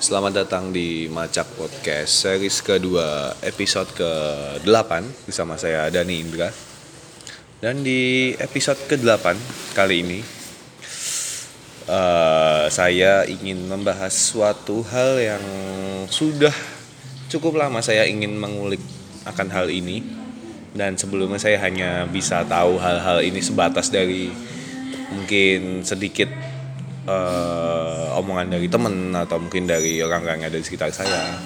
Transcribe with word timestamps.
Selamat 0.00 0.32
datang 0.32 0.72
di 0.72 1.12
Macak 1.12 1.60
Podcast 1.60 2.24
series 2.24 2.64
kedua 2.64 3.36
episode 3.44 3.92
ke-8 3.92 5.28
bersama 5.28 5.60
saya 5.60 5.92
Dani 5.92 6.24
Indra. 6.24 6.48
Dan 7.60 7.84
di 7.84 8.32
episode 8.40 8.80
ke-8 8.88 9.36
kali 9.76 10.00
ini 10.00 10.24
eh, 11.84 12.64
saya 12.72 13.28
ingin 13.28 13.68
membahas 13.68 14.16
suatu 14.16 14.80
hal 14.88 15.20
yang 15.20 15.44
sudah 16.08 16.56
cukup 17.28 17.60
lama 17.60 17.84
saya 17.84 18.08
ingin 18.08 18.40
mengulik 18.40 18.80
akan 19.28 19.52
hal 19.52 19.68
ini 19.68 20.00
dan 20.72 20.96
sebelumnya 20.96 21.36
saya 21.36 21.60
hanya 21.60 22.08
bisa 22.08 22.40
tahu 22.48 22.80
hal-hal 22.80 23.20
ini 23.20 23.44
sebatas 23.44 23.92
dari 23.92 24.32
mungkin 25.12 25.84
sedikit 25.84 26.49
eh, 27.06 28.18
omongan 28.18 28.56
dari 28.58 28.68
temen 28.68 29.14
atau 29.16 29.40
mungkin 29.40 29.64
dari 29.68 30.00
orang-orang 30.04 30.44
yang 30.44 30.48
ada 30.52 30.58
di 30.60 30.66
sekitar 30.66 30.92
saya. 30.92 31.36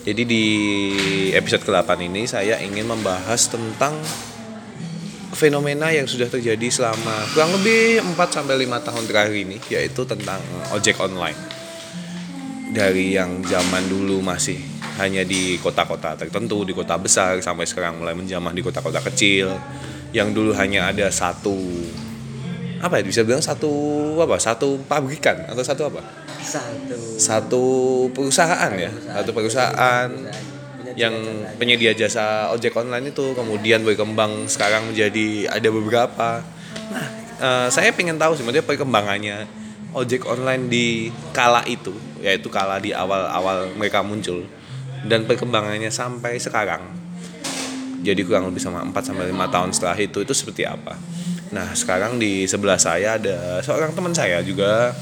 Jadi 0.00 0.22
di 0.24 0.44
episode 1.36 1.60
ke-8 1.60 1.92
ini 2.08 2.24
saya 2.24 2.56
ingin 2.64 2.88
membahas 2.88 3.52
tentang 3.52 4.00
fenomena 5.36 5.92
yang 5.92 6.08
sudah 6.08 6.26
terjadi 6.26 6.68
selama 6.72 7.24
kurang 7.32 7.52
lebih 7.60 8.00
4 8.02 8.16
sampai 8.16 8.64
5 8.64 8.86
tahun 8.86 9.04
terakhir 9.06 9.34
ini 9.36 9.56
yaitu 9.68 10.02
tentang 10.08 10.40
ojek 10.72 10.96
online. 11.00 11.38
Dari 12.70 13.12
yang 13.12 13.42
zaman 13.44 13.90
dulu 13.90 14.22
masih 14.22 14.56
hanya 14.96 15.24
di 15.26 15.58
kota-kota 15.58 16.14
tertentu, 16.14 16.62
di 16.62 16.76
kota 16.76 16.94
besar 17.00 17.40
sampai 17.40 17.66
sekarang 17.66 17.98
mulai 17.98 18.14
menjamah 18.14 18.52
di 18.52 18.62
kota-kota 18.62 19.00
kecil. 19.04 19.52
Yang 20.10 20.28
dulu 20.34 20.50
hanya 20.56 20.90
ada 20.90 21.06
satu 21.12 21.54
apa 22.80 22.96
ya 22.96 23.04
bisa 23.04 23.20
bilang 23.28 23.44
satu 23.44 23.68
apa 24.16 24.40
satu 24.40 24.80
pabrikan 24.88 25.44
atau 25.44 25.60
satu 25.60 25.92
apa? 25.92 26.00
Satu. 26.40 26.96
Satu 27.20 27.64
perusahaan 28.16 28.72
ya 28.72 28.88
satu 28.88 29.30
perusahaan 29.36 30.08
yang 30.96 31.12
penyedia 31.60 31.92
jasa 31.92 32.48
ojek 32.50 32.72
online 32.72 33.12
itu 33.12 33.36
kemudian 33.36 33.84
berkembang 33.84 34.48
sekarang 34.48 34.88
menjadi 34.88 35.52
ada 35.52 35.68
beberapa. 35.68 36.28
Nah 36.88 37.06
eh, 37.36 37.68
saya 37.68 37.92
pengen 37.92 38.16
tahu 38.16 38.40
sebenarnya 38.40 38.64
perkembangannya 38.64 39.44
ojek 39.92 40.24
online 40.24 40.72
di 40.72 41.12
kala 41.36 41.60
itu 41.68 41.92
yaitu 42.24 42.48
kala 42.48 42.80
di 42.80 42.96
awal-awal 42.96 43.68
mereka 43.76 44.00
muncul 44.00 44.40
dan 45.04 45.28
perkembangannya 45.28 45.92
sampai 45.92 46.40
sekarang. 46.40 46.80
Jadi 48.00 48.24
kurang 48.24 48.48
lebih 48.48 48.64
sama 48.64 48.80
4 48.80 48.96
sampai 49.12 49.28
5 49.28 49.52
tahun 49.52 49.68
setelah 49.76 49.96
itu 50.00 50.24
itu 50.24 50.32
seperti 50.32 50.64
apa 50.64 50.96
Nah 51.50 51.74
sekarang 51.74 52.22
di 52.22 52.46
sebelah 52.46 52.78
saya 52.78 53.18
ada 53.18 53.58
seorang 53.62 53.90
teman 53.90 54.14
saya 54.14 54.38
juga 54.42 54.94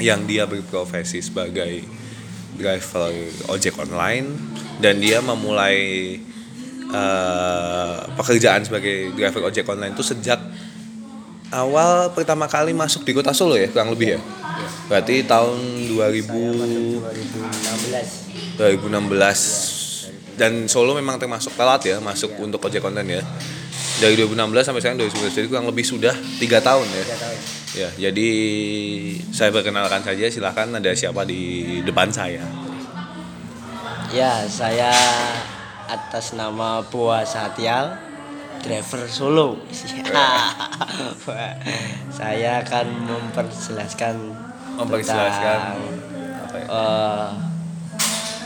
yang 0.00 0.24
dia 0.24 0.48
berprofesi 0.48 1.20
sebagai 1.20 1.84
driver 2.56 3.12
ojek 3.52 3.76
online 3.76 4.32
dan 4.80 4.96
dia 5.00 5.20
memulai 5.20 5.76
eh, 6.88 7.96
pekerjaan 8.16 8.64
sebagai 8.64 9.12
driver 9.12 9.52
ojek 9.52 9.68
online 9.68 9.92
itu 9.92 10.04
sejak 10.04 10.40
awal 11.52 12.10
pertama 12.16 12.48
kali 12.48 12.72
masuk 12.72 13.04
di 13.04 13.12
kota 13.12 13.36
Solo 13.36 13.60
ya 13.60 13.68
kurang 13.68 13.92
lebih 13.92 14.16
ya. 14.16 14.20
Berarti 14.88 15.28
tahun 15.28 15.60
2000 15.92 16.24
2016 18.56 18.56
2016 18.56 20.40
dan 20.40 20.68
Solo 20.68 20.96
memang 20.96 21.20
termasuk 21.20 21.52
telat 21.52 21.84
ya 21.84 22.00
masuk 22.00 22.32
untuk 22.40 22.64
ojek 22.64 22.80
online 22.84 23.20
ya 23.20 23.24
dari 23.96 24.14
2016 24.20 24.66
sampai 24.66 24.80
sekarang 24.84 24.98
2019 25.08 25.32
jadi 25.32 25.48
kurang 25.48 25.66
lebih 25.68 25.84
sudah 25.84 26.14
tiga 26.36 26.60
tahun 26.60 26.86
ya. 26.88 27.04
Tiga 27.04 27.18
tahun. 27.20 27.38
Ya 27.76 27.88
jadi 28.08 28.28
saya 29.32 29.52
perkenalkan 29.52 30.00
saja 30.00 30.28
silahkan 30.32 30.68
ada 30.72 30.92
siapa 30.96 31.24
di 31.28 31.80
depan 31.84 32.08
saya. 32.12 32.44
Ya 34.12 34.44
saya 34.48 34.92
atas 35.86 36.32
nama 36.32 36.82
Boa 36.88 37.24
Satial 37.24 37.96
driver 38.64 39.06
Solo. 39.06 39.60
Saya 42.16 42.64
akan 42.64 42.86
memperjelaskan 43.06 44.14
Memperjelaskan 44.76 45.58
tentang, 45.60 45.76
apa 46.42 46.56
ya? 46.58 46.66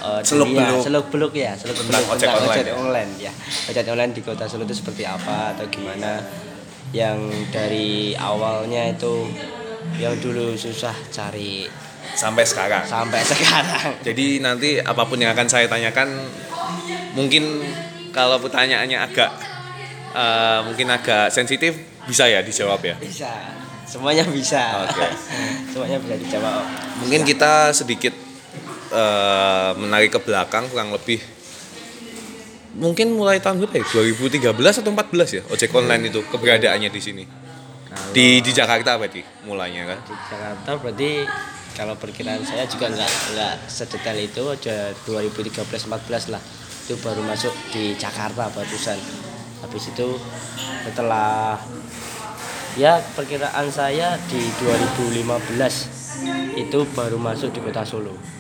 Eh, 0.01 0.09
eh, 0.11 0.21
Seluk-beluk. 0.23 0.65
dunia- 0.67 0.81
seluk-beluk 0.81 1.33
ya 1.35 1.53
seluk-beluk 1.53 1.93
Tentang 1.93 2.05
ojek 2.11 2.29
online 2.31 2.51
ojek 2.51 2.65
ya? 2.65 2.75
online 2.75 3.11
ya. 3.19 3.33
Ojek 3.69 3.85
online 3.87 4.13
di 4.13 4.21
kota 4.21 4.45
Solo 4.45 4.65
itu 4.65 4.75
seperti 4.75 5.03
apa 5.03 5.53
atau 5.53 5.69
gimana? 5.69 6.25
Yang 6.91 7.19
dari 7.49 7.91
awalnya 8.13 8.91
itu 8.91 9.29
yang 9.97 10.17
dulu 10.17 10.53
susah 10.55 10.93
cari 11.09 11.69
sampai 12.13 12.43
sekarang. 12.43 12.83
Sampai 12.83 13.23
sekarang. 13.23 13.95
Jadi 14.03 14.41
nanti 14.41 14.77
apa 14.77 15.05
pun 15.05 15.17
yang 15.17 15.31
akan 15.31 15.47
saya 15.47 15.67
tanyakan 15.67 16.09
mungkin 17.13 17.63
kalau 18.11 18.39
pertanyaannya 18.39 18.99
agak 18.99 19.31
eh, 20.13 20.59
mungkin 20.65 20.89
agak 20.89 21.31
sensitif 21.31 21.77
bisa 22.05 22.27
ya 22.27 22.41
dijawab 22.41 22.81
ya? 22.81 22.97
Bisa. 22.97 23.31
Semuanya 23.87 24.23
bisa. 24.25 24.83
Oke. 24.83 25.03
semuanya 25.71 25.99
bisa 25.99 26.15
dijawab. 26.17 26.63
Mungkin 27.01 27.23
kita 27.23 27.71
sedikit 27.71 28.15
eh, 28.91 29.71
menarik 29.79 30.11
ke 30.15 30.21
belakang 30.23 30.67
kurang 30.71 30.91
lebih 30.91 31.23
mungkin 32.79 33.19
mulai 33.19 33.43
tahun 33.43 33.67
berapa 33.67 33.83
ya? 33.83 33.85
2013 34.55 34.55
atau 34.55 34.91
14 34.95 35.37
ya 35.37 35.43
ojek 35.51 35.71
online 35.75 36.13
itu 36.13 36.23
keberadaannya 36.31 36.91
di 36.93 37.03
sini. 37.03 37.25
Kalau 37.91 38.15
di 38.15 38.39
di 38.39 38.51
Jakarta 38.55 38.95
berarti 38.95 39.23
mulainya 39.43 39.91
kan? 39.91 39.99
Di 40.07 40.15
Jakarta 40.31 40.71
berarti 40.79 41.11
kalau 41.75 41.95
perkiraan 41.99 42.43
saya 42.47 42.67
juga 42.71 42.91
nggak 42.95 43.11
nggak 43.35 43.55
sedetail 43.67 44.19
itu 44.23 44.43
aja 44.47 44.95
2013-14 45.07 46.31
lah. 46.31 46.43
Itu 46.87 46.95
baru 47.03 47.23
masuk 47.27 47.55
di 47.75 47.99
Jakarta 47.99 48.47
barusan. 48.55 48.99
Habis 49.67 49.91
itu 49.91 50.09
setelah 50.87 51.59
ya 52.79 53.03
perkiraan 53.19 53.67
saya 53.75 54.15
di 54.31 54.41
2015 54.63 55.27
itu 56.55 56.79
baru 56.95 57.19
masuk 57.19 57.51
di 57.51 57.61
kota 57.61 57.83
Solo 57.83 58.40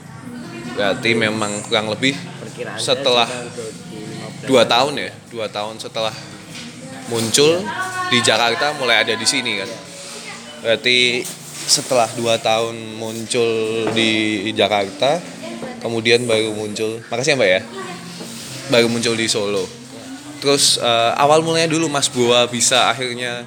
berarti 0.75 1.11
memang 1.17 1.63
kurang 1.67 1.91
lebih 1.91 2.15
Setelah 2.77 3.25
saya 3.25 3.47
juga 3.49 3.73
2015. 4.45 4.49
dua 4.49 4.63
tahun 4.69 4.93
ya? 5.01 5.11
Dua 5.33 5.47
tahun 5.49 5.75
setelah 5.81 6.15
muncul 7.09 7.65
di 8.13 8.19
Jakarta 8.21 8.77
mulai 8.77 9.01
ada 9.01 9.15
di 9.17 9.25
sini 9.25 9.61
kan? 9.61 9.71
Berarti 10.61 11.25
setelah 11.71 12.09
dua 12.17 12.37
tahun 12.37 13.01
muncul 13.01 13.49
di 13.97 14.51
Jakarta 14.53 15.21
kemudian 15.81 16.29
baru 16.29 16.53
muncul 16.53 17.01
makasih 17.09 17.33
ya 17.33 17.41
mbak 17.41 17.49
ya. 17.49 17.61
Baru 18.71 18.87
muncul 18.93 19.15
di 19.17 19.27
Solo. 19.27 19.65
Terus 20.45 20.77
eh, 20.81 21.13
awal 21.17 21.41
mulanya 21.41 21.73
dulu 21.73 21.89
Mas 21.89 22.09
Boa 22.13 22.45
bisa 22.49 22.93
akhirnya 22.93 23.45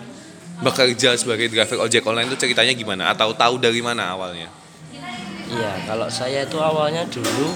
bekerja 0.62 1.18
sebagai 1.18 1.50
driver 1.54 1.86
ojek 1.86 2.02
online 2.06 2.34
itu 2.34 2.38
ceritanya 2.50 2.74
gimana? 2.74 3.04
Atau 3.14 3.34
tahu 3.38 3.62
dari 3.62 3.82
mana 3.82 4.14
awalnya 4.14 4.63
Iya, 5.54 5.72
kalau 5.86 6.08
saya 6.10 6.46
itu 6.50 6.58
awalnya 6.58 7.06
dulu 7.06 7.54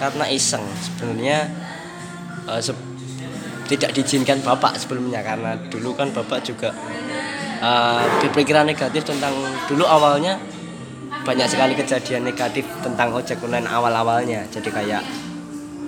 karena 0.00 0.24
iseng. 0.32 0.64
Sebenarnya 0.80 1.38
eh, 2.48 2.60
se- 2.60 2.92
tidak 3.68 3.96
diizinkan 3.96 4.40
bapak 4.44 4.76
sebelumnya 4.76 5.24
karena 5.24 5.56
dulu 5.68 5.92
kan 5.96 6.12
bapak 6.12 6.44
juga 6.44 6.72
eh, 7.60 8.04
berpikiran 8.24 8.64
negatif 8.64 9.04
tentang 9.04 9.36
dulu 9.68 9.84
awalnya 9.84 10.40
banyak 11.24 11.48
sekali 11.48 11.72
kejadian 11.72 12.28
negatif 12.28 12.68
tentang 12.84 13.12
ojek 13.16 13.40
online 13.44 13.68
awal-awalnya. 13.68 14.44
Jadi 14.52 14.68
kayak 14.68 15.04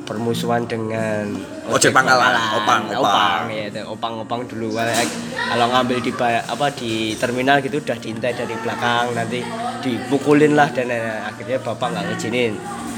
permusuhan 0.07 0.65
dengan 0.71 1.35
Ojek 1.67 1.91
pangkalan, 1.91 2.39
opang, 2.63 2.87
opang. 2.95 3.03
opang 3.03 3.43
ya 3.51 3.67
itu, 3.67 3.83
opang-opang 3.83 4.41
dulu. 4.47 4.79
Kayak 4.79 5.03
kalau 5.51 5.67
ngambil 5.75 5.99
di 5.99 6.13
apa 6.47 6.67
di 6.79 6.93
terminal 7.19 7.59
gitu 7.59 7.83
udah 7.83 7.99
diintai 7.99 8.33
dari 8.33 8.55
belakang. 8.55 9.13
Nanti 9.13 9.43
dipukulin 9.83 10.55
lah 10.57 10.69
dan 10.73 10.93
eh, 10.93 11.21
akhirnya 11.25 11.59
bapak 11.61 11.89
nggak 11.93 12.05
ngizinin 12.13 12.55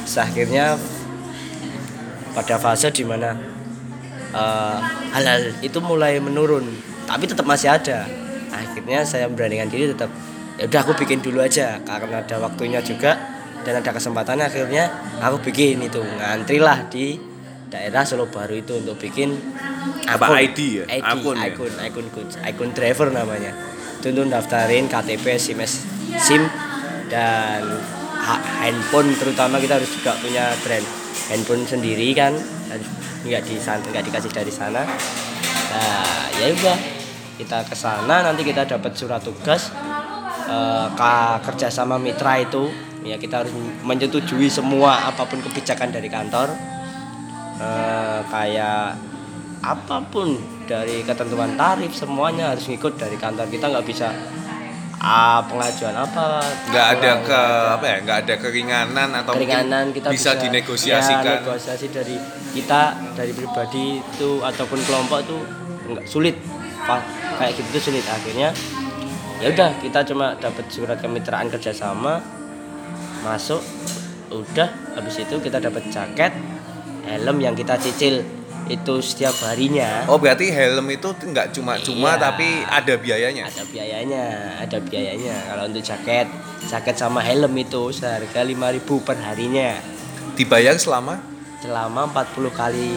akhirnya 0.08 0.74
pada 2.32 2.56
fase 2.60 2.88
di 2.92 3.04
mana 3.04 3.34
eh, 4.34 4.78
hal-hal 5.14 5.52
itu 5.64 5.78
mulai 5.82 6.18
menurun 6.22 6.64
tapi 7.08 7.24
tetap 7.24 7.44
masih 7.48 7.72
ada 7.72 8.04
akhirnya 8.52 9.04
saya 9.04 9.28
memberanikan 9.28 9.68
diri 9.68 9.92
tetap 9.92 10.10
ya 10.58 10.66
udah 10.66 10.80
aku 10.82 10.92
bikin 10.98 11.22
dulu 11.22 11.38
aja 11.40 11.78
karena 11.86 12.20
ada 12.24 12.36
waktunya 12.42 12.82
juga 12.82 13.14
dan 13.62 13.78
ada 13.84 13.90
kesempatannya 13.92 14.48
akhirnya 14.48 14.90
aku 15.22 15.50
bikin 15.50 15.82
itu 15.84 16.00
ngantri 16.02 16.58
lah 16.58 16.88
di 16.90 17.18
daerah 17.68 18.02
Solo 18.02 18.26
Baru 18.32 18.56
itu 18.56 18.80
untuk 18.80 18.96
bikin 18.96 19.36
Apa, 20.08 20.32
akun. 20.32 20.40
ID 20.40 20.58
ya? 20.80 20.84
ID, 20.88 21.04
Akun 21.04 21.36
ya? 21.36 21.52
akun 21.52 21.72
akun 21.76 22.06
akun, 22.08 22.26
akun 22.40 22.70
driver 22.72 23.08
namanya 23.12 23.52
itu 23.98 24.08
untuk 24.14 24.30
daftarin 24.30 24.86
KTP 24.88 25.36
SIM 25.36 25.60
SIM 26.16 26.42
dan 27.08 27.64
ha- 28.20 28.44
handphone 28.64 29.12
terutama 29.16 29.56
kita 29.58 29.80
harus 29.80 29.90
juga 29.90 30.14
punya 30.20 30.52
brand 30.62 30.86
handphone 31.32 31.64
sendiri 31.64 32.12
kan. 32.12 32.36
Nggak 33.24 33.42
di 33.44 33.58
nggak 33.58 34.04
dikasih 34.08 34.30
dari 34.32 34.52
sana. 34.52 34.86
Nah 35.72 36.28
ya 36.38 36.52
udah. 36.54 36.78
Kita 37.38 37.62
ke 37.62 37.76
sana 37.78 38.26
nanti 38.26 38.42
kita 38.42 38.66
dapat 38.66 38.98
surat 38.98 39.22
tugas 39.22 39.70
eh, 40.50 40.86
ka- 40.98 41.38
kerjasama 41.46 41.94
mitra 41.94 42.38
itu. 42.42 42.66
Ya 43.06 43.14
kita 43.14 43.46
harus 43.46 43.54
menyetujui 43.86 44.50
semua 44.50 45.06
apa 45.06 45.22
pun 45.22 45.38
kebijakan 45.38 45.94
dari 45.94 46.10
kantor. 46.10 46.50
Eh, 47.62 48.20
kayak 48.26 48.98
apa 49.62 49.96
pun 50.10 50.34
dari 50.66 51.02
ketentuan 51.06 51.54
tarif 51.54 51.94
semuanya 51.94 52.54
harus 52.54 52.66
ngikut 52.66 52.98
dari 52.98 53.14
kantor. 53.14 53.46
Kita 53.46 53.70
nggak 53.70 53.86
bisa 53.86 54.10
ah, 55.02 55.40
pengajuan 55.46 55.94
apa? 55.94 56.42
Nggak 56.70 56.86
ada 56.98 57.12
ke 57.22 57.40
ada. 57.40 57.74
apa 57.78 57.84
ya 57.86 57.96
nggak 58.02 58.18
ada 58.26 58.34
keringanan 58.38 59.08
atau 59.14 59.32
keringanan 59.34 59.84
kita 59.94 60.08
bisa, 60.10 60.34
bisa, 60.34 60.42
dinegosiasikan? 60.42 61.24
Ya, 61.24 61.40
negosiasi 61.42 61.86
dari 61.90 62.16
kita 62.54 62.82
dari 63.14 63.32
pribadi 63.34 64.02
itu 64.02 64.30
ataupun 64.42 64.78
kelompok 64.82 65.18
itu 65.26 65.38
nggak 65.88 66.06
sulit. 66.06 66.36
Pak, 66.88 67.00
kayak 67.36 67.52
gitu 67.58 67.68
tuh 67.78 67.82
sulit. 67.92 68.04
Akhirnya 68.06 68.50
ya 69.38 69.54
udah 69.54 69.70
kita 69.78 70.02
cuma 70.08 70.34
dapat 70.34 70.66
surat 70.66 70.98
kemitraan 70.98 71.46
kerjasama 71.46 72.18
masuk 73.22 73.62
udah 74.34 74.68
habis 74.98 75.22
itu 75.22 75.36
kita 75.40 75.62
dapat 75.62 75.88
jaket 75.88 76.34
helm 77.06 77.38
yang 77.40 77.54
kita 77.56 77.78
cicil 77.80 78.37
itu 78.68 78.94
setiap 79.00 79.34
harinya. 79.44 80.04
Oh 80.06 80.16
berarti 80.16 80.48
helm 80.48 80.86
itu 80.88 81.08
nggak 81.08 81.52
cuma-cuma 81.52 82.14
Iya. 82.14 82.22
tapi 82.30 82.48
ada 82.64 82.94
biayanya? 82.94 83.44
Ada 83.48 83.64
biayanya 83.66 84.24
ada 84.60 84.78
biayanya. 84.78 85.36
Kalau 85.48 85.62
untuk 85.66 85.82
jaket 85.82 86.26
jaket 86.64 86.96
sama 86.96 87.20
helm 87.20 87.52
itu 87.56 87.90
seharga 87.90 88.44
5000 88.44 89.00
per 89.02 89.16
harinya. 89.18 89.80
Dibayar 90.36 90.76
selama? 90.76 91.18
Selama 91.58 92.06
40 92.12 92.52
kali 92.52 92.90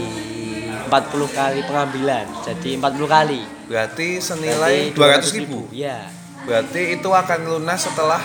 40 0.87 0.91
kali 1.31 1.59
pengambilan. 1.63 2.25
Jadi 2.43 2.75
40 2.77 3.07
kali. 3.07 3.41
Berarti 3.65 4.19
senilai 4.19 4.91
Berarti 4.91 5.31
200 5.31 5.39
ribu? 5.39 5.59
ya 5.71 5.97
berarti 6.41 6.97
itu 6.97 7.05
akan 7.05 7.39
lunas 7.45 7.85
setelah 7.85 8.17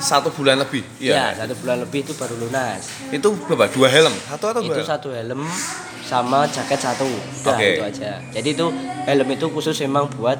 satu 0.00 0.28
bulan 0.32 0.60
lebih 0.60 0.84
ya 1.00 1.12
iya 1.12 1.26
satu 1.44 1.54
bulan 1.60 1.82
lebih 1.82 2.04
itu 2.04 2.12
baru 2.14 2.34
lunas. 2.36 2.80
Itu 3.08 3.32
berapa? 3.48 3.70
Dua 3.72 3.88
helm? 3.88 4.14
Satu 4.14 4.44
atau 4.52 4.60
dua? 4.62 4.74
Itu 4.76 4.82
helm? 4.82 4.88
satu 4.88 5.08
helm 5.12 5.40
sama 6.06 6.46
jaket 6.46 6.78
satu. 6.78 7.06
Udah 7.42 7.56
Oke. 7.58 7.80
itu 7.80 7.84
aja. 7.84 8.10
Jadi 8.30 8.48
itu 8.54 8.66
helm 9.08 9.28
itu 9.32 9.46
khusus 9.50 9.76
memang 9.82 10.06
buat 10.14 10.38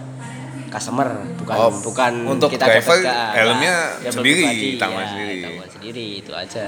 customer 0.71 1.09
bukan 1.41 1.57
Oh, 1.57 1.71
bukan 1.81 2.13
untuk 2.27 2.53
kita 2.53 2.67
driver, 2.69 3.01
dapat 3.01 3.39
helmnya 3.39 3.75
ya, 4.03 4.11
sendiri, 4.13 4.77
tanggung 4.77 5.01
ya, 5.01 5.09
sendiri. 5.09 5.37
tanggung 5.41 5.71
sendiri 5.73 6.07
itu 6.21 6.33
aja. 6.35 6.65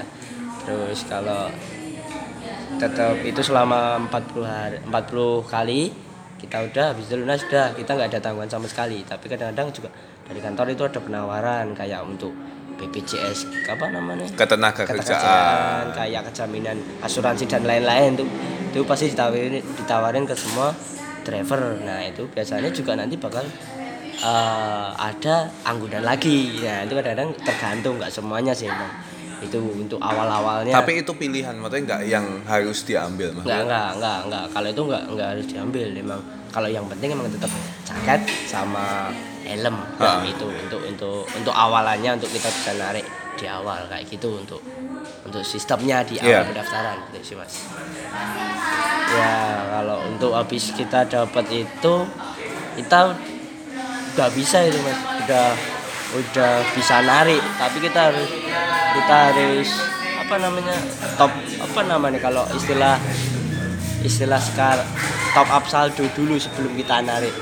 Terus 0.65 0.99
kalau 1.11 1.51
tetap 2.79 3.15
itu 3.27 3.41
selama 3.43 4.07
40 4.07 4.45
hari 4.47 4.77
40 4.87 5.51
kali 5.51 5.81
kita 6.39 6.63
udah 6.71 6.95
habis 6.95 7.11
itu 7.11 7.19
lunas 7.19 7.43
sudah 7.43 7.75
kita 7.75 7.99
nggak 7.99 8.09
ada 8.15 8.21
tanggungan 8.23 8.49
sama 8.51 8.67
sekali. 8.71 9.03
Tapi 9.03 9.27
kadang-kadang 9.27 9.75
juga 9.75 9.91
dari 10.25 10.41
kantor 10.41 10.67
itu 10.71 10.83
ada 10.87 11.01
penawaran 11.03 11.75
kayak 11.75 12.01
untuk 12.07 12.31
BPJS 12.79 13.69
apa 13.69 13.91
namanya? 13.91 14.25
Ketenaga 14.39 14.87
kerjaan 14.87 15.93
kayak 15.93 16.31
kejaminan 16.31 16.79
asuransi 17.03 17.45
dan 17.51 17.67
lain-lain. 17.67 18.15
Tuh 18.15 18.29
itu 18.73 18.85
pasti 18.87 19.11
ditawarin 19.11 19.59
ditawarin 19.59 20.25
ke 20.25 20.35
semua 20.39 20.71
driver. 21.27 21.77
Nah 21.83 22.07
itu 22.07 22.31
biasanya 22.31 22.71
juga 22.71 22.95
nanti 22.95 23.19
bakal 23.19 23.43
eh, 24.23 24.89
ada 24.95 25.51
anggunan 25.67 26.07
lagi. 26.07 26.63
Nah 26.63 26.87
itu 26.87 26.95
kadang-kadang 26.95 27.35
tergantung 27.43 27.99
nggak 27.99 28.13
semuanya 28.15 28.55
sih 28.55 28.71
emang 28.71 28.91
itu 29.39 29.59
untuk 29.59 29.99
awal-awalnya. 30.03 30.75
Tapi 30.75 31.03
itu 31.03 31.13
pilihan 31.15 31.55
maksudnya 31.59 31.83
nggak 31.95 32.03
yang 32.07 32.27
harus 32.47 32.83
diambil 32.87 33.35
nggak 33.35 33.43
maksudnya 33.43 33.65
nggak 33.67 33.91
nggak 33.99 34.19
nggak. 34.31 34.45
Kalau 34.55 34.69
itu 34.71 34.83
nggak 34.87 35.03
nggak 35.15 35.29
harus 35.35 35.47
diambil 35.47 35.87
emang 35.95 36.21
kalau 36.49 36.69
yang 36.69 36.85
penting 36.89 37.13
emang 37.13 37.29
tetap 37.29 37.53
jaket 37.85 38.21
sama 38.49 39.13
helm. 39.49 39.77
Nah, 39.97 40.21
itu 40.23 40.45
untuk 40.45 40.85
untuk 40.85 41.25
untuk 41.27 41.55
awalannya 41.55 42.15
untuk 42.15 42.29
kita 42.29 42.49
bisa 42.49 42.77
narik 42.77 43.07
di 43.35 43.49
awal 43.49 43.89
kayak 43.89 44.05
gitu 44.05 44.37
untuk 44.37 44.61
untuk 45.25 45.41
sistemnya 45.43 46.03
di 46.03 46.19
awal 46.19 46.29
Iya. 46.29 46.41
pendaftaran 46.45 46.97
gitu 47.09 47.19
sih 47.25 47.37
mas 47.39 47.55
ya 49.09 49.35
kalau 49.71 49.99
untuk 50.05 50.35
habis 50.35 50.75
kita 50.75 51.07
dapat 51.07 51.47
itu 51.49 51.95
kita 52.77 53.15
nggak 54.13 54.31
bisa 54.35 54.67
itu 54.67 54.79
mas 54.83 54.99
udah 55.25 55.49
udah 56.09 56.53
bisa 56.75 56.99
narik 57.01 57.41
tapi 57.57 57.79
kita 57.79 58.11
harus 58.11 58.29
kita 58.93 59.15
harus 59.31 59.69
apa 60.19 60.35
namanya 60.37 60.77
top 61.15 61.33
apa 61.57 61.81
namanya 61.87 62.19
kalau 62.19 62.43
istilah 62.53 62.99
istilah 64.03 64.41
sekarang 64.41 64.89
top 65.31 65.49
up 65.49 65.65
saldo 65.65 66.05
dulu 66.13 66.35
sebelum 66.37 66.75
kita 66.75 67.01
narik 67.01 67.33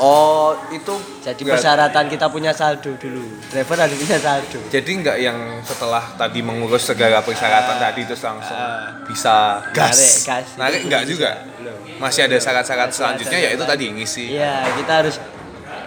oh 0.00 0.56
itu 0.72 0.94
jadi 1.20 1.36
nggak- 1.36 1.52
persyaratan 1.54 2.04
kita 2.08 2.26
punya 2.26 2.50
saldo 2.50 2.96
dulu. 2.96 3.20
Driver 3.46 3.76
harus 3.76 3.94
punya 3.94 4.16
saldo. 4.16 4.58
Jadi 4.66 4.90
nggak 4.96 5.16
yang 5.20 5.38
setelah 5.60 6.02
tadi 6.16 6.40
mengurus 6.40 6.88
segala 6.88 7.20
persyaratan 7.20 7.76
tadi 7.76 8.00
terus 8.02 8.24
langsung 8.24 8.56
bisa 9.04 9.60
gas? 9.70 9.92
Narik, 9.92 10.16
gas. 10.24 10.46
narik 10.56 10.80
nggak 10.88 11.02
Bisa. 11.04 11.10
juga? 11.12 11.30
Belum. 11.60 11.78
masih 12.00 12.24
ada 12.24 12.36
syarat-syarat 12.40 12.88
selanjutnya 12.90 13.38
yaitu 13.38 13.60
tadi 13.60 13.84
ngisi. 13.92 14.32
Iya, 14.32 14.72
kita 14.72 14.92
harus 15.04 15.16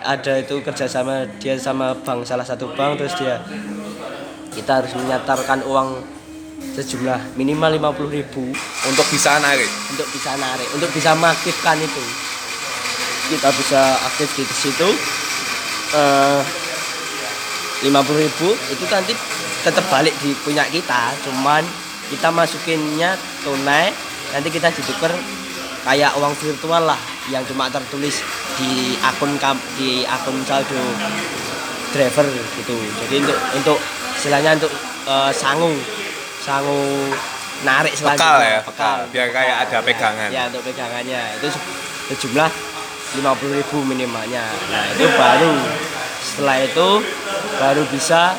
ada 0.04 0.34
itu 0.38 0.56
kerjasama 0.62 1.26
dia 1.42 1.58
sama 1.58 1.98
bank 1.98 2.22
salah 2.22 2.46
satu 2.46 2.70
bank 2.76 3.02
terus 3.02 3.18
dia 3.18 3.42
kita 4.52 4.84
harus 4.84 4.94
menyetorkan 4.94 5.66
uang 5.66 5.90
sejumlah 6.76 7.34
minimal 7.34 7.72
50.000 7.72 8.12
ribu 8.12 8.44
untuk 8.84 9.06
bisa 9.10 9.40
narik? 9.40 9.68
untuk 9.90 10.08
bisa 10.10 10.36
narik 10.36 10.68
untuk 10.72 10.90
bisa 10.92 11.16
mengaktifkan 11.16 11.78
itu 11.80 12.04
kita 13.34 13.50
bisa 13.52 13.82
aktif 14.04 14.30
di 14.36 14.46
situ. 14.46 14.90
Eh 15.94 16.42
50.000 17.84 17.90
ribu. 18.16 18.48
Itu 18.70 18.84
nanti 18.88 19.12
tetap 19.62 19.84
balik 19.90 20.16
di 20.22 20.32
punya 20.40 20.64
kita. 20.66 21.12
Cuman 21.22 21.66
kita 22.08 22.30
masukinnya 22.30 23.14
tunai. 23.44 23.92
Nanti 24.32 24.50
kita 24.50 24.72
ditukar 24.72 25.12
kayak 25.84 26.16
uang 26.16 26.32
virtual 26.34 26.88
lah 26.88 26.98
yang 27.28 27.44
cuma 27.44 27.68
tertulis 27.68 28.24
di 28.56 28.96
akun 29.00 29.36
kam 29.36 29.60
di 29.76 30.08
akun 30.08 30.40
saldo 30.44 30.80
driver 31.92 32.26
gitu. 32.56 32.74
Jadi 33.04 33.16
untuk 33.20 33.38
untuk 33.54 33.78
istilahnya 34.16 34.56
untuk 34.58 34.72
eh, 35.06 35.32
sangu 35.36 35.76
sangu 36.40 37.12
narik 37.62 37.94
selanjutnya. 37.94 38.42
Ya, 38.42 38.60
bekal. 38.64 38.98
Biar 39.12 39.28
kayak 39.30 39.56
ada 39.68 39.78
pegangan. 39.84 40.30
ya 40.32 40.42
untuk 40.50 40.64
pegangannya. 40.66 41.22
Itu 41.38 41.48
se- 41.52 41.68
sejumlah 42.10 42.50
50.000 43.14 43.58
ribu 43.62 43.78
minimalnya. 43.86 44.46
Nah 44.74 44.84
itu 44.94 45.06
baru. 45.14 45.54
Setelah 46.24 46.58
itu 46.66 46.90
baru 47.62 47.84
bisa 47.94 48.34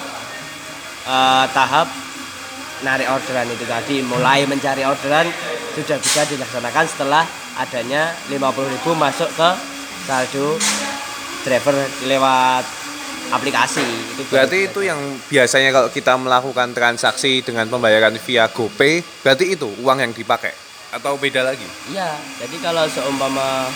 eh, 1.07 1.45
tahap 1.55 1.87
narik 2.83 3.07
orderan 3.09 3.49
itu 3.55 3.65
tadi. 3.65 4.03
Mulai 4.03 4.45
mencari 4.51 4.83
orderan 4.83 5.31
sudah 5.75 5.99
bisa 5.99 6.23
dilaksanakan 6.27 6.85
setelah 6.87 7.25
adanya 7.59 8.15
50.000 8.31 8.83
masuk 8.95 9.31
ke 9.35 9.51
saldo 10.07 10.59
driver 11.47 11.77
lewat 12.09 12.65
aplikasi. 13.31 13.85
Itu 14.15 14.23
berarti 14.29 14.59
itu 14.71 14.81
yang 14.85 14.99
biasanya 15.31 15.71
kalau 15.71 15.89
kita 15.91 16.15
melakukan 16.19 16.75
transaksi 16.77 17.41
dengan 17.41 17.71
pembayaran 17.71 18.15
via 18.21 18.51
GoPay 18.51 19.23
berarti 19.23 19.45
itu 19.55 19.69
uang 19.81 19.99
yang 20.03 20.13
dipakai? 20.13 20.53
Atau 20.95 21.19
beda 21.19 21.43
lagi? 21.43 21.67
Iya, 21.91 22.15
jadi 22.39 22.57
kalau 22.63 22.87
seumpama 22.87 23.67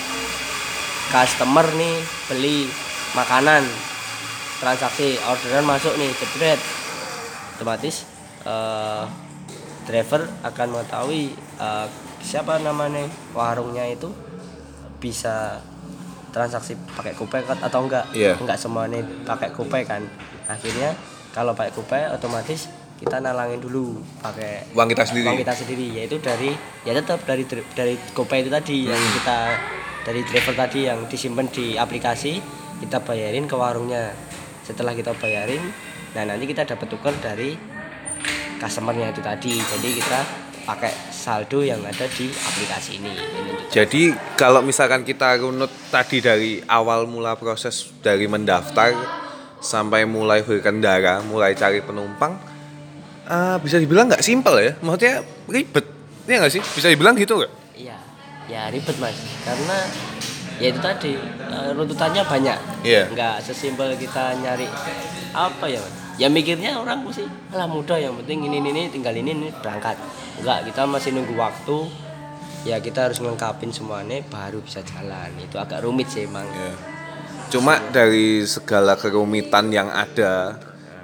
customer 1.08 1.66
nih 1.74 1.96
beli 2.28 2.68
makanan, 3.12 3.64
transaksi 4.60 5.16
orderan 5.24 5.64
masuk 5.64 5.96
nih, 5.96 6.12
jebret, 6.12 6.60
otomatis 7.56 8.04
eh, 8.44 9.04
driver 9.88 10.28
akan 10.44 10.66
mengetahui 10.76 11.32
eh, 11.36 11.86
siapa 12.20 12.60
namanya 12.60 13.08
warungnya 13.32 13.88
itu 13.88 14.12
bisa 14.98 15.62
transaksi 16.28 16.76
pakai 16.92 17.16
GoPay 17.16 17.42
kan 17.46 17.58
atau 17.62 17.88
enggak? 17.88 18.04
Iya. 18.12 18.36
Enggak 18.36 18.60
semuanya 18.60 19.00
pakai 19.24 19.48
GoPay 19.54 19.82
kan. 19.88 20.04
Akhirnya 20.44 20.92
kalau 21.32 21.56
pakai 21.56 21.72
GoPay 21.72 22.12
otomatis 22.12 22.68
kita 22.98 23.22
nalangin 23.22 23.62
dulu 23.62 24.02
pakai 24.18 24.74
uang 24.74 24.90
kita 24.90 25.06
sendiri 25.06 25.30
uang 25.30 25.38
kita 25.38 25.54
sendiri 25.54 25.86
yaitu 25.94 26.18
dari 26.18 26.50
ya 26.82 26.90
tetap 26.90 27.22
dari 27.22 27.46
dari 27.46 27.94
GoPay 28.10 28.42
itu 28.42 28.50
tadi 28.50 28.90
yang 28.90 28.98
Hmm. 28.98 29.14
kita 29.22 29.38
dari 30.06 30.22
driver 30.26 30.54
tadi 30.54 30.86
yang 30.86 31.06
disimpan 31.06 31.46
di 31.50 31.74
aplikasi 31.74 32.38
kita 32.82 33.02
bayarin 33.02 33.50
ke 33.50 33.56
warungnya 33.58 34.14
setelah 34.62 34.94
kita 34.94 35.16
bayarin 35.16 35.62
nah 36.14 36.24
nanti 36.24 36.44
kita 36.46 36.64
dapat 36.64 36.86
tukar 36.88 37.14
dari 37.18 37.58
customernya 38.58 39.14
itu 39.14 39.22
tadi 39.22 39.54
jadi 39.56 39.88
kita 40.02 40.20
pakai 40.68 40.92
saldo 41.08 41.64
yang 41.64 41.80
ada 41.80 42.04
di 42.12 42.28
aplikasi 42.28 43.00
ini 43.00 43.08
Ini 43.16 43.52
Jadi 43.72 44.12
kalau 44.36 44.60
misalkan 44.60 45.00
kita 45.00 45.40
runut 45.40 45.72
tadi 45.88 46.20
dari 46.20 46.60
awal 46.68 47.08
mula 47.08 47.40
proses 47.40 47.88
dari 48.04 48.28
mendaftar 48.28 48.92
sampai 49.64 50.04
mulai 50.04 50.44
berkendara, 50.44 51.24
mulai 51.24 51.56
cari 51.56 51.80
penumpang, 51.80 52.36
eh, 53.24 53.56
bisa 53.64 53.80
dibilang 53.80 54.12
nggak 54.12 54.24
simpel 54.24 54.60
ya? 54.60 54.72
Maksudnya 54.80 55.24
ribet, 55.48 55.84
ya 56.28 56.36
nggak 56.40 56.52
sih? 56.52 56.62
Bisa 56.62 56.88
dibilang 56.92 57.16
gitu 57.16 57.40
nggak? 57.40 57.52
Ya 58.48 58.72
ribet 58.72 58.96
mas. 58.98 59.14
Karena 59.44 59.76
ya 60.58 60.66
itu 60.72 60.80
tadi 60.80 61.12
eh, 61.22 61.70
runtutannya 61.76 62.22
banyak. 62.24 62.58
Iya. 62.82 63.12
nggak 63.12 63.44
sesimpel 63.44 63.94
kita 64.00 64.34
nyari 64.40 64.66
apa 65.36 65.64
ya 65.70 65.78
mas? 65.78 65.94
Ya 66.18 66.26
mikirnya 66.26 66.74
orang 66.74 67.06
sih 67.14 67.30
lah 67.54 67.70
mudah 67.70 67.94
yang 67.94 68.18
penting 68.24 68.50
ini 68.50 68.58
ini, 68.58 68.90
tinggal 68.90 69.14
ini, 69.14 69.30
ini 69.30 69.48
berangkat. 69.62 69.94
Enggak 70.42 70.66
kita 70.66 70.82
masih 70.88 71.14
nunggu 71.14 71.38
waktu. 71.38 71.86
Ya 72.66 72.82
kita 72.82 73.06
harus 73.06 73.22
ngelengkapin 73.22 73.70
semuanya 73.70 74.18
baru 74.26 74.58
bisa 74.58 74.82
jalan. 74.82 75.30
Itu 75.38 75.62
agak 75.62 75.86
rumit 75.86 76.10
sih 76.10 76.26
emang. 76.26 76.42
Ya. 76.42 76.74
Cuma 77.48 77.80
dari 77.94 78.44
segala 78.44 78.98
kerumitan 78.98 79.72
yang 79.72 79.88
ada, 79.88 80.58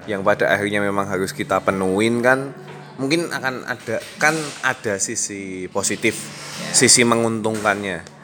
yang 0.04 0.20
pada 0.20 0.50
akhirnya 0.50 0.84
memang 0.84 1.08
harus 1.08 1.32
kita 1.32 1.62
penuhin 1.62 2.20
kan, 2.20 2.52
mungkin 2.96 3.30
akan 3.30 3.66
ada 3.66 3.98
kan 4.16 4.34
ada 4.62 4.98
sisi 4.98 5.66
positif, 5.68 6.14
sisi 6.70 7.02
menguntungkannya. 7.02 8.14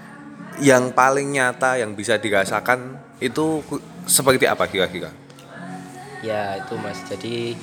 Yang 0.61 0.93
paling 0.93 1.33
nyata 1.33 1.81
yang 1.81 1.97
bisa 1.97 2.21
dirasakan 2.21 3.01
itu 3.19 3.65
seperti 4.05 4.45
apa 4.45 4.69
kira-kira? 4.69 5.09
ya 6.21 6.61
itu 6.61 6.77
mas 6.77 7.01
jadi 7.09 7.57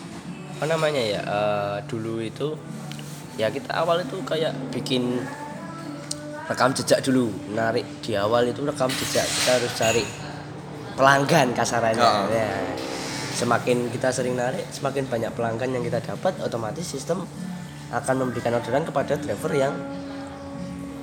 apa 0.58 0.66
namanya 0.66 0.98
ya 0.98 1.22
eh, 1.22 1.78
dulu 1.86 2.18
itu 2.26 2.58
ya 3.38 3.54
kita 3.54 3.70
awal 3.70 4.02
itu 4.02 4.18
kayak 4.26 4.50
bikin 4.74 5.22
rekam 6.50 6.74
jejak 6.74 7.06
dulu 7.06 7.30
narik 7.54 7.86
di 8.02 8.18
awal 8.18 8.50
itu 8.50 8.66
rekam 8.66 8.90
jejak 8.90 9.30
kita 9.30 9.62
harus 9.62 9.74
cari 9.78 10.04
pelanggan 10.98 11.54
kasarannya 11.54 12.02
Oh. 12.02 12.26
ya. 12.34 12.50
Semakin 13.38 13.94
kita 13.94 14.10
sering 14.10 14.34
narik 14.34 14.65
semakin 14.74 15.06
banyak 15.06 15.29
pelanggan 15.38 15.70
yang 15.70 15.86
kita 15.86 16.01
dapat 16.01 16.34
otomatis 16.41 16.82
sistem 16.82 17.22
akan 17.94 18.15
memberikan 18.25 18.58
orderan 18.58 18.82
kepada 18.82 19.13
driver 19.22 19.53
yang 19.53 19.77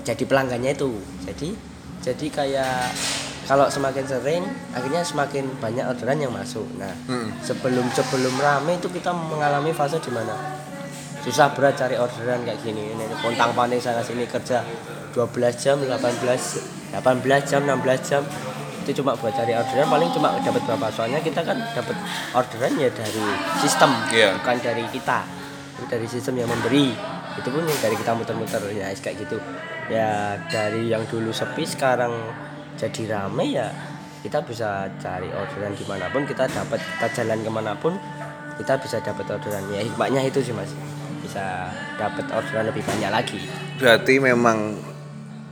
jadi 0.03 0.25
pelanggannya 0.26 0.75
itu. 0.75 0.99
Jadi 1.23 1.55
jadi 2.03 2.26
kayak 2.29 2.91
kalau 3.47 3.71
semakin 3.71 4.05
sering 4.05 4.43
akhirnya 4.75 5.07
semakin 5.07 5.47
banyak 5.62 5.87
orderan 5.87 6.19
yang 6.19 6.35
masuk. 6.35 6.67
Nah 6.75 6.91
Hmm. 7.07 7.31
sebelum 7.38 7.87
sebelum 7.95 8.35
rame 8.43 8.83
itu 8.83 8.91
kita 8.91 9.14
mengalami 9.14 9.71
fase 9.71 10.03
di 10.03 10.11
mana 10.11 10.35
susah 11.23 11.55
berat 11.55 11.79
cari 11.79 11.95
orderan 11.97 12.43
kayak 12.43 12.59
gini. 12.67 12.99
Ini 12.99 13.14
pontang 13.23 13.55
panting 13.55 13.79
sana 13.79 14.03
sini 14.03 14.26
kerja 14.26 14.61
12 15.14 15.55
jam 15.55 15.79
18 15.79 16.99
18 16.99 17.49
jam 17.49 17.62
16 17.62 18.03
jam 18.03 18.23
itu 18.85 19.00
cuma 19.00 19.17
buat 19.17 19.33
cari 19.33 19.57
orderan 19.57 19.88
paling 19.88 20.12
cuma 20.12 20.37
dapat 20.38 20.61
berapa 20.69 20.87
soalnya 20.93 21.25
kita 21.25 21.41
kan 21.41 21.57
dapat 21.73 21.97
orderan 22.37 22.73
ya 22.76 22.93
dari 22.93 23.25
sistem 23.59 23.91
Iya. 24.12 24.37
bukan 24.37 24.57
dari 24.61 24.85
kita. 24.93 25.25
Itu 25.75 25.85
dari 25.88 26.07
sistem 26.07 26.45
yang 26.45 26.49
memberi. 26.53 26.93
Itu 27.35 27.49
pun 27.49 27.64
dari 27.64 27.97
kita 27.97 28.12
muter-muter 28.12 28.61
ya 28.71 28.93
kayak 28.93 29.17
gitu. 29.25 29.41
Ya 29.88 30.37
dari 30.47 30.93
yang 30.93 31.09
dulu 31.09 31.33
sepi 31.33 31.64
sekarang 31.64 32.12
jadi 32.76 33.03
rame 33.17 33.45
ya 33.49 33.73
kita 34.21 34.45
bisa 34.45 34.88
cari 34.97 35.29
orderan 35.33 35.73
di 35.73 35.85
mana 35.85 36.09
pun 36.09 36.25
kita 36.25 36.45
dapat 36.47 36.81
kita 36.81 37.07
jalan 37.21 37.41
ke 37.45 37.50
mana 37.50 37.73
pun 37.76 37.97
kita 38.61 38.76
bisa 38.79 39.00
dapat 39.00 39.25
orderan. 39.26 39.64
Ya 39.73 39.81
hikmahnya 39.81 40.21
itu 40.29 40.45
sih 40.45 40.53
mas. 40.53 40.71
Bisa 41.25 41.73
dapat 41.97 42.29
orderan 42.29 42.69
lebih 42.69 42.85
banyak 42.85 43.11
lagi. 43.11 43.41
Berarti 43.81 44.21
memang 44.21 44.79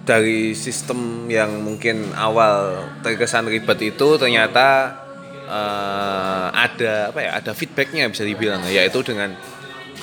dari 0.02 0.54
sistem 0.58 1.30
yang 1.30 1.62
mungkin 1.62 2.10
awal 2.18 2.86
terkesan 3.06 3.46
ribet 3.46 3.94
itu 3.94 4.18
ternyata 4.18 4.98
eh, 5.46 6.46
ada 6.50 7.14
apa 7.14 7.20
ya 7.22 7.30
ada 7.38 7.52
feedbacknya 7.54 8.10
bisa 8.10 8.26
dibilang 8.26 8.66
yaitu 8.66 8.98
dengan 9.06 9.34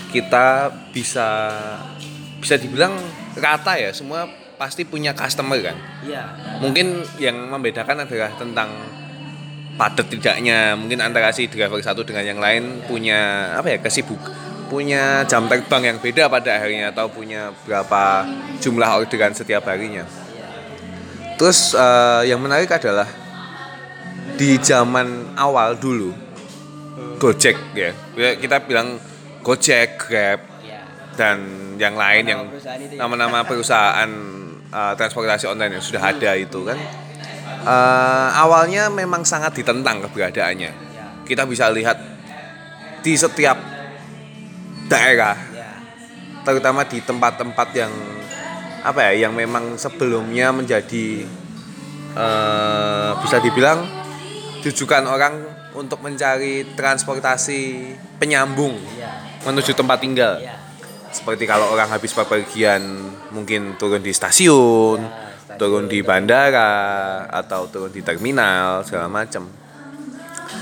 kita 0.09 0.71
bisa 0.95 1.27
bisa 2.39 2.55
dibilang 2.55 2.95
rata 3.35 3.75
ya 3.75 3.91
semua 3.91 4.25
pasti 4.59 4.83
punya 4.83 5.15
customer 5.15 5.59
kan. 5.63 5.77
Iya. 6.03 6.23
Mungkin 6.59 7.03
yang 7.19 7.47
membedakan 7.47 8.03
adalah 8.03 8.31
tentang 8.35 8.67
padat 9.79 10.11
tidaknya 10.11 10.75
mungkin 10.75 10.99
antara 10.99 11.31
si 11.31 11.47
driver 11.47 11.79
satu 11.79 12.03
dengan 12.03 12.27
yang 12.27 12.39
lain 12.43 12.83
punya 12.83 13.51
apa 13.55 13.71
ya 13.71 13.79
kesibuk 13.79 14.19
punya 14.69 15.25
jam 15.25 15.49
terbang 15.49 15.93
yang 15.93 15.97
beda 15.97 16.29
pada 16.29 16.61
akhirnya 16.61 16.93
atau 16.93 17.09
punya 17.09 17.49
berapa 17.65 18.29
jumlah 18.61 18.89
orderan 19.01 19.33
setiap 19.33 19.65
harinya? 19.65 20.05
Terus 21.35 21.73
eh, 21.73 22.29
yang 22.29 22.39
menarik 22.39 22.69
adalah 22.69 23.09
di 24.39 24.55
zaman 24.61 25.35
awal 25.35 25.75
dulu 25.75 26.29
Gojek 27.19 27.75
ya. 27.75 27.91
Ya, 28.15 28.31
kita 28.39 28.63
bilang 28.63 28.95
Gojek 29.43 29.99
Grab 29.99 30.39
iya. 30.63 30.83
dan 31.19 31.43
yang 31.75 31.99
lain 31.99 32.23
yang 32.23 32.41
Nama 32.47 32.87
ya. 32.87 32.95
nama-nama 32.95 33.43
perusahaan 33.49 34.09
uh, 34.71 34.93
transportasi 34.95 35.51
online 35.51 35.79
yang 35.79 35.83
sudah 35.83 35.99
ada 36.15 36.31
itu 36.39 36.63
kan. 36.63 36.79
Uh, 37.59 38.31
awalnya 38.39 38.87
memang 38.87 39.27
sangat 39.27 39.51
ditentang 39.59 39.99
keberadaannya. 40.07 40.71
Iya. 40.71 41.05
Kita 41.27 41.43
bisa 41.43 41.67
lihat 41.75 41.99
di 43.03 43.19
setiap 43.19 43.78
daerah. 44.89 45.37
Iya 45.53 45.69
terutama 46.39 46.81
di 46.87 46.97
tempat-tempat 47.03 47.67
yang 47.77 47.93
apa 48.81 49.11
ya 49.11 49.27
yang 49.27 49.35
memang 49.35 49.75
sebelumnya 49.75 50.49
menjadi 50.49 51.27
uh, 52.15 53.19
bisa 53.21 53.37
dibilang 53.43 53.85
tujukan 54.63 55.03
orang 55.05 55.35
untuk 55.77 56.01
mencari 56.01 56.73
transportasi 56.73 57.93
penyambung 58.17 58.81
iya 58.97 59.37
menuju 59.45 59.77
tempat 59.77 59.99
tinggal. 60.01 60.41
Iya 60.41 60.57
seperti 61.09 61.49
kalau 61.49 61.73
orang 61.73 61.89
habis 61.89 62.13
bepergian 62.13 62.81
mungkin 63.33 63.73
turun 63.81 63.97
di 64.01 64.13
stasiun, 64.13 65.01
Ya, 65.01 65.09
stasiun. 65.41 65.57
turun 65.57 65.85
di 65.89 66.05
bandara 66.05 67.25
atau 67.25 67.65
turun 67.65 67.89
di 67.89 68.05
terminal 68.05 68.85
segala 68.85 69.09
macam. 69.09 69.49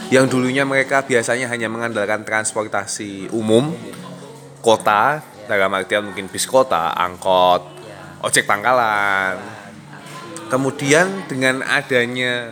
Yang 0.07 0.31
dulunya 0.31 0.63
mereka 0.63 1.03
biasanya 1.03 1.51
hanya 1.51 1.67
mengandalkan 1.67 2.23
transportasi 2.23 3.27
umum 3.35 3.75
kota 4.67 5.23
dalam 5.47 5.71
artian 5.71 6.11
mungkin 6.11 6.27
bis 6.27 6.43
kota, 6.43 6.91
angkot, 6.91 7.63
iya 7.87 8.19
ojek 8.19 8.43
pangkalan. 8.43 9.39
Kemudian 10.51 11.27
dengan 11.31 11.63
adanya 11.63 12.51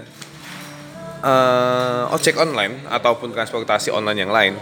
eh, 1.19 2.15
ojek 2.15 2.39
online 2.39 2.88
ataupun 2.88 3.36
transportasi 3.36 3.91
online 3.91 4.19
yang 4.24 4.31
lain 4.31 4.55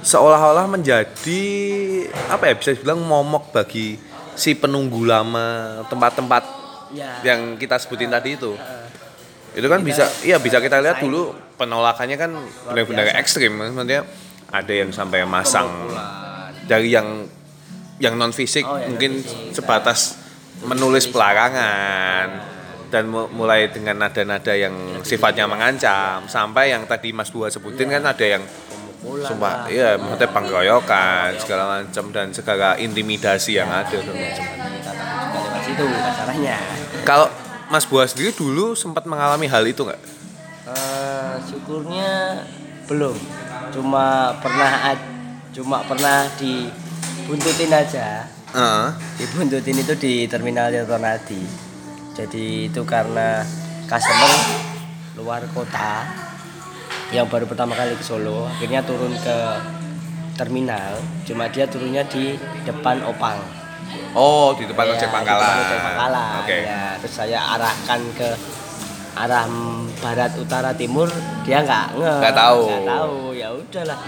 seolah-olah 0.00 0.64
menjadi 0.64 1.42
apa 2.32 2.48
ya 2.48 2.54
bisa 2.56 2.72
dibilang 2.72 3.04
momok 3.04 3.52
bagi 3.52 4.00
si 4.32 4.56
penunggu 4.56 5.04
lama 5.04 5.80
tempat-tempat 5.92 6.42
iya 6.96 7.20
yang 7.20 7.60
kita 7.60 7.76
sebutin 7.76 8.08
tadi 8.08 8.40
itu. 8.40 8.56
Itu 9.50 9.66
kan 9.68 9.84
bisa 9.84 10.08
iya 10.24 10.40
bisa 10.40 10.62
kita 10.62 10.80
lihat 10.80 11.04
dulu 11.04 11.36
penolakannya 11.60 12.16
kan 12.16 12.32
benar-benar 12.70 13.12
ekstrim 13.20 13.52
maksudnya 13.60 14.08
ada 14.50 14.72
yang 14.72 14.90
sampai 14.90 15.22
masang 15.22 15.66
dari 16.64 16.90
yang 16.90 17.26
yang 17.96 18.14
non 18.14 18.30
fisik 18.30 18.62
Oh, 18.62 18.74
yang 18.74 18.90
mungkin 18.90 19.18
non-fisik. 19.18 19.52
sebatas 19.54 20.16
menulis 20.62 21.06
pelarangan 21.06 22.28
dan 22.88 23.04
mu- 23.06 23.30
mulai 23.30 23.66
dengan 23.66 23.96
nada-nada 23.98 24.50
yang 24.50 24.74
sifatnya 25.00 25.46
mengancam. 25.46 26.26
Sampai 26.26 26.70
yang 26.70 26.84
tadi 26.84 27.10
Mas 27.10 27.28
Buah 27.28 27.48
sebutin 27.48 27.86
kan 27.88 28.02
ada 28.02 28.26
yang 28.26 28.42
pemukulan 28.42 29.24
sumpah 29.26 29.52
lah. 29.60 29.66
iya 29.68 29.90
maksudnya 29.94 30.28
penggeroyokan 30.28 31.28
segala 31.36 31.62
macam 31.78 32.04
dan 32.10 32.26
segala 32.30 32.74
intimidasi 32.76 33.56
yang 33.56 33.68
ada 33.68 33.94
lewat 33.94 34.36
situ 35.62 35.84
caranya 35.86 36.56
kalau 37.02 37.28
Mas 37.68 37.84
Buah 37.84 38.04
sendiri 38.04 38.32
dulu 38.32 38.74
sempat 38.74 39.06
mengalami 39.06 39.46
hal 39.46 39.62
itu 39.62 39.80
nggak? 39.80 40.00
Eh, 40.66 41.34
syukurnya 41.46 42.42
belum 42.84 43.14
cuma 43.72 44.34
pernah 44.38 44.94
cuma 45.50 45.82
pernah 45.86 46.26
dibuntutin 46.38 47.72
aja. 47.72 48.26
Heeh. 48.50 48.86
dibuntutin 49.22 49.78
itu 49.78 49.94
di 49.94 50.26
terminal 50.26 50.74
Tirtonadi 50.74 51.70
jadi 52.18 52.66
itu 52.66 52.82
karena 52.82 53.46
customer 53.86 54.32
luar 55.14 55.46
kota 55.54 56.02
yang 57.14 57.30
baru 57.30 57.46
pertama 57.46 57.78
kali 57.78 57.94
ke 57.94 58.02
Solo 58.02 58.50
akhirnya 58.50 58.82
turun 58.82 59.14
ke 59.22 59.38
terminal. 60.40 60.96
Cuma 61.28 61.52
dia 61.52 61.68
turunnya 61.68 62.00
di 62.08 62.32
depan 62.64 63.04
Opang. 63.04 63.36
Oh 64.16 64.56
di 64.56 64.64
depan 64.64 64.88
Ya, 64.88 64.92
ojek 64.96 65.08
di 65.10 65.12
pangkalan. 65.12 65.44
Depan 65.44 65.60
ojek 65.60 65.78
pangkalan 65.84 66.32
oke. 66.40 66.56
ya 66.64 66.82
terus 67.02 67.14
saya 67.14 67.38
arahkan 67.58 68.00
ke 68.16 68.28
arah 69.12 69.44
barat 69.98 70.32
utara 70.34 70.70
timur 70.72 71.10
dia 71.42 71.60
nggak 71.60 71.98
Nggak 71.98 72.34
tahu. 72.34 72.60
nggak 72.64 72.84
tahu. 72.86 73.16
Ya 73.32 73.48
udahlah. 73.50 73.98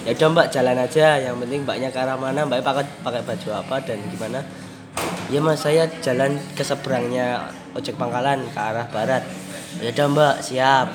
Ya 0.00 0.10
udah 0.10 0.28
mbak 0.28 0.46
jalan 0.48 0.76
aja. 0.76 1.08
Yang 1.16 1.34
penting 1.38 1.60
mbaknya 1.62 1.88
ke 1.88 1.98
arah 1.98 2.16
mana? 2.16 2.40
Mbak 2.42 2.60
pakai 2.60 2.84
pakai 3.00 3.22
baju 3.22 3.48
apa 3.54 3.76
dan 3.80 3.98
gimana? 4.06 4.40
Ya 5.28 5.38
mas 5.38 5.60
saya 5.60 5.86
jalan 6.00 6.34
ke 6.52 6.62
seberangnya 6.62 7.46
ojek 7.70 7.94
pangkalan 7.94 8.42
ke 8.46 8.58
arah 8.58 8.86
barat. 8.86 9.22
Ya 9.78 9.90
udah 9.90 10.06
mbak 10.08 10.34
siap. 10.40 10.86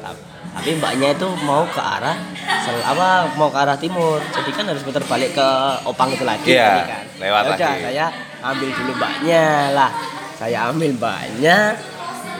Ta- 0.00 0.18
tapi 0.52 0.72
mbaknya 0.74 1.12
itu 1.12 1.28
mau 1.42 1.62
ke 1.64 1.78
arah 1.78 2.16
sel 2.58 2.80
apa 2.80 3.30
mau 3.34 3.46
ke 3.46 3.58
arah 3.58 3.76
timur. 3.76 4.18
Jadi 4.26 4.50
kan 4.50 4.66
harus 4.66 4.82
putar 4.82 5.04
balik 5.04 5.30
ke 5.32 5.48
opang 5.84 6.10
itu 6.10 6.24
lagi 6.24 6.50
Iya, 6.50 6.72
kan. 6.82 7.04
lewat 7.18 7.42
Ya 7.42 7.50
udah 7.54 7.68
lagi. 7.70 7.82
saya 7.84 8.06
ambil 8.42 8.68
dulu 8.72 8.92
mbaknya 8.94 9.44
lah. 9.70 9.90
Saya 10.34 10.58
ambil 10.68 10.90
mbaknya 10.92 11.56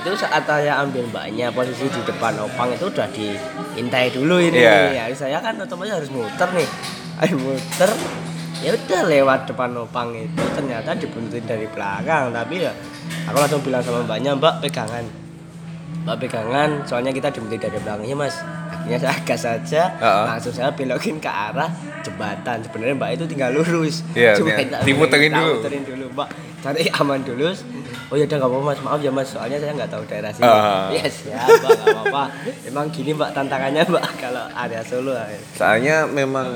itu 0.06 0.14
saat 0.16 0.46
saya 0.46 0.78
ambil 0.78 1.02
mbaknya 1.04 1.50
posisi 1.50 1.82
di 1.84 2.00
depan 2.00 2.38
opang 2.38 2.70
itu 2.70 2.86
udah 2.86 3.10
diintai 3.10 4.06
dulu 4.08 4.38
ini. 4.38 4.54
Iya. 4.56 4.94
ya 4.94 5.04
saya 5.10 5.38
kan 5.40 5.58
otomatis 5.58 5.90
harus 5.92 6.08
muter 6.08 6.46
nih. 6.52 6.68
Ayo 7.18 7.34
muter. 7.42 7.90
Ya 8.56 8.70
udah 8.72 9.02
lewat 9.04 9.40
depan 9.44 9.74
opang 9.74 10.14
itu 10.14 10.42
ternyata 10.54 10.94
dibuntutin 10.94 11.42
dari 11.42 11.66
belakang. 11.66 12.30
Tapi 12.30 12.62
ya 12.62 12.70
aku 13.26 13.36
langsung 13.36 13.60
bilang 13.60 13.82
sama 13.82 14.00
mbaknya 14.00 14.32
mbak 14.32 14.62
pegangan. 14.62 15.02
Mbak 16.02 16.16
pegangan. 16.22 16.70
Soalnya 16.86 17.10
kita 17.10 17.28
dibuntutin 17.28 17.66
dari 17.66 17.78
belakang 17.82 18.06
ya 18.06 18.14
mas. 18.14 18.38
Akhirnya 18.66 18.98
saya 19.02 19.18
gas 19.20 19.42
saja 19.42 19.82
Heeh. 19.92 20.24
langsung 20.24 20.54
saya 20.54 20.70
belokin 20.70 21.18
ke 21.18 21.26
arah 21.26 21.66
jembatan. 22.00 22.62
Sebenarnya 22.62 22.94
mbak 22.94 23.10
itu 23.12 23.24
tinggal 23.26 23.50
lurus. 23.52 24.06
Iya, 24.14 24.38
Cuma 24.38 24.54
kita- 24.54 24.86
Dimuterin 24.86 25.34
dulu. 25.34 25.52
muterin 25.58 25.82
dulu 25.82 26.04
mbak. 26.14 26.28
Cari 26.62 26.86
aman 26.92 27.20
dulu 27.20 27.50
oh 28.06 28.14
ya 28.14 28.24
udah 28.24 28.36
nggak 28.36 28.48
apa-apa 28.48 28.66
mas 28.66 28.80
maaf 28.80 29.00
ya 29.00 29.10
mas 29.10 29.26
soalnya 29.26 29.58
saya 29.58 29.72
nggak 29.74 29.90
tahu 29.90 30.02
daerah 30.06 30.30
sini 30.30 30.44
Ah. 30.44 30.86
ya 30.96 31.04
siap 31.04 31.42
mbak 31.42 31.70
nggak 31.74 31.90
apa-apa 31.92 32.22
emang 32.62 32.86
gini 32.88 33.10
mbak 33.12 33.30
tantangannya 33.32 33.82
mbak 33.84 34.04
kalau 34.22 34.44
area 34.54 34.82
Solo 34.82 35.12
ya. 35.12 35.26
Soalnya 35.52 35.96
memang 36.04 36.46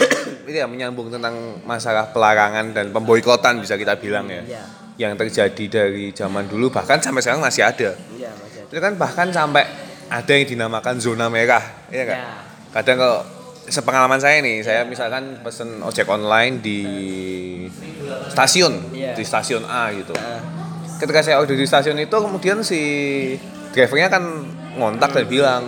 ini 0.48 0.56
ya 0.56 0.66
menyambung 0.66 1.08
tentang 1.08 1.32
masalah 1.62 2.08
pelarangan 2.08 2.72
dan 2.72 2.88
pemboikotan 2.88 3.56
bisa 3.58 3.74
kita 3.74 3.96
bilang 3.96 4.28
ya. 4.28 4.42
Iya. 4.42 4.62
Yang 4.98 5.12
terjadi 5.22 5.64
dari 5.70 6.10
zaman 6.10 6.44
dulu 6.44 6.68
bahkan 6.68 6.98
sampai 6.98 7.20
sekarang 7.20 7.40
masih 7.40 7.62
ada. 7.62 7.96
iya 8.12 8.28
mas 8.34 8.52
ya. 8.52 8.64
Itu 8.66 8.78
kan 8.78 8.92
bahkan 8.94 9.28
sampai 9.30 9.64
ada 10.08 10.32
yang 10.32 10.44
dinamakan 10.44 10.96
zona 10.98 11.28
merah, 11.28 11.60
ya 11.88 12.02
kan? 12.02 12.16
Ya. 12.18 12.32
Kadang 12.72 12.96
kalau 12.96 13.18
sepengalaman 13.64 14.16
saya 14.16 14.40
nih, 14.40 14.60
saya 14.60 14.80
misalkan 14.82 15.36
pesen 15.38 15.80
ojek 15.80 16.08
online 16.08 16.58
di 16.58 16.80
stasiun, 18.28 18.90
Iya. 18.90 19.12
di 19.12 19.22
stasiun 19.22 19.64
A 19.64 19.92
gitu. 19.92 20.16
Ah, 20.16 20.40
Ketika 20.98 21.22
saya 21.22 21.38
order 21.38 21.54
di 21.54 21.62
stasiun 21.62 21.98
itu 22.02 22.16
kemudian 22.18 22.58
si 22.66 22.80
drivernya 23.70 24.10
kan 24.10 24.22
ngontak 24.74 25.14
dan 25.14 25.26
bilang, 25.30 25.62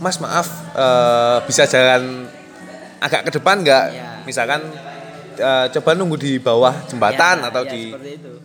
Mas 0.00 0.18
maaf 0.18 0.48
eh, 0.74 1.38
bisa 1.46 1.68
jalan 1.68 2.26
agak 2.98 3.28
ke 3.28 3.30
depan 3.36 3.60
nggak? 3.60 3.84
Iya. 3.92 4.08
Misalkan 4.24 4.60
eh, 5.36 5.66
coba 5.76 5.90
nunggu 5.92 6.16
di 6.16 6.40
bawah 6.40 6.72
jembatan 6.88 7.44
Ya, 7.44 7.52
atau 7.52 7.62
ya, 7.68 7.70
di 7.70 7.82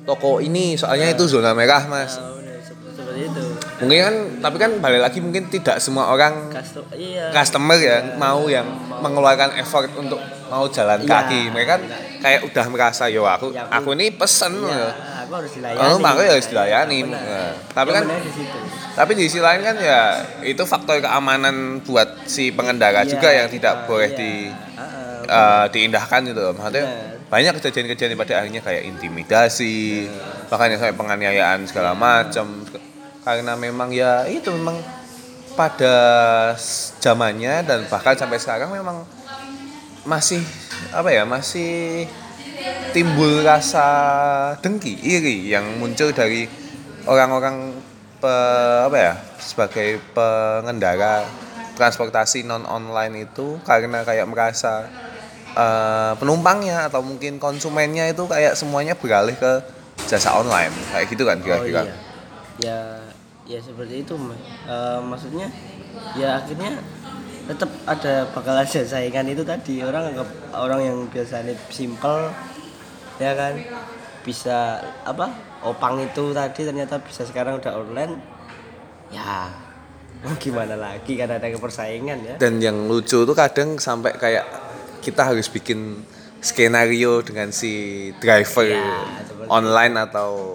toko 0.03 0.43
ini, 0.43 0.75
soalnya 0.75 1.07
itu 1.09 1.23
zona 1.31 1.55
merah 1.55 1.87
mas. 1.87 2.19
Seperti, 2.19 2.91
seperti 2.95 3.21
itu 3.31 3.46
Mungkin 3.77 4.01
kan, 4.01 4.15
tapi 4.41 4.57
kan 4.57 4.71
balik 4.81 5.01
lagi 5.01 5.19
mungkin 5.21 5.47
tidak 5.47 5.77
semua 5.77 6.09
orang 6.09 6.49
Custom, 6.49 6.81
iya 6.97 7.29
customer 7.29 7.77
ya 7.77 8.17
mau 8.17 8.49
yang 8.49 8.65
mengeluarkan 8.97 9.53
effort 9.55 9.93
untuk 9.93 10.17
mau 10.47 10.65
jalan 10.65 10.97
Iya. 10.97 11.07
kaki. 11.07 11.41
Mereka 11.53 11.69
kan 11.69 11.81
kayak 12.17 12.41
udah 12.43 12.65
merasa 12.67 13.05
yo 13.05 13.21
aku 13.23 13.53
Ya, 13.53 13.69
aku 13.69 13.93
aku- 13.93 13.93
ini 13.93 14.09
pesen 14.09 14.57
Iya, 14.57 14.73
ya. 14.73 14.89
aku 15.21 15.31
harus 15.37 15.51
dilayani 15.53 15.85
Oh, 15.85 15.97
makanya 15.99 16.31
harus 16.33 16.47
dilayani. 16.47 16.99
Benar. 17.05 17.21
Nah, 17.21 17.51
tapi 17.69 17.87
Yang 17.87 17.95
kan- 17.95 18.05
benar 18.07 18.21
di 18.21 18.31
situ. 18.33 18.57
Tapi 18.97 19.11
di 19.13 19.23
sisi 19.23 19.37
lain 19.37 19.61
kan 19.61 19.75
ya 19.77 20.01
itu 20.41 20.63
faktor 20.65 20.97
keamanan 20.97 21.55
buat 21.79 22.25
si 22.25 22.49
pengendara 22.49 23.05
Iya, 23.05 23.13
juga 23.13 23.29
yang 23.29 23.45
tidak 23.47 23.85
boleh 23.85 24.09
iya. 24.09 24.17
di 24.17 24.31
eh, 25.27 25.65
diindahkan 25.69 26.23
gitu 26.25 26.39
loh. 26.39 26.53
Maksudnya 26.55 26.85
Benar. 26.87 27.27
banyak 27.27 27.53
kejadian-kejadian 27.59 28.15
pada 28.15 28.33
akhirnya 28.39 28.61
kayak 28.63 28.87
intimidasi, 28.87 30.07
bahkan 30.47 30.71
yang 30.71 30.79
sampai 30.79 30.95
penganiayaan 30.95 31.67
segala 31.67 31.91
macam. 31.91 32.63
Karena 33.27 33.59
memang 33.59 33.91
ya 33.91 34.23
itu 34.23 34.47
memang 34.55 34.79
pada 35.51 35.95
zamannya 37.03 37.59
dan 37.67 37.83
bahkan 37.91 38.15
sampai 38.15 38.39
sekarang 38.39 38.71
memang 38.71 39.03
masih 40.07 40.39
apa 40.95 41.11
ya 41.11 41.27
masih 41.27 42.05
timbul 42.95 43.43
rasa 43.43 43.83
dengki 44.63 44.95
iri 45.03 45.51
yang 45.51 45.75
muncul 45.75 46.15
dari 46.15 46.47
orang-orang 47.03 47.75
pe- 48.23 48.83
apa 48.87 48.95
ya 48.97 49.13
sebagai 49.43 49.99
pengendara 50.15 51.27
transportasi 51.75 52.47
non 52.47 52.63
online 52.63 53.27
itu 53.27 53.59
karena 53.67 54.07
kayak 54.07 54.25
merasa 54.31 54.87
eh, 55.51 56.13
penumpangnya 56.15 56.87
atau 56.87 57.03
mungkin 57.03 57.37
konsumennya 57.37 58.07
itu 58.07 58.23
kayak 58.23 58.55
semuanya 58.55 58.95
beralih 58.95 59.35
ke 59.35 59.51
jasa 60.07 60.39
online 60.39 60.71
kayak 60.95 61.11
gitu 61.11 61.27
kan 61.27 61.37
kira-kira 61.43 61.83
Oh, 61.83 61.87
iya. 61.91 61.95
Ya, 62.57 62.79
ya 63.47 63.59
seperti 63.63 64.03
itu, 64.03 64.13
Mas. 64.19 64.37
Eh, 64.67 64.99
maksudnya 65.01 65.47
ya 66.19 66.37
akhirnya 66.37 66.77
tetap 67.47 67.71
ada 67.87 68.27
bakal 68.35 68.55
ada 68.59 68.81
saingan 68.83 69.31
itu 69.31 69.41
tadi. 69.47 69.79
Orang 69.81 70.11
anggap 70.13 70.29
orang 70.51 70.81
yang 70.83 70.97
biasanya 71.07 71.55
simple 71.71 72.29
ya 73.17 73.31
kan? 73.33 73.55
Bisa 74.27 74.83
apa 75.07 75.31
opang 75.63 76.03
itu 76.03 76.35
tadi 76.35 76.67
ternyata 76.67 76.99
bisa 76.99 77.23
sekarang 77.23 77.63
udah 77.63 77.73
online. 77.79 78.19
Ya 79.07 79.47
mau 80.21 80.35
gimana 80.43 80.75
lagi 80.75 81.15
kan 81.15 81.31
ada 81.31 81.47
kepersaingan 81.47 82.17
ya? 82.27 82.35
Dan 82.35 82.59
yang 82.59 82.91
lucu 82.91 83.23
tuh 83.23 83.35
kadang 83.37 83.79
sampai 83.79 84.11
kayak 84.19 84.43
kita 84.99 85.23
harus 85.23 85.47
bikin 85.47 86.03
skenario 86.43 87.23
dengan 87.23 87.49
si 87.55 88.11
driver 88.19 88.67
Ya, 88.67 89.07
online 89.47 89.95
atau 90.03 90.51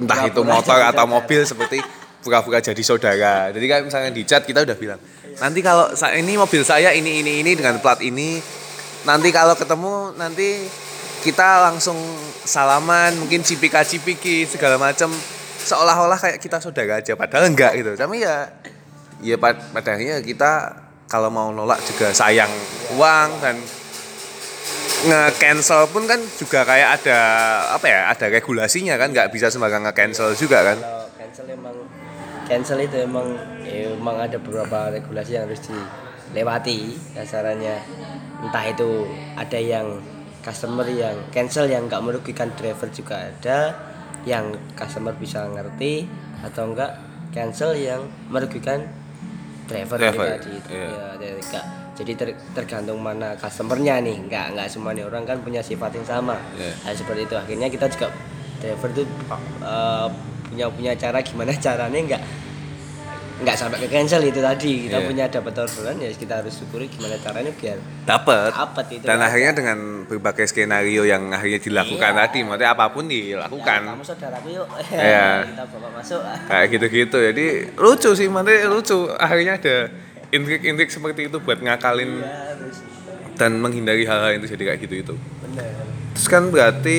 entah 0.00 0.20
itu 0.24 0.40
motor 0.40 0.80
atau 0.80 1.04
saudara. 1.04 1.04
mobil 1.06 1.40
seperti 1.44 1.78
pura-pura 2.24 2.58
jadi 2.60 2.82
saudara. 2.84 3.34
Jadi 3.52 3.66
kan 3.68 3.80
misalnya 3.84 4.10
di 4.12 4.22
chat 4.24 4.44
kita 4.44 4.64
udah 4.64 4.76
bilang, 4.76 5.00
nanti 5.40 5.60
kalau 5.60 5.92
ini 6.16 6.32
mobil 6.36 6.62
saya 6.64 6.92
ini 6.96 7.20
ini 7.20 7.44
ini 7.44 7.52
dengan 7.52 7.80
plat 7.84 8.00
ini, 8.00 8.40
nanti 9.04 9.28
kalau 9.28 9.52
ketemu 9.56 10.16
nanti 10.16 10.64
kita 11.20 11.68
langsung 11.68 11.96
salaman, 12.44 13.16
mungkin 13.20 13.44
cipika 13.44 13.84
cipiki 13.84 14.48
segala 14.48 14.80
macam 14.80 15.12
seolah-olah 15.60 16.16
kayak 16.16 16.40
kita 16.40 16.56
saudara 16.56 17.04
aja 17.04 17.12
padahal 17.12 17.52
enggak 17.52 17.76
gitu. 17.76 17.92
Tapi 17.96 18.24
ya 18.24 18.48
ya 19.20 19.36
pad- 19.36 19.60
pada 19.76 19.96
akhirnya 19.96 20.24
kita 20.24 20.52
kalau 21.10 21.28
mau 21.28 21.52
nolak 21.52 21.82
juga 21.84 22.14
sayang 22.16 22.48
uang 22.96 23.28
dan 23.44 23.56
nge-cancel 25.00 25.88
pun 25.88 26.04
kan 26.04 26.20
juga 26.36 26.60
kayak 26.68 27.00
ada 27.00 27.18
apa 27.72 27.86
ya 27.88 28.00
ada 28.12 28.26
regulasinya 28.28 29.00
kan 29.00 29.08
nggak 29.16 29.32
bisa 29.32 29.48
sembarang 29.48 29.88
nge-cancel 29.88 30.36
juga 30.36 30.60
kan 30.60 30.76
kalau 30.76 31.08
cancel 31.16 31.46
emang 31.48 31.76
cancel 32.44 32.78
itu 32.84 32.96
emang 33.00 33.26
ya, 33.64 33.96
emang 33.96 34.16
ada 34.20 34.36
beberapa 34.36 34.92
regulasi 34.92 35.40
yang 35.40 35.48
harus 35.48 35.64
dilewati 35.64 37.00
kasarannya 37.16 37.80
entah 38.44 38.64
itu 38.68 39.08
ada 39.40 39.56
yang 39.56 39.86
customer 40.44 40.84
yang 40.84 41.16
cancel 41.32 41.64
yang 41.64 41.88
nggak 41.88 42.04
merugikan 42.04 42.52
driver 42.56 42.88
juga 42.92 43.32
ada 43.32 43.72
yang 44.28 44.52
customer 44.76 45.16
bisa 45.16 45.48
ngerti 45.48 46.04
atau 46.44 46.76
enggak 46.76 47.00
cancel 47.32 47.72
yang 47.72 48.04
merugikan 48.28 48.84
driver, 49.64 49.96
Driver, 49.96 50.26
tadi 50.36 50.50
itu 50.58 50.70
iya. 50.74 50.88
ya 50.90 51.06
dari-. 51.16 51.79
Jadi 52.00 52.12
ter- 52.16 52.38
tergantung 52.52 52.96
mana 52.98 53.36
customernya 53.36 54.00
nih. 54.00 54.16
Nggak 54.24 54.46
nggak 54.56 54.66
semuanya 54.66 55.04
orang 55.04 55.22
kan 55.22 55.36
punya 55.38 55.60
sifat 55.60 55.92
yang 55.92 56.06
sama. 56.08 56.40
Iya. 56.56 56.72
Nah, 56.80 56.92
seperti 56.92 57.28
itu. 57.28 57.34
Akhirnya 57.36 57.68
kita 57.68 57.86
juga 57.86 58.08
driver 58.58 58.88
tuh 58.90 59.06
uh, 59.60 60.08
punya 60.48 60.66
punya 60.68 60.92
cara 60.94 61.20
gimana 61.20 61.52
caranya 61.66 62.00
nggak 62.00 62.22
nggak 63.40 63.56
sampai 63.56 63.80
ke 63.80 63.88
cancel 63.88 64.20
itu 64.20 64.36
tadi. 64.36 64.72
Kita 64.84 65.00
Iya. 65.00 65.08
punya 65.08 65.24
dapat 65.24 65.54
orderan 65.56 65.96
ya 65.96 66.12
kita 66.12 66.44
harus 66.44 66.60
syukuri 66.60 66.92
gimana 66.92 67.16
caranya 67.16 67.48
biar 67.48 67.80
dapat 68.04 68.52
Dapat 68.52 68.86
itu, 68.92 69.04
dan 69.08 69.16
akhirnya 69.16 69.52
dengan 69.56 69.78
berbagai 70.04 70.44
skenario 70.44 71.08
yang 71.08 71.32
akhirnya 71.32 71.56
dilakukan 71.56 72.12
Iya. 72.12 72.20
tadi 72.20 72.38
maksudnya 72.44 72.68
apa 72.76 72.92
pun 72.92 73.08
ya, 73.08 73.16
dilakukan 73.40 73.80
kamu 73.86 74.04
saudaraku 74.04 74.48
yuk. 74.52 74.68
Iya. 74.92 75.48
kita 75.48 75.64
bawa 75.72 75.88
masuk. 75.96 76.20
Kayak 76.20 76.66
gitu-gitu. 76.68 77.16
Jadi 77.32 77.46
lucu 77.80 78.10
sih 78.12 78.28
maksudnya 78.28 78.68
lucu. 78.68 78.98
Akhirnya 79.16 79.56
ada 79.56 79.76
intrik-intrik 80.30 80.90
seperti 80.90 81.30
itu 81.30 81.36
buat 81.42 81.58
ngakalin 81.58 82.22
ya 82.22 82.54
harus 82.54 82.76
dan 83.40 83.56
menghindari 83.56 84.04
hal-hal 84.04 84.36
yang 84.36 84.42
terjadi 84.44 84.74
kayak 84.74 84.80
gitu 84.84 84.94
itu. 85.00 85.14
Benar 85.44 85.90
terus 86.10 86.26
kan 86.26 86.52
berarti 86.52 86.98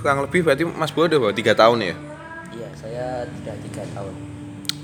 kurang 0.00 0.24
lebih 0.24 0.46
berarti 0.46 0.64
Mas 0.64 0.94
Bo 0.94 1.04
udah 1.04 1.34
tiga 1.34 1.52
tahun 1.52 1.84
ya? 1.84 1.94
Iya 2.54 2.68
saya 2.72 3.06
sudah 3.28 3.56
tiga 3.60 3.82
tahun. 3.92 4.12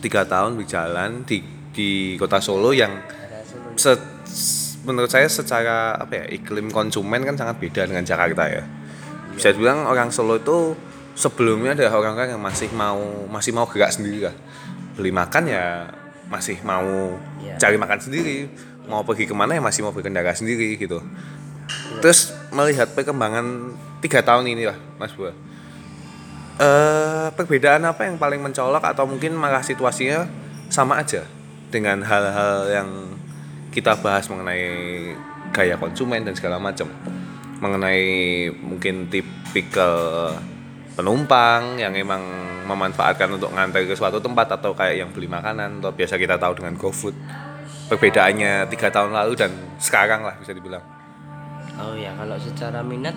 Tiga 0.05 0.23
tahun 0.29 0.51
berjalan 0.61 1.11
di 1.25 1.41
di 1.73 1.91
kota 2.21 2.45
Solo 2.45 2.77
yang 2.77 2.93
ada 2.93 3.41
Solo 3.47 3.73
se- 3.75 4.83
menurut 4.85 5.09
saya 5.09 5.25
secara 5.33 5.97
apa 5.97 6.13
ya 6.13 6.25
iklim 6.29 6.69
konsumen 6.69 7.25
kan 7.25 7.41
sangat 7.41 7.57
beda 7.57 7.89
dengan 7.89 8.05
Jakarta 8.05 8.45
ya. 8.53 8.63
Bisa 9.33 9.55
dibilang 9.57 9.89
orang 9.89 10.13
Solo 10.13 10.37
itu 10.37 10.77
sebelumnya 11.17 11.73
adalah 11.73 12.05
orang-orang 12.05 12.37
yang 12.37 12.43
masih 12.45 12.69
mau 12.77 13.01
masih 13.33 13.57
mau 13.57 13.65
gerak 13.65 13.97
sendiri 13.97 14.29
lah. 14.29 14.37
Beli 14.93 15.09
makan 15.09 15.49
ya 15.49 15.89
masih 16.29 16.59
mau 16.65 17.17
Iya. 17.43 17.57
cari 17.61 17.77
makan 17.77 17.99
sendiri. 18.01 18.49
Mau 18.85 19.01
pergi 19.01 19.25
ke 19.25 19.33
mana 19.33 19.57
ya 19.57 19.63
masih 19.65 19.85
mau 19.85 19.93
berkendara 19.97 20.33
sendiri 20.37 20.77
gitu. 20.77 21.01
Terus 22.05 22.37
melihat 22.53 22.93
perkembangan 22.93 23.73
tiga 24.05 24.21
tahun 24.21 24.45
ini 24.53 24.69
lah 24.69 24.77
Mas 25.01 25.17
Bua 25.17 25.33
eh 26.55 27.29
perbedaan 27.35 27.83
apa 27.83 28.07
yang 28.07 28.15
paling 28.15 28.39
mencolok 28.39 28.85
atau 28.85 29.11
mungkin 29.11 29.35
malah 29.35 29.65
situasinya 29.65 30.29
sama 30.71 31.03
aja 31.03 31.27
dengan 31.75 31.99
hal-hal 32.07 32.71
yang 32.71 32.89
kita 33.75 33.99
bahas 33.99 34.31
mengenai 34.31 34.63
gaya 35.51 35.75
konsumen 35.75 36.23
dan 36.23 36.39
segala 36.39 36.63
macam? 36.63 36.87
Mengenai 37.59 38.47
mungkin 38.63 39.11
tipikal 39.11 40.31
penumpang 40.95 41.75
yang 41.79 41.95
emang 41.95 42.23
memanfaatkan 42.65 43.29
untuk 43.35 43.51
ngantar 43.51 43.85
ke 43.85 43.95
suatu 43.99 44.23
tempat 44.23 44.57
atau 44.59 44.73
kayak 44.73 45.05
yang 45.05 45.11
beli 45.11 45.27
makanan 45.27 45.83
atau 45.83 45.91
biasa 45.91 46.15
kita 46.17 46.39
tahu 46.39 46.63
dengan 46.63 46.79
GoFood. 46.79 47.15
Perbedaannya 47.91 48.71
tiga 48.73 48.89
tahun 48.89 49.13
lalu 49.13 49.37
dan 49.37 49.53
sekarang 49.77 50.25
lah 50.25 50.39
bisa 50.41 50.57
dibilang. 50.57 50.81
Oh 51.77 51.93
ya 51.99 52.15
kalau 52.15 52.39
secara 52.39 52.81
minat 52.81 53.13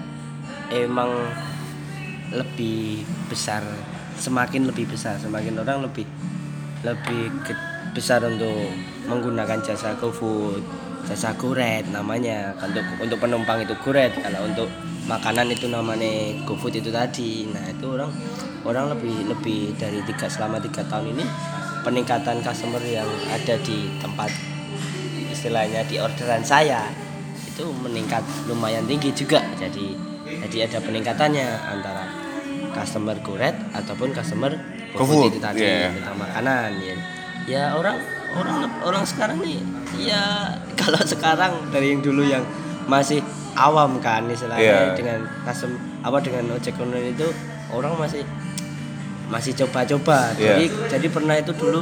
emang 0.74 1.14
lebih 2.34 3.08
besar 3.32 3.64
semakin 4.18 4.68
lebih 4.68 4.90
besar 4.90 5.16
semakin 5.22 5.62
orang 5.62 5.88
lebih 5.88 6.04
lebih 6.84 7.32
besar 7.96 8.20
untuk 8.26 8.74
menggunakan 9.08 9.64
jasa 9.64 9.96
GoFood 9.96 10.66
jasa 11.08 11.32
Goret 11.40 11.88
namanya. 11.88 12.52
Untuk 12.60 12.84
untuk 13.00 13.18
penumpang 13.24 13.64
itu 13.64 13.74
Goret 13.80 14.12
kalau 14.20 14.44
untuk 14.44 14.68
makanan 15.08 15.48
itu 15.50 15.72
namanya 15.72 16.36
GoFood 16.44 16.84
itu 16.84 16.92
tadi. 16.92 17.48
Nah 17.50 17.72
itu 17.72 17.88
orang 17.96 18.12
orang 18.68 18.92
lebih 18.94 19.32
lebih 19.32 19.74
dari 19.80 20.04
tiga 20.04 20.28
selama 20.28 20.60
tiga 20.60 20.84
tahun 20.86 21.16
ini 21.16 21.26
peningkatan 21.88 22.44
customer 22.44 22.84
yang 22.84 23.08
ada 23.32 23.56
di 23.64 23.88
tempat 24.04 24.30
istilahnya 25.32 25.88
di 25.88 25.98
orderan 26.04 26.44
saya 26.44 26.92
itu 27.48 27.72
meningkat 27.82 28.22
lumayan 28.52 28.84
tinggi 28.86 29.16
juga. 29.16 29.40
Jadi 29.56 29.96
jadi 30.28 30.68
ada 30.68 30.78
peningkatannya 30.84 31.48
antara 31.72 32.04
customer 32.76 33.16
goret 33.24 33.56
ataupun 33.74 34.12
customer 34.12 34.52
GoFood, 34.94 35.34
itu 35.34 35.40
tadi 35.40 35.66
iya. 35.66 35.90
tentang 35.94 36.18
makanan 36.20 36.70
ya 36.78 36.96
ya 37.48 37.64
orang 37.80 37.98
orang 38.36 38.68
orang 38.84 39.04
sekarang 39.08 39.40
nih 39.40 39.60
ya 39.98 40.52
kalau 40.80 41.00
sekarang 41.02 41.72
dari 41.72 41.96
yang 41.96 42.02
dulu 42.04 42.22
yang 42.28 42.44
masih 42.86 43.24
awam 43.58 43.98
kan 43.98 44.24
istilahnya 44.26 44.62
Iya. 44.62 44.94
dengan 44.94 45.20
custom 45.44 45.74
apa 46.00 46.18
dengan 46.20 46.54
ojek 46.54 46.78
online 46.78 47.12
itu 47.12 47.28
orang 47.70 47.98
masih 47.98 48.22
masih 49.28 49.52
coba-coba. 49.58 50.32
Iya. 50.36 50.56
jadi 50.56 50.64
jadi 50.88 51.08
pernah 51.10 51.36
itu 51.36 51.52
dulu 51.52 51.82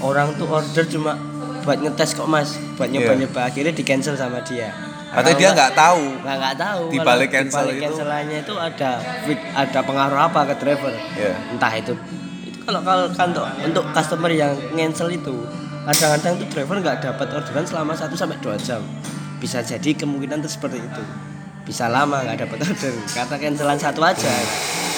orang 0.00 0.34
tuh 0.34 0.48
order 0.48 0.82
cuma 0.84 1.14
buat 1.60 1.78
ngetes 1.78 2.12
kok 2.12 2.26
mas. 2.26 2.56
Buat 2.74 2.90
nyoba-nyoba 2.90 3.46
akhirnya 3.46 3.70
di 3.70 3.80
cancel 3.80 4.12
sama 4.14 4.42
dia. 4.42 4.72
Atau 5.14 5.30
dia 5.32 5.54
nggak 5.54 5.72
tahu 5.72 6.02
nggak 6.18 6.36
nggak 6.36 6.56
tahu 6.58 6.82
Di 6.90 6.98
balik 6.98 7.30
cancel 7.30 7.62
balik 7.62 7.76
itu- 7.76 7.84
cancelannya 7.86 8.38
itu 8.42 8.54
ada 8.58 8.90
ada 9.54 9.78
pengaruh 9.80 10.20
apa 10.20 10.40
ke 10.48 10.54
driver. 10.58 10.92
Iya. 11.14 11.34
entah 11.52 11.72
itu. 11.72 11.94
Itu 12.42 12.58
kalau 12.64 12.80
kalau 12.80 13.04
kan 13.12 13.30
untuk, 13.30 13.46
untuk 13.62 13.84
customer 13.94 14.28
yang 14.28 14.52
cancel 14.72 15.08
itu 15.08 15.34
kadang-kadang 15.84 16.32
tuh 16.36 16.48
driver 16.50 16.76
nggak 16.80 16.96
dapat 16.98 17.26
orderan 17.30 17.62
selama 17.62 17.92
1 17.92 18.10
sampai 18.10 18.40
2 18.40 18.56
jam 18.58 18.80
bisa 19.44 19.60
jadi 19.60 19.92
kemungkinan 19.92 20.40
tuh 20.40 20.48
seperti 20.48 20.80
itu. 20.80 21.02
Bisa 21.64 21.84
lama 21.86 22.24
nggak 22.24 22.48
dapat 22.48 22.64
order. 22.64 22.92
Kata 23.06 23.36
cancelan 23.36 23.76
satu 23.76 24.00
aja. 24.00 24.32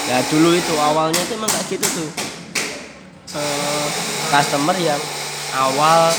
Ya 0.06 0.22
dulu 0.30 0.54
itu 0.54 0.70
awalnya 0.78 1.18
tuh 1.26 1.34
emang 1.34 1.50
kayak 1.50 1.66
gitu 1.74 1.86
tuh. 1.90 2.08
Eh, 3.34 3.86
customer 4.30 4.78
yang 4.78 5.02
awalnya 5.52 6.14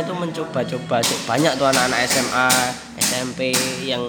itu 0.00 0.12
mencoba-coba 0.12 0.96
banyak 1.26 1.52
tuh 1.54 1.66
anak-anak 1.68 1.98
SMA 2.08 2.48
SMP 2.98 3.52
yang 3.84 4.00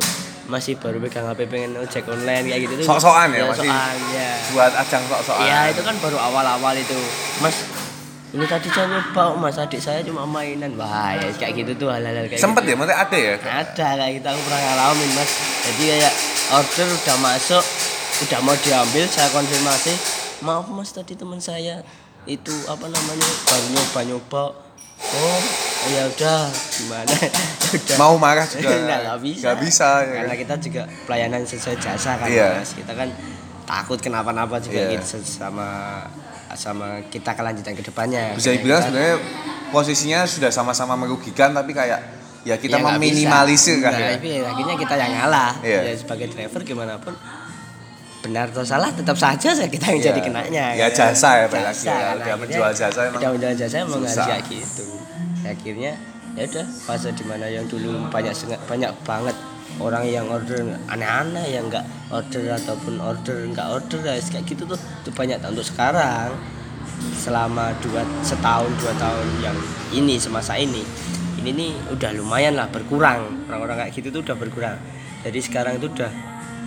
masih 0.48 0.76
baru 0.76 1.00
pegang 1.00 1.28
HP 1.28 1.48
pengen 1.48 1.76
ojek 1.76 2.04
online 2.08 2.44
kayak 2.44 2.62
gitu 2.64 2.74
tuh. 2.80 2.86
Sok-sokan 2.88 3.32
ya, 3.32 3.40
Ya, 3.40 3.44
masih 3.48 3.68
sokan, 3.68 3.96
ya. 4.12 4.30
buat 4.52 4.72
ajang 4.74 5.04
sok-sokan. 5.06 5.44
Iya 5.44 5.60
itu 5.72 5.82
kan 5.82 5.96
baru 6.00 6.18
awal-awal 6.18 6.76
itu. 6.76 6.96
Mas 7.40 7.56
ini 8.32 8.46
tadi 8.46 8.68
saya 8.68 8.88
nyoba 8.88 9.24
mas. 9.36 9.56
Adik 9.56 9.78
saya 9.78 10.00
cuma 10.02 10.24
mainan. 10.24 10.72
Wah 10.76 11.12
ya 11.14 11.28
kayak 11.32 11.54
gitu 11.62 11.72
tuh 11.78 11.90
hal-hal 11.92 12.26
kayak 12.26 12.40
sempet 12.40 12.64
gitu. 12.64 12.72
ya? 12.72 12.76
Maksudnya 12.78 13.00
ada 13.00 13.18
ya? 13.18 13.34
Ada 13.38 13.88
kayak 13.98 14.12
gitu. 14.16 14.28
Aku 14.28 14.42
pernah 14.44 14.62
ngalamin 14.62 15.10
mas. 15.12 15.30
Jadi 15.68 15.84
kayak 15.90 16.14
order 16.52 16.88
udah 16.88 17.18
masuk 17.20 17.64
udah 18.22 18.40
mau 18.40 18.54
diambil 18.54 19.06
saya 19.08 19.34
konfirmasi 19.34 19.94
maaf 20.42 20.70
mas 20.70 20.94
tadi 20.94 21.18
teman 21.18 21.42
saya 21.42 21.82
itu 22.30 22.54
apa 22.70 22.86
namanya 22.86 23.30
baru 23.50 23.68
nyoba 23.72 24.00
nyoba 24.06 24.44
oh 25.02 25.42
ya 25.90 26.06
udah 26.06 26.46
gimana? 26.70 27.10
Udah. 27.72 27.96
Mau 27.98 28.14
marah 28.20 28.46
juga. 28.46 28.70
Nggak, 28.86 29.18
bisa. 29.24 29.42
Nggak 29.42 29.58
bisa 29.64 29.90
ya. 30.04 30.14
Karena 30.22 30.36
kita 30.38 30.54
juga 30.60 30.82
pelayanan 31.08 31.42
sesuai 31.42 31.78
jasa 31.80 32.20
kan 32.20 32.28
Iya. 32.30 32.62
mas. 32.62 32.76
Kita 32.78 32.94
kan 32.94 33.10
takut 33.66 33.98
kenapa-napa 33.98 34.60
juga 34.60 34.92
Iya. 34.92 35.00
gitu 35.00 35.18
sama 35.24 36.04
sama 36.54 36.88
kita 37.06 37.32
kelanjutan 37.32 37.74
ke 37.74 37.84
depannya 37.84 38.34
bisa 38.34 38.52
dibilang 38.52 38.80
kita- 38.80 38.88
sebenarnya 38.90 39.16
posisinya 39.70 40.20
sudah 40.24 40.50
sama-sama 40.50 40.94
merugikan 40.96 41.52
tapi 41.52 41.72
kayak 41.72 42.00
ya 42.42 42.56
kita 42.56 42.76
Ya, 42.76 42.84
meminimalisir 42.88 43.80
kan 43.80 43.92
Nah, 43.92 44.02
ya 44.02 44.10
tapi 44.16 44.30
akhirnya 44.38 44.76
kita 44.76 44.94
yang 44.96 45.12
ngalah 45.16 45.52
Iya. 45.62 45.80
ya 45.84 45.94
sebagai 45.96 46.28
driver 46.28 46.62
gimana 46.62 46.98
pun 46.98 47.14
benar 48.22 48.50
atau 48.50 48.62
salah 48.62 48.90
tetap 48.90 49.14
saja 49.16 49.50
saya 49.52 49.66
kita 49.68 49.86
yang 49.90 50.00
Iya. 50.00 50.08
jadi 50.08 50.20
kenanya 50.22 50.66
Ya, 50.74 50.88
jasa 50.90 51.30
ya, 51.36 51.46
balik 51.48 51.66
lagi 51.68 51.86
ya. 51.86 52.14
kan. 52.16 52.38
Menjual 52.38 52.72
jasa 52.72 53.00
emang 53.04 53.18
udah 53.18 53.30
menjual 53.32 53.54
jasa 53.56 53.76
emang 53.80 54.00
susah. 54.00 54.26
kayak 54.28 54.42
gitu 54.48 54.86
akhirnya 55.44 55.92
ya 56.32 56.44
udah 56.46 56.66
fase 56.82 57.10
di 57.12 57.24
mana 57.24 57.46
yang 57.46 57.66
dulu 57.66 58.08
banyak 58.08 58.34
banyak 58.64 58.92
banget 59.02 59.36
orang 59.80 60.04
yang 60.10 60.28
order 60.28 60.76
aneh-aneh 60.90 61.54
yang 61.54 61.72
nggak 61.72 61.86
order 62.12 62.58
ataupun 62.58 63.00
order 63.00 63.48
nggak 63.48 63.68
order 63.72 64.00
guys 64.04 64.28
kayak 64.28 64.50
gitu 64.50 64.68
tuh 64.68 64.80
tuh 65.06 65.14
banyak 65.16 65.40
untuk 65.46 65.64
sekarang. 65.64 66.34
Selama 67.18 67.74
dua 67.82 68.06
setahun 68.22 68.70
dua 68.78 68.94
tahun 68.98 69.28
yang 69.42 69.58
ini 69.90 70.22
semasa 70.22 70.54
ini 70.54 70.86
ini 71.42 71.50
nih 71.50 71.72
udah 71.90 72.14
lumayan 72.14 72.54
lah 72.54 72.70
berkurang. 72.70 73.50
Orang-orang 73.50 73.88
kayak 73.88 73.94
gitu 73.98 74.08
tuh 74.14 74.22
udah 74.22 74.38
berkurang. 74.38 74.78
Jadi 75.26 75.40
sekarang 75.42 75.82
itu 75.82 75.90
udah 75.90 76.12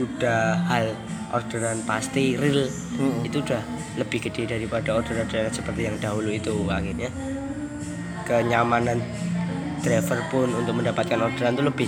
udah 0.02 0.42
hal 0.66 0.86
orderan 1.30 1.78
pasti 1.86 2.34
real. 2.34 2.66
Itu 3.22 3.46
udah 3.46 3.62
lebih 3.94 4.26
gede 4.26 4.58
daripada 4.58 4.98
orderan-orderan 4.98 5.54
seperti 5.54 5.86
yang 5.86 5.96
dahulu 6.02 6.34
itu 6.34 6.54
akhirnya. 6.66 7.10
Kenyamanan 8.26 8.98
driver 9.86 10.18
pun 10.32 10.50
untuk 10.50 10.74
mendapatkan 10.82 11.18
orderan 11.22 11.54
tuh 11.54 11.66
lebih 11.70 11.86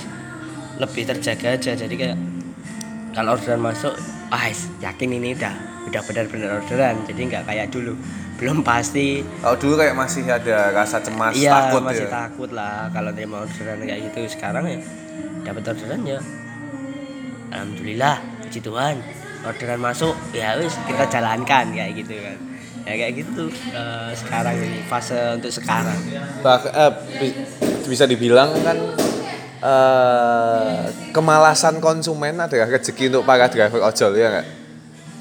lebih 0.76 1.02
terjaga 1.08 1.56
aja. 1.56 1.72
Jadi 1.72 1.94
kayak 1.96 2.18
kalau 3.12 3.36
orderan 3.36 3.60
masuk 3.60 3.94
ah 4.28 4.44
yakin 4.82 5.10
ini 5.16 5.32
udah 5.36 5.54
udah 5.88 6.02
benar-benar 6.04 6.50
orderan. 6.62 6.96
Jadi 7.08 7.20
nggak 7.32 7.44
kayak 7.46 7.66
dulu. 7.72 7.94
Belum 8.36 8.60
pasti. 8.60 9.24
Kalau 9.40 9.56
dulu 9.56 9.74
kayak 9.80 9.96
masih 9.96 10.28
ada 10.28 10.68
rasa 10.70 11.00
cemas 11.00 11.32
iya 11.32 11.48
takut 11.52 11.80
masih 11.88 12.04
ya? 12.04 12.12
takut 12.12 12.50
lah 12.52 12.92
kalau 12.92 13.08
terima 13.16 13.44
orderan 13.44 13.80
kayak 13.80 14.00
gitu. 14.12 14.18
Sekarang 14.28 14.64
ya 14.68 14.78
dapat 15.44 15.62
orderan 15.72 16.00
ya. 16.04 16.20
Alhamdulillah 17.52 18.16
puji 18.44 18.60
Tuhan. 18.60 18.96
Orderan 19.46 19.80
masuk 19.80 20.14
ya 20.34 20.58
wis 20.58 20.74
kita 20.84 21.06
jalankan 21.08 21.72
kayak 21.72 21.92
gitu 21.96 22.18
kan. 22.20 22.38
Ya 22.86 22.92
kayak 22.98 23.12
gitu 23.24 23.44
eh, 23.72 24.10
sekarang 24.14 24.54
ini 24.60 24.80
fase 24.86 25.18
untuk 25.34 25.50
sekarang. 25.50 25.96
Bah- 26.44 26.62
bi- 27.18 27.34
bisa 27.86 28.04
dibilang 28.04 28.50
kan 28.62 28.76
eh, 29.58 30.82
kemalasan 31.10 31.78
konsumen 31.78 32.36
adalah 32.36 32.68
rezeki 32.68 33.08
untuk 33.10 33.24
para 33.24 33.46
driver 33.46 33.80
ojol 33.82 34.12
ya 34.12 34.28
nggak? 34.30 34.46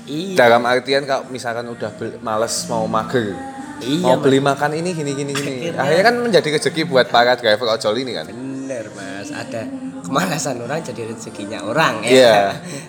Iya. 0.05 0.35
Dalam 0.37 0.61
artian 0.63 1.03
kalau 1.03 1.25
misalkan 1.27 1.65
udah 1.65 1.89
bel- 1.91 2.19
males 2.19 2.53
mau 2.65 2.85
mager 2.85 3.33
Iya, 3.75 4.01
mau 4.01 4.15
beli 4.17 4.39
makan 4.39 4.71
ini 4.73 4.89
gini 4.91 5.11
gini 5.13 5.31
gini. 5.31 5.51
Akhirnya- 5.67 5.81
akhirnya 5.81 6.03
kan 6.05 6.15
menjadi 6.21 6.47
rezeki 6.53 6.81
buat 6.85 7.07
para 7.07 7.35
driver 7.35 7.67
ojol 7.69 7.95
ini 7.97 8.11
kan? 8.13 8.25
Bener 8.25 8.87
mas. 8.93 9.29
Ada 9.29 9.67
kemalasan 9.99 10.61
orang 10.61 10.79
jadi 10.79 11.09
rezekinya 11.09 11.59
orang 11.61 11.99
ya. 12.01 12.09
Iya. 12.09 12.37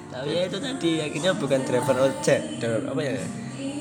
tapi 0.07 0.29
ya 0.31 0.43
itu 0.45 0.57
tadi 0.57 0.91
akhirnya 0.99 1.33
bukan 1.33 1.61
driver 1.61 1.97
ojek 2.03 2.41
driver 2.57 2.83
apa 2.87 3.01
ya 3.03 3.13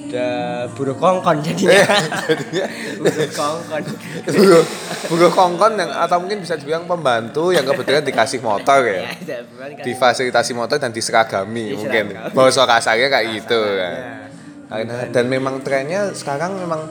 udah 0.06 0.70
buruh 0.78 0.96
kongkon 0.98 1.42
jadinya. 1.42 1.82
Iya, 1.82 1.96
jadinya. 2.30 2.66
Buruh 3.02 3.30
kongkon. 3.34 3.84
Buruh 4.30 4.64
buruh 5.10 5.32
kongkon 5.34 5.74
yang 5.82 5.92
atau 5.92 6.18
mungkin 6.22 6.40
bisa 6.46 6.56
dibilang 6.56 6.86
pembantu 6.86 7.50
yang 7.50 7.66
kebetulan 7.66 8.06
dikasih 8.06 8.40
motor 8.46 8.86
ya. 8.86 9.02
Ya 9.02 9.12
ada 9.12 9.38
bukan 9.50 9.70
kan 9.76 9.84
difasilitasi 9.86 10.52
motor 10.54 10.78
dan 10.78 10.92
diseragami 10.94 11.74
mungkin. 11.74 12.16
Diseragami. 12.16 12.34
bahasa 12.38 12.62
kasarnya 12.66 13.08
kayak 13.10 13.28
gitu 13.42 13.60
kan 13.60 13.96
Ya. 13.96 14.26
Karena 14.66 14.98
dan 15.14 15.26
memang 15.30 15.62
trennya 15.62 16.10
sekarang 16.18 16.58
memang 16.58 16.90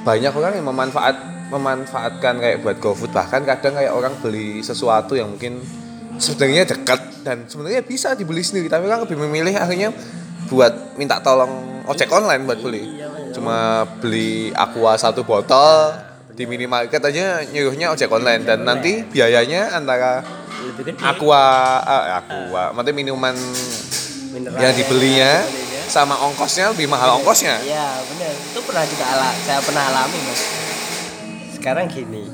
banyak 0.00 0.32
orang 0.32 0.52
yang 0.56 0.66
memanfaat 0.72 1.16
memanfaatkan 1.52 2.40
kayak 2.40 2.64
buat 2.64 2.76
GoFood. 2.80 3.12
Bahkan 3.12 3.44
kadang 3.44 3.76
kayak 3.76 3.92
orang 3.92 4.16
beli 4.20 4.64
sesuatu 4.64 5.12
yang 5.12 5.36
mungkin 5.36 5.60
sebenarnya 6.16 6.64
dekat 6.68 7.00
dan 7.22 7.46
sebenarnya 7.46 7.84
bisa 7.84 8.16
dibeli 8.18 8.42
sendiri 8.42 8.66
tapi 8.66 8.90
orang 8.90 9.06
lebih 9.06 9.16
memilih 9.20 9.54
akhirnya 9.54 9.94
buat 10.46 10.94
minta 10.94 11.18
tolong 11.18 11.82
ojek 11.90 12.06
online 12.14 12.46
buat 12.46 12.60
beli. 12.62 12.84
Iya, 12.94 13.10
Mas. 13.10 13.34
cuma 13.34 13.58
beli 13.98 14.54
aqua 14.54 14.94
satu 14.94 15.26
botol 15.26 15.98
di 16.32 16.46
minimarket 16.46 17.02
aja 17.02 17.42
nyuruhnya 17.50 17.90
ojek 17.90 18.06
online. 18.06 18.46
Dan 18.46 18.62
nanti 18.62 19.02
biayanya 19.02 19.74
antara 19.74 20.22
aqua 21.02 21.44
eh, 21.82 22.06
aqua 22.22 22.62
maksudnya 22.70 22.94
minuman 22.94 23.34
Mineral. 24.30 24.60
yang 24.62 24.72
dibelinya 24.76 25.42
sama 25.88 26.14
ongkosnya 26.20 26.70
lebih 26.76 26.86
mahal 26.86 27.18
ongkosnya. 27.18 27.58
Iya 27.64 27.98
benar 28.04 28.32
itu 28.36 28.60
pernah 28.62 28.84
kita 28.84 29.04
ala 29.08 29.30
saya 29.42 29.60
pernah 29.64 29.84
alami 29.88 30.18
mas. 30.28 30.42
Sekarang 31.56 31.88
gini. 31.90 32.28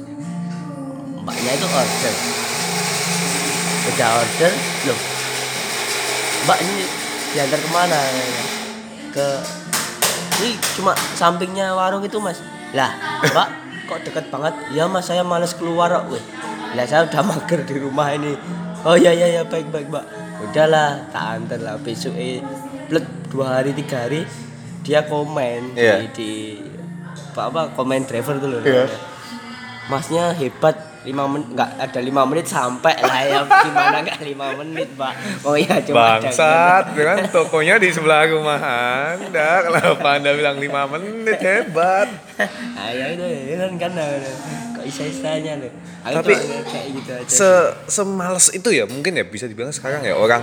Mbaknya 1.24 1.52
itu 1.56 1.66
order. 1.70 2.14
Udah 3.88 4.10
order 4.20 4.52
loh. 4.90 5.00
Mbak 6.44 6.58
ini 6.60 7.03
diantar 7.34 7.58
ke 7.58 7.70
mana? 7.74 7.98
Ke 9.10 9.26
ini 10.38 10.54
cuma 10.78 10.94
sampingnya 11.18 11.74
warung 11.74 12.02
itu 12.02 12.18
mas. 12.18 12.38
Lah 12.70 12.94
mbak 13.26 13.48
kok 13.84 13.98
deket 14.06 14.30
banget? 14.30 14.54
Ya 14.70 14.86
mas 14.86 15.06
saya 15.06 15.26
males 15.26 15.50
keluar 15.52 15.90
kok 15.90 16.14
weh. 16.14 16.24
Lah 16.74 16.86
saya 16.86 17.06
udah 17.06 17.22
mager 17.26 17.66
di 17.66 17.76
rumah 17.78 18.14
ini. 18.14 18.38
Oh 18.86 18.94
ya 18.94 19.10
ya 19.10 19.26
ya 19.26 19.42
baik 19.42 19.70
baik 19.70 19.90
mbak. 19.90 20.06
Udahlah 20.46 21.10
tak 21.10 21.42
antar 21.42 21.58
lah. 21.58 21.74
Besok 21.78 22.14
eh 22.14 22.38
blek 22.86 23.06
dua 23.30 23.58
hari 23.58 23.74
tiga 23.74 24.06
hari 24.06 24.22
dia 24.84 25.00
komen 25.02 25.72
Iya. 25.74 26.04
di, 26.04 26.06
di 26.12 26.30
apa, 27.32 27.50
apa 27.50 27.60
komen 27.74 28.04
driver 28.06 28.36
tuh 28.38 28.48
loh. 28.52 28.62
Iya. 28.62 28.86
masnya 29.84 30.32
hebat 30.32 30.76
lima 31.04 31.24
menit 31.28 31.48
nggak 31.52 31.70
ada 31.80 32.00
lima 32.00 32.22
menit 32.24 32.46
sampai 32.48 32.96
lah 33.04 33.20
ya. 33.24 33.40
Gimana 33.44 33.96
nggak 34.04 34.20
lima 34.24 34.46
menit 34.60 34.88
pak? 34.96 35.14
Oh 35.44 35.56
ya 35.56 35.80
cuma 35.84 36.20
Bangsat, 36.20 36.84
dengan 36.96 37.28
tokonya 37.28 37.76
di 37.76 37.88
sebelah 37.92 38.24
rumah 38.28 38.60
Anda. 39.14 39.64
Kenapa 39.68 40.08
Anda 40.16 40.30
bilang 40.32 40.56
5 40.56 40.92
menit? 40.96 41.38
Hebat? 41.40 42.08
ah 42.74 42.90
ya 42.90 43.14
itu 43.14 43.54
kan 43.54 43.72
kan 43.78 43.92
kok 44.74 44.84
isa 44.84 45.06
isanya 45.06 45.52
loh 45.62 45.72
Tapi 46.02 46.34
kayak 46.66 46.86
gitu 46.98 47.10
aja 47.14 47.30
Se 47.30 47.50
semales 47.86 48.50
itu 48.50 48.68
ya 48.74 48.84
mungkin 48.90 49.14
ya 49.14 49.24
bisa 49.24 49.46
dibilang 49.46 49.70
sekarang 49.70 50.02
ya 50.02 50.18
orang 50.18 50.42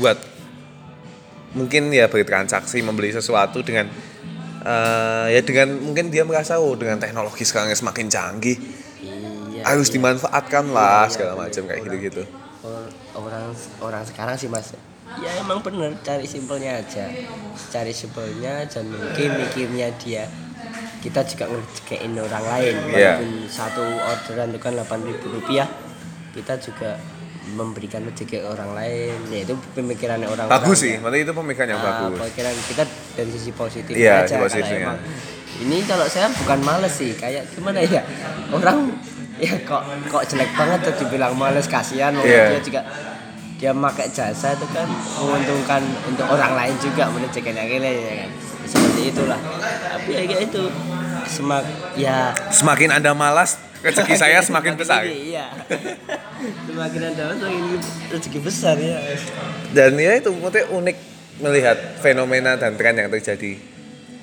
buat 0.00 0.16
mungkin 1.52 1.90
ya 1.90 2.06
bertransaksi 2.06 2.80
membeli 2.80 3.10
sesuatu 3.10 3.60
dengan 3.60 3.90
eh, 4.62 5.26
ya 5.34 5.40
dengan 5.42 5.76
mungkin 5.82 6.08
dia 6.08 6.22
merasa 6.22 6.62
oh 6.62 6.78
dengan 6.78 6.96
teknologi 7.02 7.42
sekarang 7.42 7.74
yang 7.74 7.80
semakin 7.80 8.06
canggih 8.06 8.56
iya 9.60 9.64
harus 9.66 9.88
dimanfaatkan 9.88 10.64
lah 10.68 11.04
Iya, 11.04 11.12
segala 11.12 11.32
iya, 11.32 11.40
macam 11.42 11.62
kayak 11.66 11.80
gitu-gitu. 11.84 12.22
Or- 12.60 12.92
orang 13.14 13.52
orang 13.78 14.02
sekarang 14.02 14.34
sih 14.34 14.46
mas 14.46 14.72
ya 15.16 15.30
emang 15.36 15.58
bener 15.58 15.92
cari 16.00 16.22
simpelnya 16.24 16.78
aja 16.78 17.10
cari 17.68 17.90
simpelnya 17.90 18.62
dan 18.64 18.86
mungkin 18.86 19.28
mikirnya 19.36 19.90
dia 19.96 20.24
kita 21.00 21.24
juga 21.24 21.44
ngerjain 21.46 22.12
orang 22.14 22.44
lain 22.46 22.74
Iya. 22.86 23.18
walaupun 23.18 23.28
satu 23.46 23.82
orderan 23.82 24.52
itu 24.52 24.60
kan 24.60 24.72
8.000 24.74 25.18
rupiah 25.30 25.66
kita 26.30 26.54
juga 26.56 26.94
memberikan 27.50 28.04
rezeki 28.04 28.46
orang 28.46 28.70
lain 28.70 29.16
ya 29.26 29.42
itu 29.42 29.56
pemikirannya 29.74 30.28
orang 30.28 30.46
Bagus 30.46 30.78
sih, 30.80 30.94
berarti 30.94 31.24
itu 31.24 31.32
pemikiran 31.34 31.68
yang 31.68 31.80
Ah, 31.80 32.06
bagus. 32.06 32.18
pemikiran 32.22 32.54
kita 32.62 32.82
dari 33.16 33.30
sisi 33.32 33.50
positif 33.50 33.90
Iya, 33.90 34.22
aja 34.22 34.38
positifnya. 34.38 34.94
emang 34.94 35.00
ini 35.58 35.82
kalau 35.82 36.06
saya 36.06 36.30
bukan 36.30 36.60
males 36.62 36.94
sih 36.94 37.10
kayak 37.12 37.50
gimana 37.50 37.82
ya 37.82 38.06
orang 38.48 38.94
ya 39.46 39.54
kok 39.64 39.82
kok 40.08 40.22
jelek 40.28 40.50
banget 40.52 40.78
tuh 40.84 40.94
dibilang 41.00 41.32
males 41.34 41.64
kasihan. 41.64 42.12
Iya. 42.20 42.56
dia 42.56 42.60
juga 42.60 42.80
dia 43.60 43.76
pakai 43.76 44.08
jasa 44.08 44.56
itu 44.56 44.64
kan 44.72 44.88
menguntungkan 45.20 45.84
untuk 46.08 46.24
orang 46.24 46.56
lain 46.56 46.74
juga 46.80 47.12
menunjukkan 47.12 47.52
lain 47.52 47.80
ya 47.84 48.14
kan? 48.24 48.30
Seperti 48.64 49.00
itulah. 49.12 49.40
Tapi 49.92 50.10
ya 50.16 50.22
kayak 50.24 50.42
itu 50.48 50.62
semak 51.28 51.64
ya 51.92 52.32
Semakin 52.48 52.96
Anda 52.96 53.12
malas, 53.12 53.60
rezeki 53.84 54.16
saya 54.16 54.40
semakin 54.48 54.76
besar. 54.80 55.04
iya. 55.04 55.52
Semakin 56.40 57.00
ada 57.12 57.36
semakin 57.36 57.64
rezeki 58.08 58.38
besar 58.40 58.80
ya. 58.80 58.96
Dan 59.76 60.00
ya 60.00 60.16
itu 60.16 60.32
maksudnya 60.32 60.64
unik 60.72 60.96
melihat 61.44 61.76
fenomena 62.00 62.56
dan 62.56 62.80
tren 62.80 62.96
yang 62.96 63.12
terjadi. 63.12 63.60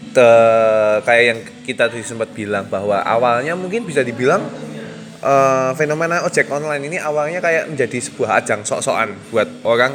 Te- 0.07 0.99
kayak 1.05 1.23
yang 1.29 1.39
kita 1.61 1.93
tadi 1.93 2.01
sempat 2.01 2.33
bilang 2.33 2.65
bahwa 2.73 2.97
awalnya 3.05 3.53
mungkin 3.53 3.85
bisa 3.85 4.01
dibilang 4.01 4.41
eh, 5.27 5.71
fenomena 5.75 6.23
ojek 6.23 6.47
online 6.47 6.87
ini 6.87 6.97
awalnya 6.97 7.43
kayak 7.43 7.67
menjadi 7.67 7.99
sebuah 7.99 8.39
ajang 8.39 8.63
sok-sokan 8.63 9.11
buat 9.29 9.49
orang. 9.67 9.91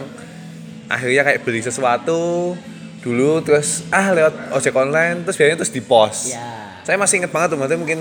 Akhirnya 0.93 1.25
kayak 1.25 1.41
beli 1.49 1.65
sesuatu 1.65 2.53
dulu 3.01 3.41
terus 3.41 3.89
ah 3.89 4.13
lewat 4.13 4.53
ojek 4.55 4.77
online 4.77 5.25
terus 5.25 5.35
biasanya 5.35 5.59
terus 5.59 5.75
di 5.75 5.83
post 5.83 6.31
ya 6.31 6.63
saya 6.83 6.99
masih 6.99 7.23
inget 7.23 7.31
banget 7.31 7.55
tuh 7.55 7.59
mungkin 7.79 7.99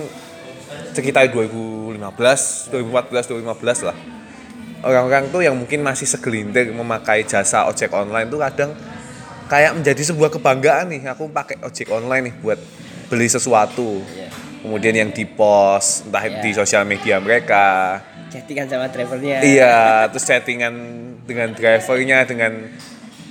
sekitar 0.92 1.30
2015 1.30 2.02
2014 2.02 2.74
2015 2.74 3.88
lah. 3.88 3.98
Orang-orang 4.82 5.30
tuh 5.30 5.46
yang 5.46 5.54
mungkin 5.54 5.86
masih 5.86 6.10
segelintir 6.10 6.74
memakai 6.74 7.22
jasa 7.22 7.70
ojek 7.70 7.94
online 7.94 8.26
tuh 8.34 8.42
kadang 8.42 8.74
kayak 9.46 9.78
menjadi 9.78 10.02
sebuah 10.10 10.34
kebanggaan 10.34 10.90
nih. 10.90 11.14
Aku 11.14 11.30
pakai 11.30 11.62
ojek 11.62 11.94
online 11.94 12.34
nih 12.34 12.36
buat 12.42 12.58
beli 13.14 13.30
sesuatu. 13.30 14.02
Iya. 14.10 14.34
Kemudian 14.62 14.94
yang 14.96 15.10
di 15.12 15.26
post 15.26 16.08
entah 16.08 16.24
Iya. 16.26 16.40
di 16.42 16.50
sosial 16.54 16.84
media 16.86 17.18
mereka. 17.18 18.00
Chattingan 18.32 18.66
sama 18.70 18.88
drivernya. 18.88 19.44
Iya 19.44 20.08
terus 20.08 20.24
chattingan 20.24 20.74
dengan 21.28 21.52
drivernya 21.52 22.24
dengan 22.24 22.52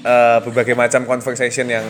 eh, 0.01 0.39
berbagai 0.45 0.75
macam 0.77 1.05
conversation 1.05 1.69
yang 1.69 1.85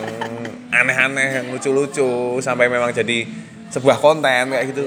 aneh-aneh 0.71 1.43
yang 1.43 1.45
lucu-lucu 1.51 2.39
sampai 2.39 2.71
memang 2.71 2.91
jadi 2.95 3.27
sebuah 3.71 3.99
konten 3.99 4.51
kayak 4.51 4.65
gitu. 4.71 4.83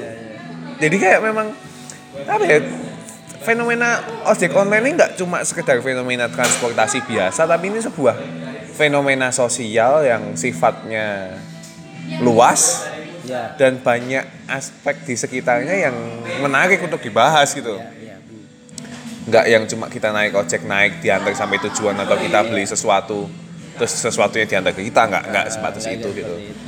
Jadi 0.80 0.96
kayak 0.96 1.20
memang 1.24 1.52
apa 2.24 2.44
ya 2.46 2.58
fenomena 3.44 4.00
ojek 4.24 4.54
online 4.56 4.82
ini 4.88 4.90
nggak 4.96 5.20
cuma 5.20 5.44
sekedar 5.44 5.82
fenomena 5.84 6.30
transportasi 6.32 7.04
biasa 7.04 7.44
tapi 7.44 7.68
ini 7.68 7.82
sebuah 7.82 8.16
fenomena 8.72 9.28
sosial 9.28 10.00
yang 10.02 10.32
sifatnya 10.32 11.36
luas 12.24 12.88
ya. 13.24 13.56
Dan 13.56 13.80
banyak 13.80 14.48
aspek 14.48 15.02
di 15.08 15.14
sekitarnya 15.16 15.90
yang 15.90 15.96
menarik 16.44 16.80
untuk 16.84 17.00
dibahas 17.00 17.50
gitu. 17.52 17.80
Ya, 17.80 18.14
ya. 18.14 18.16
nggak 19.24 19.44
yang 19.48 19.64
cuma 19.64 19.88
kita 19.88 20.12
naik 20.12 20.36
ojek 20.36 20.68
naik 20.68 21.00
diantar 21.00 21.32
sampai 21.32 21.58
tujuan 21.64 21.96
atau 21.96 22.16
kita 22.20 22.44
beli 22.44 22.68
sesuatu 22.68 23.24
terus 23.74 23.92
sesuatunya 23.96 24.46
diantar 24.46 24.72
ke 24.76 24.84
kita. 24.86 25.08
Nggak 25.08 25.24
nggak 25.32 25.46
sebatas 25.50 25.82
Nggak 25.88 25.96
itu 25.98 26.08
gitu. 26.20 26.34
itu. 26.36 26.62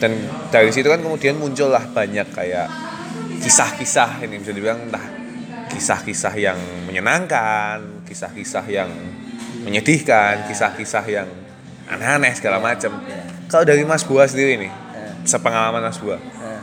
dan 0.00 0.16
dari 0.48 0.72
situ 0.72 0.88
kan 0.88 0.96
kemudian 1.04 1.36
muncullah 1.36 1.84
banyak 1.92 2.28
kayak 2.32 2.68
kisah-kisah 3.40 4.24
ini. 4.24 4.40
Bisa 4.40 4.52
dibilang 4.56 4.88
entah 4.88 5.04
kisah-kisah 5.68 6.34
yang 6.40 6.58
menyenangkan 6.88 8.04
kisah-kisah 8.08 8.64
yang 8.66 8.90
menyedihkan 9.62 10.48
kisah-kisah 10.48 11.04
yang 11.04 11.28
aneh-aneh 11.86 12.32
segala 12.32 12.58
macam. 12.58 12.96
Kalau 13.50 13.64
dari 13.66 13.82
Mas 13.82 14.06
Buah 14.06 14.30
sendiri 14.30 14.56
nih 14.56 14.72
sepengalaman 15.24 15.84
Mas 15.84 15.98
Buah 16.00 16.20
nah. 16.20 16.62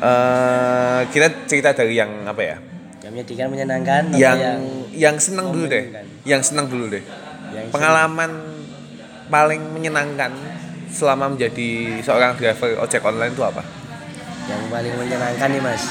eh 0.00 1.00
kita 1.12 1.44
cerita 1.44 1.76
dari 1.76 1.96
yang 1.96 2.24
apa 2.24 2.42
ya? 2.42 2.56
Yang 3.00 3.12
menyedihkan 3.16 3.48
menyenangkan 3.48 4.02
yang 4.16 4.36
yang 4.36 4.60
yang 4.92 5.16
senang 5.16 5.52
dulu 5.52 5.66
deh. 5.68 5.84
yang 6.28 6.40
senang 6.44 6.68
dulu 6.68 6.88
deh. 6.92 7.04
Yang 7.52 7.72
pengalaman 7.72 8.30
paling 9.32 9.60
menyenangkan 9.72 10.32
selama 10.90 11.32
menjadi 11.32 12.00
seorang 12.02 12.36
driver 12.36 12.76
ojek 12.82 13.00
online 13.00 13.32
itu 13.32 13.42
apa? 13.44 13.62
Yang 14.48 14.62
paling 14.68 14.94
menyenangkan 14.98 15.48
nih 15.48 15.62
mas. 15.62 15.84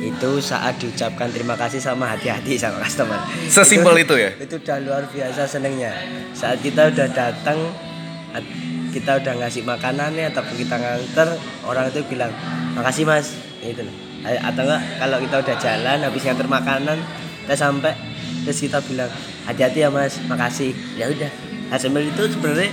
Itu 0.00 0.40
saat 0.40 0.80
diucapkan 0.80 1.28
terima 1.28 1.54
kasih 1.60 1.76
sama 1.76 2.08
hati-hati 2.08 2.56
sama 2.56 2.80
customer. 2.80 3.20
Sesimpel 3.52 4.00
itu 4.00 4.16
ya? 4.16 4.32
itu 4.34 4.56
udah 4.56 4.78
luar 4.80 5.02
biasa 5.06 5.44
senengnya. 5.44 5.92
Saat 6.32 6.64
kita 6.64 6.88
udah 6.88 7.06
datang 7.12 7.58
at- 8.32 8.69
kita 8.90 9.16
udah 9.16 9.34
ngasih 9.38 9.62
makanannya 9.62 10.24
ataupun 10.28 10.54
kita 10.56 10.74
nganter 10.74 11.28
orang 11.62 11.88
itu 11.88 12.00
bilang 12.06 12.32
makasih 12.74 13.04
mas. 13.04 13.34
Itu 13.60 13.82
loh. 13.82 13.94
Atau 14.20 14.68
enggak 14.68 14.80
kalau 14.98 15.16
kita 15.18 15.36
udah 15.40 15.56
jalan 15.56 15.98
habis 16.02 16.22
nganter 16.22 16.46
makanan 16.46 16.98
kita 17.42 17.54
sampai 17.56 17.92
terus 18.42 18.58
kita 18.58 18.78
bilang 18.82 19.10
hati-hati 19.44 19.78
ya 19.80 19.88
mas 19.88 20.18
makasih. 20.26 20.70
Ya 20.94 21.06
udah. 21.06 21.30
Hasil 21.70 21.88
itu 21.94 22.22
sebenarnya 22.28 22.70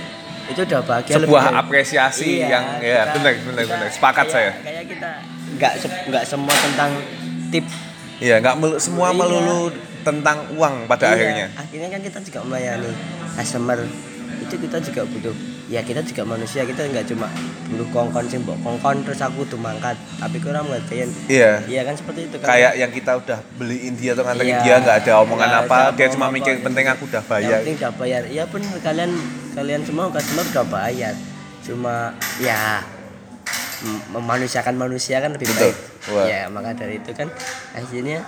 itu 0.48 0.60
udah 0.64 0.80
bahagia 0.82 1.14
lebih 1.16 1.28
sebuah 1.28 1.44
dari- 1.44 1.58
apresiasi 1.60 2.28
Iya, 2.40 2.46
yang 2.50 2.64
ya 2.80 3.04
kita- 3.04 3.14
benar 3.14 3.32
benar 3.38 3.62
kita 3.62 3.74
benar. 3.76 3.88
Sepakat 3.92 4.26
kayak- 4.26 4.34
saya. 4.34 4.50
kayak 4.64 4.84
kita 4.88 5.10
nggak 5.54 5.72
se- 5.76 6.00
nggak 6.08 6.24
semua 6.24 6.54
tentang 6.56 6.90
tip. 7.48 7.64
Iya, 8.18 8.34
nggak 8.42 8.54
melu- 8.58 8.80
semua 8.80 9.08
Iya. 9.08 9.18
melulu 9.18 9.60
tentang 10.02 10.38
uang 10.52 10.74
pada 10.84 11.04
Iya, 11.06 11.14
akhirnya. 11.14 11.46
akhirnya 11.54 11.88
kan 11.88 12.00
kita 12.02 12.18
juga 12.22 12.38
melayani 12.42 12.90
customer. 13.36 13.78
Itu 14.40 14.54
kita 14.56 14.76
juga 14.80 15.02
butuh 15.04 15.34
ya 15.68 15.80
kita 15.80 16.00
juga 16.00 16.24
manusia 16.26 16.64
kita 16.64 16.80
nggak 16.82 17.04
cuma 17.06 17.28
butuh 17.68 17.88
kongkon 17.90 18.24
sih 18.24 18.38
mbok 18.38 18.56
kongkon 18.58 19.04
terus 19.04 19.20
aku 19.20 19.44
tuh 19.44 19.56
mangkat 19.56 19.92
tapi 20.16 20.36
kurang 20.38 20.64
ngertiin 20.66 21.12
Iya. 21.28 21.60
iya 21.62 21.84
kan 21.84 21.92
seperti 21.92 22.24
itu 22.24 22.36
kan 22.36 22.48
Kayak 22.48 22.72
yang 22.74 22.88
kita 22.88 23.12
udah 23.14 23.38
beliin 23.54 23.92
dia 23.94 24.12
atau 24.12 24.24
nganterin 24.24 24.48
Iya. 24.50 24.60
dia 24.62 24.74
nggak 24.78 24.96
ada 24.98 25.12
omongan 25.20 25.50
apa, 25.60 25.78
dia 25.92 26.08
cuma 26.08 26.26
mikir 26.28 26.56
gitu. 26.56 26.64
penting 26.64 26.84
aku 26.86 27.04
udah 27.04 27.20
yang 27.20 27.28
bayar. 27.30 27.58
penting 27.60 27.76
udah 27.76 27.92
bayar 27.94 28.22
iya 28.26 28.44
pun 28.44 28.60
kalian 28.80 29.10
kalian 29.52 29.80
semua 29.82 30.04
customer 30.08 30.44
udah 30.46 30.66
bayar 30.66 31.14
cuma 31.60 31.94
ya 32.38 32.80
memanusiakan 34.08 34.74
manusia 34.74 35.20
kan 35.20 35.30
lebih 35.30 35.46
Betul. 35.48 35.70
baik 35.70 35.76
Wah. 36.08 36.24
ya 36.24 36.40
maka 36.48 36.72
dari 36.74 36.96
itu 36.96 37.12
kan 37.12 37.28
akhirnya 37.72 38.24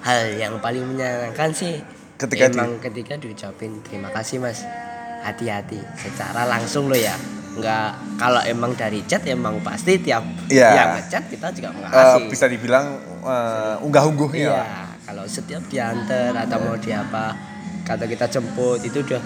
hal 0.00 0.32
yang 0.34 0.56
paling 0.58 0.82
menyenangkan 0.82 1.52
sih 1.52 1.84
Ketika 2.16 2.48
di- 2.48 2.56
emang 2.56 2.80
ketika 2.80 3.14
diucapin 3.14 3.84
terima 3.84 4.08
kasih 4.08 4.40
mas 4.40 4.64
hati-hati 5.24 5.80
secara 5.96 6.44
langsung 6.44 6.86
lo 6.86 6.94
ya 6.94 7.16
nggak 7.54 7.88
kalau 8.14 8.42
emang 8.42 8.74
dari 8.74 9.00
chat 9.04 9.22
emang 9.24 9.58
pasti 9.60 9.96
tiap 9.96 10.26
Iya. 10.46 10.68
yang 10.70 10.88
ngechat 10.96 11.24
kita 11.28 11.48
juga 11.50 11.68
Eh, 11.70 11.74
mengasih 11.80 12.22
bisa 12.28 12.46
dibilang 12.46 12.86
eh, 13.22 13.74
unggah-ungguhnya. 13.80 14.48
lah. 14.48 14.58
Iya, 14.58 14.68
kalau 15.02 15.24
setiap 15.24 15.62
diantar 15.64 16.34
atau 16.34 16.58
mau 16.60 16.76
di 16.76 16.90
apa, 16.90 17.32
kata 17.82 18.04
kita 18.04 18.26
jemput 18.28 18.82
itu 18.82 19.00
udah 19.00 19.22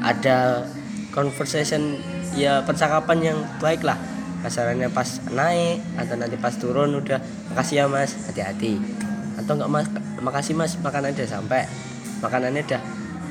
ada 0.00 0.68
conversation 1.10 1.96
ya 2.32 2.60
percakapan 2.60 3.18
yang 3.24 3.38
baik 3.56 3.80
lah 3.80 3.96
kasarannya 4.38 4.86
pas 4.88 5.08
naik 5.26 5.80
atau 5.96 6.14
nanti 6.14 6.36
pas 6.36 6.52
turun 6.52 6.92
udah 6.92 7.18
makasih 7.50 7.80
ya 7.80 7.84
mas 7.88 8.12
hati-hati 8.22 8.76
atau 9.34 9.56
enggak 9.56 9.70
mas 9.72 9.86
makasih 10.20 10.52
mas 10.52 10.76
makanannya 10.76 11.16
udah 11.16 11.30
sampai 11.30 11.64
makanannya 12.20 12.62
udah 12.62 12.82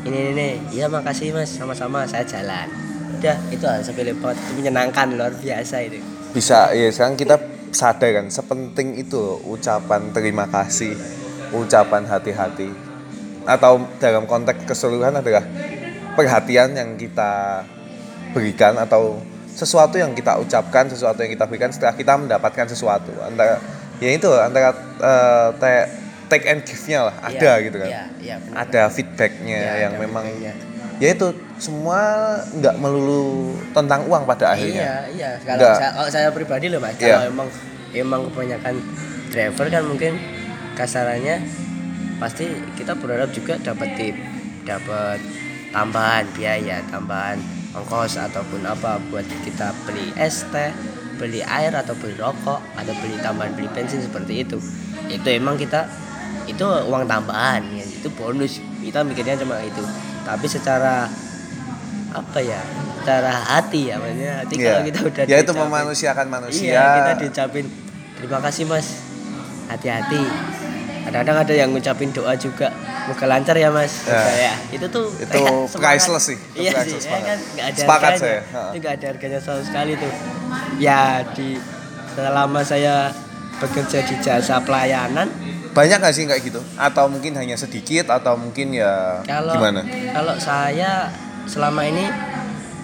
ini, 0.05 0.19
ini. 0.37 0.49
iya 0.71 0.85
makasih 0.85 1.33
mas. 1.33 1.49
Sama-sama 1.49 2.05
saya 2.05 2.23
jalan. 2.23 2.69
Udah 3.17 3.37
itu 3.49 3.65
hal 3.65 3.81
sepele 3.81 4.13
itu 4.13 4.51
menyenangkan 4.53 5.17
luar 5.17 5.33
biasa 5.33 5.81
itu. 5.81 5.97
Bisa 6.31 6.69
ya 6.71 6.87
sekarang 6.93 7.17
kita 7.17 7.35
sadar 7.73 8.23
kan 8.23 8.25
sepenting 8.31 8.95
itu 8.95 9.41
ucapan 9.43 10.13
terima 10.13 10.45
kasih 10.47 10.93
ucapan 11.51 12.05
hati-hati. 12.05 12.69
Atau 13.45 13.85
dalam 14.01 14.25
konteks 14.25 14.65
keseluruhan 14.65 15.21
adalah 15.21 15.45
perhatian 16.17 16.73
yang 16.73 16.97
kita 16.97 17.61
berikan 18.33 18.75
atau 18.77 19.21
sesuatu 19.55 19.95
yang 19.95 20.11
kita 20.11 20.35
ucapkan 20.41 20.91
sesuatu 20.91 21.23
yang 21.23 21.31
kita 21.31 21.45
berikan 21.47 21.71
setelah 21.71 21.95
kita 21.95 22.13
mendapatkan 22.19 22.67
sesuatu. 22.67 23.15
Antara 23.23 23.61
ya 24.03 24.11
itu 24.11 24.27
antara 24.33 24.75
te- 25.55 26.04
take 26.35 26.45
and 26.45 26.61
give-nya 26.67 27.07
lah 27.07 27.15
ada 27.23 27.31
Iya, 27.55 27.63
gitu 27.63 27.77
kan 27.79 27.87
iya, 27.87 28.03
iya, 28.19 28.35
benar. 28.43 28.55
ada 28.67 28.81
feedbacknya 28.91 29.57
Iya, 29.57 29.73
yang 29.87 29.93
ada 29.95 30.01
memang 30.03 30.25
ya 30.95 31.07
itu 31.11 31.27
semua 31.55 31.99
nggak 32.51 32.75
melulu 32.75 33.55
tentang 33.71 34.03
uang 34.07 34.27
pada 34.27 34.51
akhirnya 34.51 34.83
Iya, 34.83 34.95
iya. 35.15 35.29
Kalau 35.39 35.71
saya, 35.71 35.91
kalau 35.91 36.09
saya 36.11 36.27
pribadi 36.31 36.67
loh 36.67 36.83
mas, 36.83 36.99
Iya. 36.99 37.15
kalau 37.15 37.27
emang 37.31 37.49
emang 37.95 38.21
kebanyakan 38.27 38.75
driver 39.31 39.65
kan 39.71 39.83
mungkin 39.87 40.13
kasarannya 40.75 41.39
pasti 42.15 42.47
kita 42.75 42.95
berharap 42.95 43.31
juga 43.31 43.55
dapat 43.59 43.91
tip, 43.95 44.15
dapat 44.63 45.19
tambahan 45.71 46.23
biaya, 46.31 46.79
tambahan 46.87 47.39
ongkos 47.75 48.15
ataupun 48.15 48.63
apa 48.63 48.99
buat 49.11 49.27
kita 49.43 49.75
beli 49.83 50.15
es 50.15 50.47
teh, 50.47 50.71
beli 51.19 51.43
air 51.43 51.75
atau 51.75 51.91
beli 51.95 52.15
rokok 52.15 52.59
atau 52.75 52.93
beli 53.03 53.19
tambahan 53.19 53.51
beli 53.51 53.67
bensin 53.71 53.99
seperti 53.99 54.47
itu. 54.47 54.59
Itu 55.07 55.27
emang 55.27 55.59
kita 55.59 55.87
itu 56.45 56.61
uang 56.61 57.03
tambahan 57.05 57.61
ya, 57.71 57.81
itu 57.81 58.07
bonus. 58.11 58.57
Kita 58.79 59.01
mikirnya 59.01 59.35
cuma 59.35 59.57
itu. 59.59 59.81
Tapi 60.21 60.45
secara 60.45 61.09
apa 62.11 62.39
ya 62.39 62.61
secara 62.97 63.31
hati 63.31 63.89
ya 63.89 63.95
maksudnya. 63.95 64.33
Hati 64.39 64.53
Iya. 64.55 64.65
kalau 64.67 64.81
kita 64.83 64.99
udah 65.03 65.23
ya 65.23 65.35
itu 65.35 65.43
diucapin- 65.45 65.59
memanusiakan 65.63 66.27
manusia. 66.27 66.65
iya 66.65 66.83
kita 66.95 67.11
diucapin 67.19 67.65
terima 68.15 68.39
kasih 68.41 68.63
mas. 68.65 68.87
Hati-hati. 69.65 70.21
Kadang-kadang 71.03 71.37
ada 71.39 71.53
yang 71.53 71.69
ngucapin 71.69 72.09
doa 72.09 72.33
juga. 72.33 72.73
Moga 73.05 73.25
lancar 73.27 73.53
ya 73.53 73.69
mas. 73.69 74.05
Moga 74.05 74.33
ya. 74.33 74.53
Itu 74.71 74.85
tuh 74.89 75.05
Itu 75.15 75.41
priceless 75.71 76.25
sih, 76.25 76.37
itu 76.37 76.61
iya 76.63 76.71
sih 76.81 76.97
priceless 76.97 77.05
ya 77.05 77.19
kan? 77.19 77.37
Nggak 77.37 77.65
ada 77.65 77.77
Sepakat 77.77 78.11
harganya. 78.11 78.21
saya, 78.41 78.65
itu 78.65 78.77
nggak 78.79 78.93
ada 78.93 79.05
harganya 79.07 79.39
sama 79.39 79.61
sekali 79.61 79.91
tuh. 79.95 80.13
Ya 80.77 81.01
di 81.31 81.47
selama 82.11 82.61
saya 82.61 82.95
bekerja 83.55 83.99
di 84.01 84.15
jasa 84.19 84.55
pelayanan 84.59 85.27
banyak 85.75 85.97
nggak 85.99 86.15
sih 86.15 86.23
kayak 86.23 86.41
gitu? 86.41 86.63
Atau 86.79 87.11
mungkin 87.11 87.35
hanya 87.35 87.59
sedikit? 87.59 88.07
Atau 88.07 88.39
mungkin 88.39 88.71
ya 88.71 89.19
kalau 89.27 89.59
gimana? 89.59 89.83
kalau 90.15 90.35
saya 90.39 91.11
selama 91.45 91.83
ini 91.83 92.07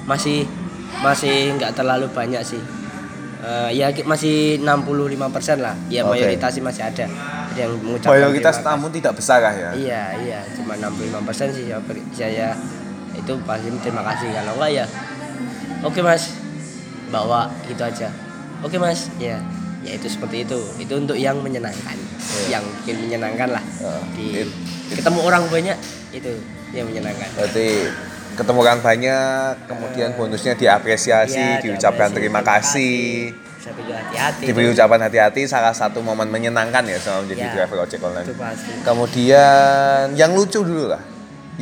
masih 0.03 0.43
masih 0.99 1.55
nggak 1.55 1.71
terlalu 1.71 2.11
banyak 2.11 2.43
sih. 2.43 2.59
Eh, 3.41 3.69
ya 3.73 3.89
masih 4.05 4.61
65% 4.61 5.63
lah. 5.63 5.73
Ya 5.89 6.05
Oke. 6.05 6.19
mayoritas 6.19 6.51
sih 6.53 6.61
masih 6.61 6.83
ada. 6.85 7.07
Yang 7.55 7.71
mengucapkan 7.81 8.13
mayoritas 8.13 8.55
namun 8.61 8.91
tidak 8.91 9.17
besar 9.17 9.39
lah 9.39 9.55
ya? 9.55 9.71
Iya 9.73 10.03
iya. 10.21 10.39
Cuma 10.53 10.75
65% 10.77 11.55
sih 11.55 11.65
saya, 11.71 11.79
beri- 11.81 12.05
saya 12.13 12.47
itu 13.15 13.33
pasti 13.47 13.67
terima 13.81 14.03
kasih. 14.03 14.29
Kalau 14.35 14.53
enggak 14.59 14.71
ya 14.71 14.85
oke 15.81 15.99
mas. 16.03 16.37
Bawa 17.09 17.47
gitu 17.65 17.81
aja. 17.81 18.11
Oke 18.61 18.77
mas. 18.77 19.09
Ya 19.17 19.39
ya 19.81 19.91
itu 19.93 20.07
seperti 20.07 20.45
itu. 20.45 20.59
Itu 20.77 20.93
untuk 20.95 21.17
yang 21.17 21.39
menyenangkan. 21.39 21.97
Yang 22.47 22.63
bikin 22.81 22.95
menyenangkan 23.07 23.49
lah. 23.51 23.63
Ya, 23.79 23.93
di 24.13 24.25
it- 24.41 24.55
ketemu 24.91 25.19
orang 25.21 25.43
banyak 25.47 25.77
itu 26.11 26.31
yang 26.71 26.85
menyenangkan. 26.87 27.27
Berarti 27.35 27.67
ketemu 28.31 28.59
orang 28.63 28.79
banyak 28.79 29.53
kemudian 29.67 30.09
bonusnya 30.15 30.53
diapresiasi 30.55 31.35
Iya, 31.35 31.61
diucapkan 31.61 32.11
terima 32.11 32.39
kasih. 32.41 33.31
Sampai 33.61 33.85
juga 33.85 34.01
hati-hati. 34.01 34.43
Diberi 34.49 34.73
ucapan 34.73 34.99
hati-hati 35.05 35.41
salah 35.45 35.69
satu 35.69 36.01
momen 36.01 36.25
menyenangkan 36.27 36.81
ya 36.81 36.97
selama 36.97 37.29
menjadi 37.29 37.41
Ya. 37.45 37.51
driver 37.53 37.77
ojek 37.85 37.99
online. 38.01 38.25
Itu 38.25 38.35
pasti. 38.35 38.71
Kemudian 38.81 40.05
yang 40.17 40.31
lucu 40.33 40.59
dulu 40.59 40.89
lah. 40.89 41.03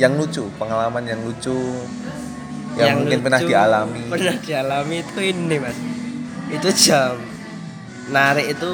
Yang 0.00 0.12
lucu 0.16 0.42
pengalaman 0.56 1.04
yang 1.04 1.20
lucu 1.20 1.58
yang, 2.78 3.02
mungkin 3.02 3.20
pernah 3.20 3.40
lucu, 3.42 3.50
dialami. 3.52 4.00
pernah 4.08 4.36
dialami 4.38 4.96
itu 5.02 5.20
ini 5.20 5.56
mas. 5.60 5.76
Itu 6.50 6.68
jam 6.72 7.18
narik 8.10 8.52
itu 8.52 8.70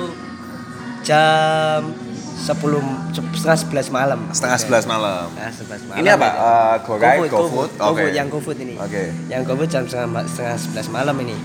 jam 1.05 1.81
sepuluh 2.37 2.83
setengah 3.13 3.59
sebelas 3.59 3.89
malam. 3.89 4.21
Setengah 4.31 4.59
sebelas 4.61 4.85
malam. 4.87 5.27
Setengah 5.33 5.55
sebelas 5.55 5.83
malam. 5.89 5.99
Ini 6.03 6.09
apa? 6.15 6.29
Itu. 6.29 6.39
Eh, 6.39 6.75
GoRide, 6.87 7.29
GoFood, 7.31 7.71
GoFood, 7.79 8.13
yang 8.15 8.29
GoFood 8.29 8.59
ini. 8.63 8.75
Oke. 8.79 9.03
yang 9.27 9.43
GoFood 9.43 9.71
jam 9.71 9.83
setengah 9.89 10.25
setengah 10.29 10.57
sebelas 10.59 10.87
malam 10.93 11.17
ini. 11.23 11.37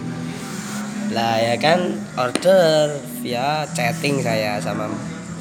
Lah 1.12 1.36
ya 1.44 1.56
kan 1.60 1.80
order 2.16 2.96
via 3.20 3.68
chatting 3.76 4.24
saya 4.24 4.62
sama 4.64 4.88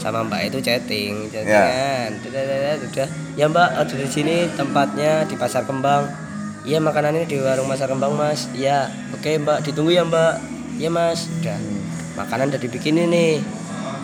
sama 0.01 0.25
mbak 0.27 0.49
itu 0.51 0.59
chatting 0.65 1.29
Ya. 1.31 1.45
chattingan 1.45 2.11
Dadadadad, 2.25 2.79
udah 2.91 3.09
ya 3.37 3.45
mbak 3.47 3.69
order 3.79 3.99
di 4.01 4.09
sini 4.11 4.37
tempatnya 4.59 5.29
di 5.29 5.37
pasar 5.39 5.63
kembang. 5.69 6.09
Iya 6.67 6.77
makanannya 6.83 7.25
di 7.25 7.39
warung 7.41 7.71
pasar 7.71 7.87
kembang 7.87 8.19
mas. 8.19 8.51
Iya. 8.53 8.91
Oke 9.15 9.39
mbak 9.39 9.63
ditunggu 9.63 9.95
ya 9.95 10.03
mbak. 10.03 10.43
Iya 10.81 10.91
mas. 10.91 11.29
Udah 11.41 11.59
makanan 12.21 12.53
udah 12.53 12.61
dibikinin 12.61 13.09
nih. 13.09 13.41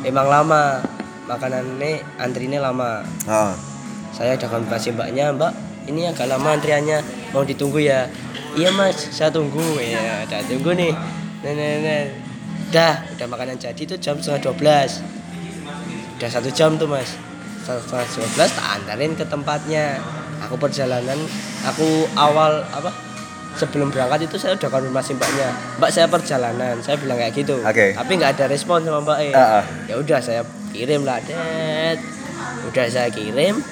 Emang 0.08 0.26
lama. 0.32 0.80
Makanan 1.26 1.82
ini 1.82 2.00
antrinya 2.16 2.62
lama. 2.70 3.02
Ah, 3.26 3.52
saya 4.14 4.38
udah 4.38 4.46
konfirmasi 4.46 4.94
mbaknya 4.94 5.34
mbak 5.34 5.52
ini 5.90 6.08
agak 6.08 6.30
lama 6.30 6.54
antriannya. 6.54 7.02
Mau 7.34 7.42
ditunggu 7.42 7.82
ya? 7.82 8.06
Iya 8.54 8.70
mas 8.72 9.10
saya 9.12 9.28
tunggu. 9.28 9.82
Ya 9.82 10.22
udah 10.24 10.40
tunggu 10.46 10.70
nih. 10.72 10.92
Nah, 11.44 11.52
nah. 11.52 12.04
udah 12.66 12.94
udah 13.14 13.26
makanan 13.30 13.62
jadi 13.62 13.78
itu 13.78 13.94
jam 14.02 14.18
setengah 14.18 14.50
12 14.50 16.18
udah 16.18 16.30
satu 16.32 16.50
jam 16.50 16.74
tuh 16.80 16.88
mas. 16.88 17.14
Setengah 17.66 18.06
12 18.06 18.38
tak 18.38 18.66
antarin 18.80 19.12
ke 19.18 19.24
tempatnya. 19.26 19.98
Aku 20.46 20.54
perjalanan 20.54 21.18
aku 21.66 22.06
awal 22.14 22.62
apa 22.70 23.05
sebelum 23.56 23.88
berangkat 23.88 24.28
itu 24.28 24.36
saya 24.36 24.54
udah 24.54 24.68
konfirmasi 24.68 25.16
mbaknya 25.16 25.48
mbak 25.80 25.90
saya 25.90 26.06
perjalanan. 26.06 26.76
Saya 26.84 26.96
bilang 27.00 27.16
kayak 27.16 27.32
gitu. 27.32 27.56
Oke. 27.64 27.96
tapi 27.96 28.12
nggak 28.20 28.36
ada 28.36 28.44
respon 28.52 28.84
sama 28.84 29.00
mbak 29.00 29.18
E. 29.24 29.28
Ah, 29.32 29.60
ah. 29.60 29.64
ya 29.88 29.94
udah 29.96 30.20
saya 30.20 30.44
kirim 30.70 31.08
lah 31.08 31.16
det 31.24 31.96
udah 32.68 32.84
saya 32.92 33.08
kirim 33.08 33.64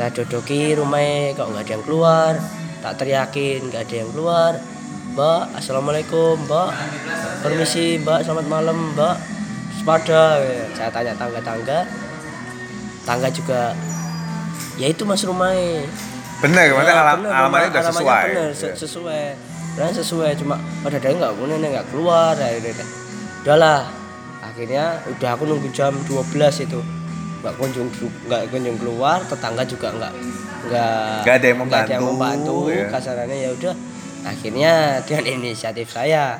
saya 0.00 0.16
duduki 0.16 0.72
rumahnya 0.72 1.36
kok 1.36 1.52
nggak 1.52 1.64
ada 1.68 1.72
yang 1.76 1.84
keluar? 1.84 2.32
Tak 2.80 2.96
teriakin 2.96 3.68
nggak 3.68 3.84
ada 3.84 3.96
yang 4.00 4.10
keluar. 4.16 4.52
Mbak 5.12 5.42
assalamualaikum 5.60 6.40
mbak. 6.48 6.72
Permisi 7.44 8.00
mbak 8.00 8.24
selamat 8.24 8.46
malam 8.48 8.96
mbak. 8.96 9.20
Sepada 9.76 10.40
saya 10.72 10.88
tanya 10.88 11.12
tangga 11.20 11.40
tangga 11.44 11.78
tangga 13.04 13.28
juga 13.28 13.76
ya 14.80 14.88
itu 14.88 15.04
mas 15.04 15.24
rumahnya 15.24 15.84
bener 16.40 16.66
maksudnya 16.70 16.90
Ya, 16.90 17.02
alam, 17.02 17.16
bener, 17.18 17.30
alamatnya 17.30 17.44
rumah- 17.60 17.70
udah 17.70 17.84
sesuai 17.86 18.24
bener, 18.26 18.50
Iya. 18.50 18.72
sesuai 18.74 19.24
benar 19.70 19.90
sesuai 19.94 20.30
cuma 20.36 20.54
pada 20.80 20.96
ada 20.96 21.08
nggak 21.10 21.32
punya 21.34 21.56
nggak 21.60 21.86
keluar 21.88 22.32
ya 22.34 22.48
udah 22.54 22.70
udah. 22.70 22.88
udahlah 23.40 23.80
akhirnya 24.42 24.84
udah 25.06 25.30
aku 25.30 25.42
nunggu 25.44 25.68
jam 25.70 25.92
12 26.02 26.26
itu 26.60 26.80
nggak 27.40 27.54
kunjung 27.56 27.88
nggak 28.26 28.42
kunjung 28.48 28.76
keluar 28.76 29.18
tetangga 29.22 29.62
juga 29.64 29.88
nggak 29.90 30.12
nggak 30.62 31.16
Nggak 31.22 31.34
ada 31.34 31.46
yang 31.46 31.58
nggak 31.62 31.80
ada 31.80 31.90
yang 31.90 32.02
membantu, 32.02 32.52
membantu 32.52 32.56
ya. 32.70 32.86
kasarannya 32.90 33.36
ya 33.38 33.50
udah 33.50 33.74
akhirnya 34.22 34.72
dengan 35.02 35.24
inisiatif 35.30 35.88
saya 35.88 36.36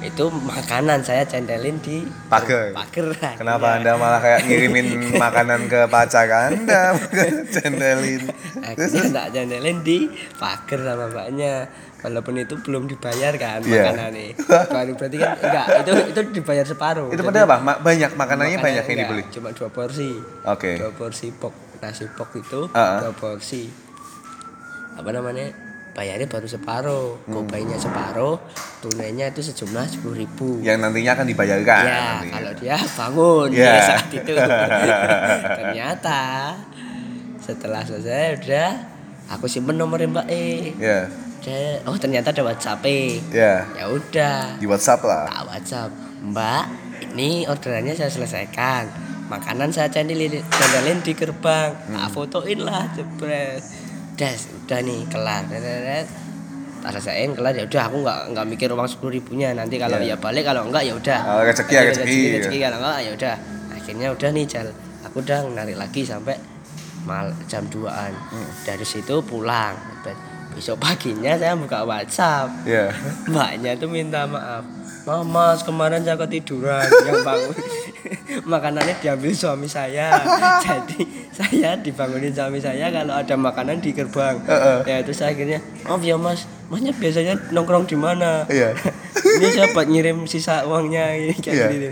itu 0.00 0.24
makanan 0.26 1.00
saya 1.00 1.22
cendelin 1.22 1.76
di 1.78 2.08
Pagar. 2.26 2.72
pagar. 2.72 3.12
Kenapa 3.36 3.76
Akhirnya- 3.76 3.92
anda 3.92 3.92
malah 3.96 4.16
kayak 4.18 4.40
ngirimin 4.42 4.86
makanan 5.14 5.60
ke 5.66 5.84
pacar 5.86 6.24
anda? 6.26 6.96
Cendelin 7.54 8.24
akhirnya 8.58 9.02
tak 9.10 9.26
jandelin 9.30 9.78
di 9.80 10.08
pagar 10.34 10.80
sama 10.80 11.06
mbaknya. 11.06 11.68
Walaupun 12.00 12.32
itu 12.34 12.56
belum 12.56 12.88
dibayar 12.88 13.36
kan 13.36 13.60
Iya. 13.60 13.92
makanannya. 13.92 14.32
Baru 14.72 14.92
berarti 14.96 15.16
kan 15.16 15.36
enggak 15.36 15.66
itu 15.78 15.92
itu 16.08 16.20
dibayar 16.34 16.64
separuh. 16.64 17.12
Itu 17.12 17.20
pada 17.20 17.44
apa? 17.44 17.56
Ma- 17.60 17.76
banyak 17.76 18.10
makanannya 18.10 18.56
makanannya 18.56 18.58
banyak 18.58 18.84
yang 18.86 18.96
enggak, 18.96 19.08
dibeli? 19.20 19.22
cuma 19.30 19.48
dua 19.52 19.68
porsi. 19.68 20.10
Oke. 20.42 20.80
dua 20.80 20.90
porsi 20.90 21.28
pok 21.30 21.52
nasi 21.78 22.08
pok 22.08 22.32
itu 22.34 22.72
Ah, 22.72 22.80
ah. 22.80 22.98
dua 23.02 23.12
porsi. 23.12 23.68
Apa 24.92 25.12
namanya 25.12 25.52
bayarnya 25.90 26.24
baru 26.24 26.46
separuh 26.46 27.18
Hmm. 27.22 27.34
gopaynya 27.36 27.76
separuh 27.76 28.38
tunainya 28.80 29.28
itu 29.28 29.42
sejumlah 29.42 29.84
sepuluh 29.86 30.16
ribu 30.18 30.60
yang 30.60 30.78
nantinya 30.78 31.14
akan 31.14 31.26
dibayarkan 31.26 31.82
Ya, 31.82 31.98
nantinya. 32.16 32.32
kalau 32.32 32.52
dia 32.54 32.76
bangun 32.90 33.48
Ya. 33.50 33.64
ya 33.66 33.80
saat 33.84 34.06
itu. 34.08 34.32
Ternyata 35.58 36.20
setelah 37.38 37.82
selesai 37.82 38.38
udah 38.38 38.70
aku 39.28 39.46
simpen 39.46 39.74
nomornya 39.74 40.08
mbak 40.08 40.26
E 40.28 40.74
Ya. 40.76 41.08
Cek, 41.40 41.88
oh 41.88 41.96
ternyata 41.96 42.30
ada 42.30 42.44
WhatsApp 42.44 42.84
E 42.84 43.18
Ya. 43.30 43.64
ya 43.72 43.88
udah 43.88 44.60
Di 44.60 44.66
WhatsApp 44.66 45.00
lah. 45.02 45.24
tak 45.26 45.42
WhatsApp 45.48 45.90
mbak 46.22 46.64
ini 47.10 47.44
orderannya 47.44 47.96
saya 47.96 48.08
selesaikan 48.08 48.84
makanan 49.26 49.70
saya 49.70 49.88
candalin 49.88 50.98
di 51.00 51.12
gerbang 51.12 51.72
tak 51.72 52.08
fotoin 52.10 52.60
lah 52.60 52.84
jebret 52.92 53.62
das 54.14 54.52
udah 54.70 54.86
nih 54.86 55.02
kelar. 55.10 55.42
Tak 56.80 56.90
selesaiin 56.94 57.34
kelar. 57.34 57.52
Ya 57.52 57.66
udah 57.66 57.82
aku 57.90 57.96
nggak 58.06 58.18
nggak 58.30 58.46
mikir 58.46 58.68
uang 58.70 58.86
sepuluh 58.86 59.18
ribunya. 59.18 59.50
Nanti 59.50 59.76
kalau 59.76 59.98
Iya. 59.98 60.14
ya 60.14 60.16
balik 60.16 60.46
kalau 60.46 60.70
enggak 60.70 60.86
ya 60.86 60.94
udah. 60.94 61.18
Oh, 61.26 61.42
rezeki 61.42 61.74
ya, 61.74 61.82
rezeki. 61.90 62.18
rezeki 62.38 62.58
kalau 62.62 62.76
enggak 62.78 62.98
ya 63.02 63.10
udah. 63.10 63.34
Akhirnya 63.74 64.06
udah 64.14 64.28
nih 64.30 64.44
jal. 64.46 64.66
Aku 65.02 65.16
udah 65.18 65.42
narik 65.50 65.74
lagi 65.74 66.06
sampai 66.06 66.38
mal 67.02 67.34
jam 67.50 67.66
2an 67.66 68.14
dari 68.62 68.86
situ 68.86 69.18
pulang. 69.26 69.74
Besok 70.54 70.78
paginya 70.78 71.34
saya 71.34 71.58
buka 71.58 71.82
WhatsApp. 71.82 72.46
Ya. 72.62 72.94
mbaknya 73.26 73.74
tuh 73.74 73.90
minta 73.90 74.22
maaf 74.24 74.62
Mama, 75.02 75.56
kemarin 75.56 76.04
saya 76.04 76.16
ketiduran 76.18 76.84
yang 77.08 77.24
bangun 77.24 77.56
makanannya 78.52 78.94
diambil 78.98 79.32
suami 79.32 79.66
saya. 79.66 80.12
Jadi 80.66 81.02
saya 81.30 81.76
dibangunin 81.76 82.30
suami 82.30 82.58
saya 82.58 82.88
kalau 82.88 83.14
ada 83.14 83.34
makanan 83.34 83.80
di 83.80 83.90
gerbang. 83.90 84.36
Heeh. 84.44 84.78
Ya 84.84 84.96
terus 85.00 85.20
akhirnya, 85.20 85.58
maaf 85.82 86.00
ya 86.00 86.14
mas, 86.14 86.44
masnya 86.68 86.92
biasanya 86.92 87.34
nongkrong 87.50 87.84
di 87.84 87.96
mana? 87.96 88.44
Iya. 88.46 88.76
ini 89.20 89.46
saya 89.48 89.68
buat 89.70 89.86
ngirim 89.86 90.24
sisa 90.24 90.64
uangnya 90.64 91.12
ini 91.12 91.34
kayak 91.34 91.54
Iya. 91.54 91.66
gini. 91.70 91.90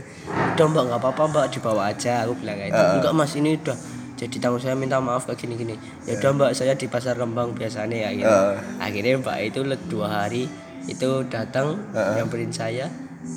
Udah 0.56 0.66
mbak 0.66 0.82
nggak 0.90 1.00
apa-apa 1.00 1.22
mbak 1.28 1.46
dibawa 1.54 1.82
aja. 1.90 2.24
Aku 2.26 2.36
bilang 2.36 2.56
kayak 2.56 2.70
gitu. 2.72 2.80
Heeh. 2.82 2.96
Enggak 3.00 3.12
mas 3.14 3.32
ini 3.34 3.50
udah 3.56 3.76
jadi 4.18 4.36
tanggung 4.42 4.58
saya 4.58 4.74
minta 4.74 4.98
maaf 4.98 5.24
kayak 5.24 5.38
gini-gini. 5.38 5.74
Ya 6.04 6.18
udah 6.18 6.30
mbak 6.34 6.50
saya 6.52 6.74
di 6.74 6.86
pasar 6.86 7.14
Kembang 7.14 7.54
biasanya 7.54 8.08
ya. 8.08 8.10
Gitu. 8.12 8.26
Heeh. 8.26 8.56
Akhirnya 8.78 9.12
mbak 9.18 9.36
itu 9.44 9.60
dua 9.86 10.06
hari 10.24 10.46
itu 10.86 11.10
datang 11.26 11.80
Heeh. 11.90 12.14
nyamperin 12.16 12.48
saya. 12.48 12.86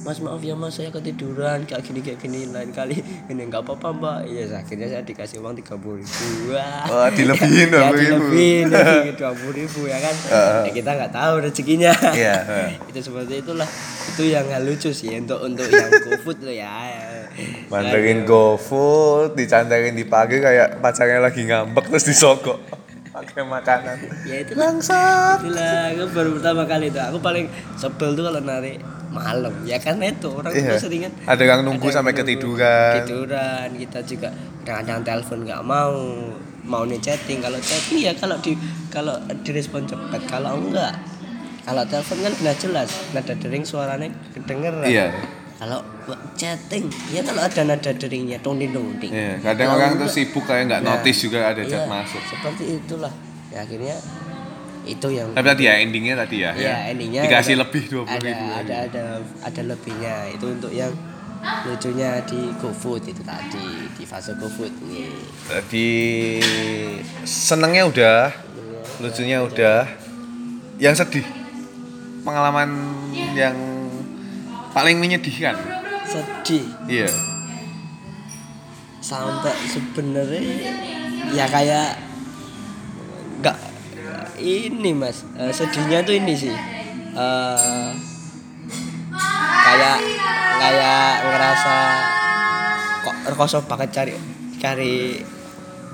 Mas 0.05 0.21
maaf 0.21 0.39
ya 0.39 0.53
mas 0.53 0.77
saya 0.77 0.87
ketiduran 0.87 1.65
kayak 1.65 1.81
gini 1.81 1.99
kayak 1.99 2.21
gini 2.21 2.45
lain 2.47 2.69
kali 2.69 3.01
ini 3.33 3.49
nggak 3.49 3.65
apa-apa 3.65 3.89
mbak 3.91 4.17
iya 4.29 4.45
akhirnya 4.53 4.87
saya 4.87 5.01
dikasih 5.01 5.41
uang 5.41 5.57
tiga 5.57 5.73
puluh 5.73 5.99
ribu 5.99 6.53
wah 6.53 6.85
Wah, 6.85 7.09
dilebihin 7.09 7.73
ya, 7.75 7.89
20.000. 7.89 7.91
dilebihin 7.91 8.65
dua 9.19 9.31
puluh 9.33 9.53
ribu 9.57 9.89
ya 9.89 9.97
kan 9.97 10.13
Heeh. 10.15 10.61
ya, 10.63 10.71
kita 10.71 10.89
nggak 10.95 11.11
tahu 11.11 11.33
rezekinya 11.41 11.91
Iya, 12.13 12.35
heeh. 12.39 12.69
itu 12.87 12.99
seperti 13.01 13.41
itulah 13.41 13.67
itu 14.07 14.23
yang 14.23 14.45
nggak 14.45 14.63
lucu 14.63 14.89
sih 14.93 15.11
untuk 15.17 15.39
untuk 15.41 15.65
yang 15.65 15.89
GoFood 15.89 16.39
lo 16.39 16.53
ya 16.53 16.71
Mandarin 17.67 18.21
GoFood, 18.23 19.33
dicandarin 19.33 19.97
di 19.97 20.05
pagi 20.05 20.37
kayak 20.37 20.77
pacarnya 20.77 21.19
lagi 21.19 21.41
ngambek 21.41 21.89
terus 21.89 22.05
disogok 22.05 22.59
pakai 23.23 23.43
makanan. 23.43 23.95
ya 24.23 24.35
itu 24.37 24.51
Bangsat. 24.53 25.37
itulah 25.39 25.77
aku 25.89 26.03
baru 26.11 26.29
pertama 26.35 26.63
kali 26.65 26.85
itu 26.87 26.99
aku 26.99 27.17
paling 27.17 27.45
sebel 27.75 28.09
tuh 28.11 28.23
kalau 28.23 28.41
narik 28.41 28.77
malam 29.07 29.51
ya 29.61 29.75
kan 29.75 29.99
itu 29.99 30.29
orang 30.29 30.49
Iya. 30.49 30.71
tuh 30.71 30.81
seringan 30.81 31.11
Ada 31.25 31.43
yang 31.43 31.61
nunggu 31.61 31.83
ada 31.85 31.95
sampai 31.97 32.11
nunggu 32.11 32.23
ketiduran. 32.25 32.91
ketiduran 32.97 33.67
kita 33.77 33.99
juga 34.01 34.29
kadang-kadang 34.61 35.01
telepon 35.03 35.39
nggak 35.43 35.61
mau 35.61 35.95
mau 36.63 36.83
nih 36.83 36.99
chatting 36.99 37.39
kalau 37.39 37.59
chatting 37.59 37.99
ya 37.99 38.13
kalau 38.13 38.37
di 38.37 38.53
kalau 38.87 39.13
direspon 39.41 39.83
cepat 39.83 40.21
kalau 40.25 40.55
enggak 40.57 40.93
kalau 41.61 41.83
telepon 41.83 42.17
kan 42.21 42.33
nggak 42.35 42.57
jelas 42.57 42.89
nada 43.11 43.33
dering 43.35 43.61
suaranya 43.61 44.07
kedengeran 44.31 44.85
Iya. 44.85 45.11
Kalau 45.61 45.77
chatting 46.33 46.89
ya 47.07 47.21
kalau 47.21 47.37
ada 47.39 47.61
nada 47.61 47.93
deringnya 47.93 48.41
dong 48.41 48.57
ding 48.57 48.73
dong 48.73 48.97
ding 48.97 49.13
Iya, 49.13 49.37
kadang 49.39 49.69
Kalau 49.69 49.77
orang 49.77 49.91
tuh 49.95 50.09
sibuk 50.09 50.41
kayak 50.41 50.65
nggak 50.65 50.81
Nah, 50.81 50.97
notice 50.97 51.19
juga 51.21 51.39
ada 51.45 51.61
chat 51.61 51.77
iya, 51.77 51.87
masuk. 51.87 52.21
seperti 52.25 52.63
itulah 52.75 53.13
ya 53.47 53.61
akhirnya 53.61 53.93
itu 54.81 55.07
yang 55.07 55.29
Tapi 55.31 55.45
tadi 55.45 55.63
ya 55.63 55.73
endingnya 55.77 56.17
tadi 56.17 56.37
ya. 56.41 56.51
ya 56.51 56.89
endingnya 56.89 57.21
Dikasih 57.21 57.53
ada- 57.53 57.61
lebih 57.61 57.83
20.000 57.85 58.09
ada, 58.09 58.17
ribu. 58.25 58.45
ada 58.49 58.75
ada 58.81 59.03
ada 59.39 59.61
lebihnya 59.61 60.15
itu 60.33 60.45
untuk 60.49 60.73
yang 60.73 60.89
lucunya 61.61 62.09
di 62.21 62.49
GoFood 62.57 63.01
itu 63.07 63.21
tadi 63.21 63.65
di 63.91 64.03
fase 64.03 64.33
GoFood 64.33 64.73
nih 64.83 65.13
Tadi 65.45 65.89
senengnya 67.21 67.85
udah, 67.85 68.33
lucunya 68.97 69.41
udah. 69.41 69.85
Yang 70.77 70.95
sedih. 70.99 71.25
Pengalaman 72.21 72.69
yang 73.33 73.53
paling 74.71 74.97
menyedihkan. 74.97 75.55
sedih 76.03 76.65
Iya. 76.85 77.07
sampai 78.99 79.55
sebenarnya 79.65 80.43
ya 81.31 81.45
kayak 81.45 81.97
nggak 83.39 83.57
ini 84.37 84.91
mas 84.91 85.23
eh, 85.33 85.49
sedihnya 85.49 86.01
tuh 86.01 86.13
ini 86.13 86.33
sih 86.33 86.55
Eh, 87.11 87.91
kayak 89.61 89.99
kayak 90.57 91.07
ngerasa 91.25 91.75
kok 93.01 93.15
rekoso 93.27 93.57
banget 93.61 93.89
cari 93.91 94.13
cari 94.57 95.19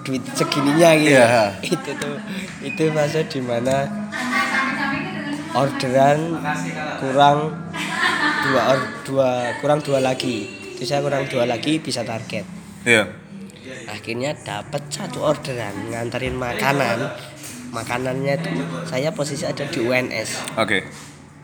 duit 0.02 0.22
segininya 0.32 0.94
gitu 0.94 1.14
Iya. 1.14 1.58
itu 1.74 1.92
tuh 1.94 2.16
itu 2.62 2.82
masa 2.92 3.22
di 3.24 3.40
mana 3.40 3.90
orderan 5.52 6.38
kurang 7.02 7.40
dua 8.48 8.62
or, 8.68 8.80
dua 9.04 9.30
kurang 9.58 9.80
dua 9.80 10.00
lagi 10.00 10.48
itu 10.72 10.84
saya 10.84 11.00
kurang 11.00 11.26
dua 11.26 11.44
lagi 11.44 11.78
bisa 11.78 12.02
target 12.02 12.44
Iya. 12.82 13.04
akhirnya 13.86 14.32
dapat 14.38 14.80
satu 14.88 15.20
orderan 15.22 15.74
nganterin 15.88 16.34
makanan 16.34 17.12
makanannya 17.70 18.36
itu 18.38 18.50
saya 18.84 19.12
posisi 19.12 19.44
ada 19.44 19.64
di 19.64 19.80
UNS 19.80 20.56
Oke. 20.56 20.88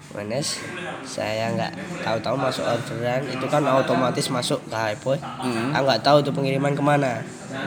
UNS 0.10 0.62
saya 1.04 1.52
nggak 1.52 1.74
tahu-tahu 2.00 2.36
masuk 2.38 2.64
orderan 2.64 3.26
itu 3.26 3.44
kan 3.46 3.60
otomatis 3.66 4.30
masuk 4.30 4.62
ke 4.64 4.76
Hypoy 4.76 5.20
Hmm. 5.20 5.72
aku 5.72 5.84
nggak 5.84 6.02
tahu 6.02 6.18
tuh 6.22 6.32
pengiriman 6.32 6.72
ke 6.72 6.80
mana 6.82 7.20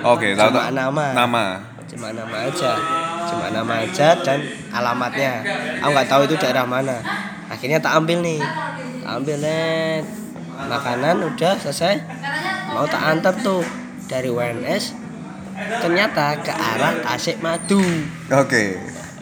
Oke, 0.03 0.32
tahu 0.32 0.51
Cuma 0.51 0.66
tahu. 0.66 0.74
nama. 0.74 1.07
Nama. 1.14 1.47
cuma 1.87 2.11
nama 2.11 2.37
aja 2.43 2.72
cuma 3.26 3.47
nama 3.49 3.74
aja 3.80 4.09
dan 4.18 4.43
alamatnya 4.70 5.39
aku 5.78 5.91
nggak 5.93 6.09
tahu 6.09 6.20
itu 6.24 6.34
daerah 6.37 6.64
mana 6.64 6.99
akhirnya 7.47 7.78
tak 7.78 7.95
ambil 7.95 8.18
nih 8.20 8.43
ambil 9.09 9.39
net 9.39 10.05
makanan 10.59 11.17
udah 11.25 11.55
selesai 11.57 12.03
mau 12.69 12.85
tak 12.85 13.03
antar 13.05 13.35
tuh 13.37 13.63
dari 14.05 14.27
UNS 14.29 14.93
ternyata 15.79 16.37
ke 16.39 16.51
arah 16.51 16.93
Tasik 17.03 17.39
Madu 17.39 17.81
Oke. 18.29 18.77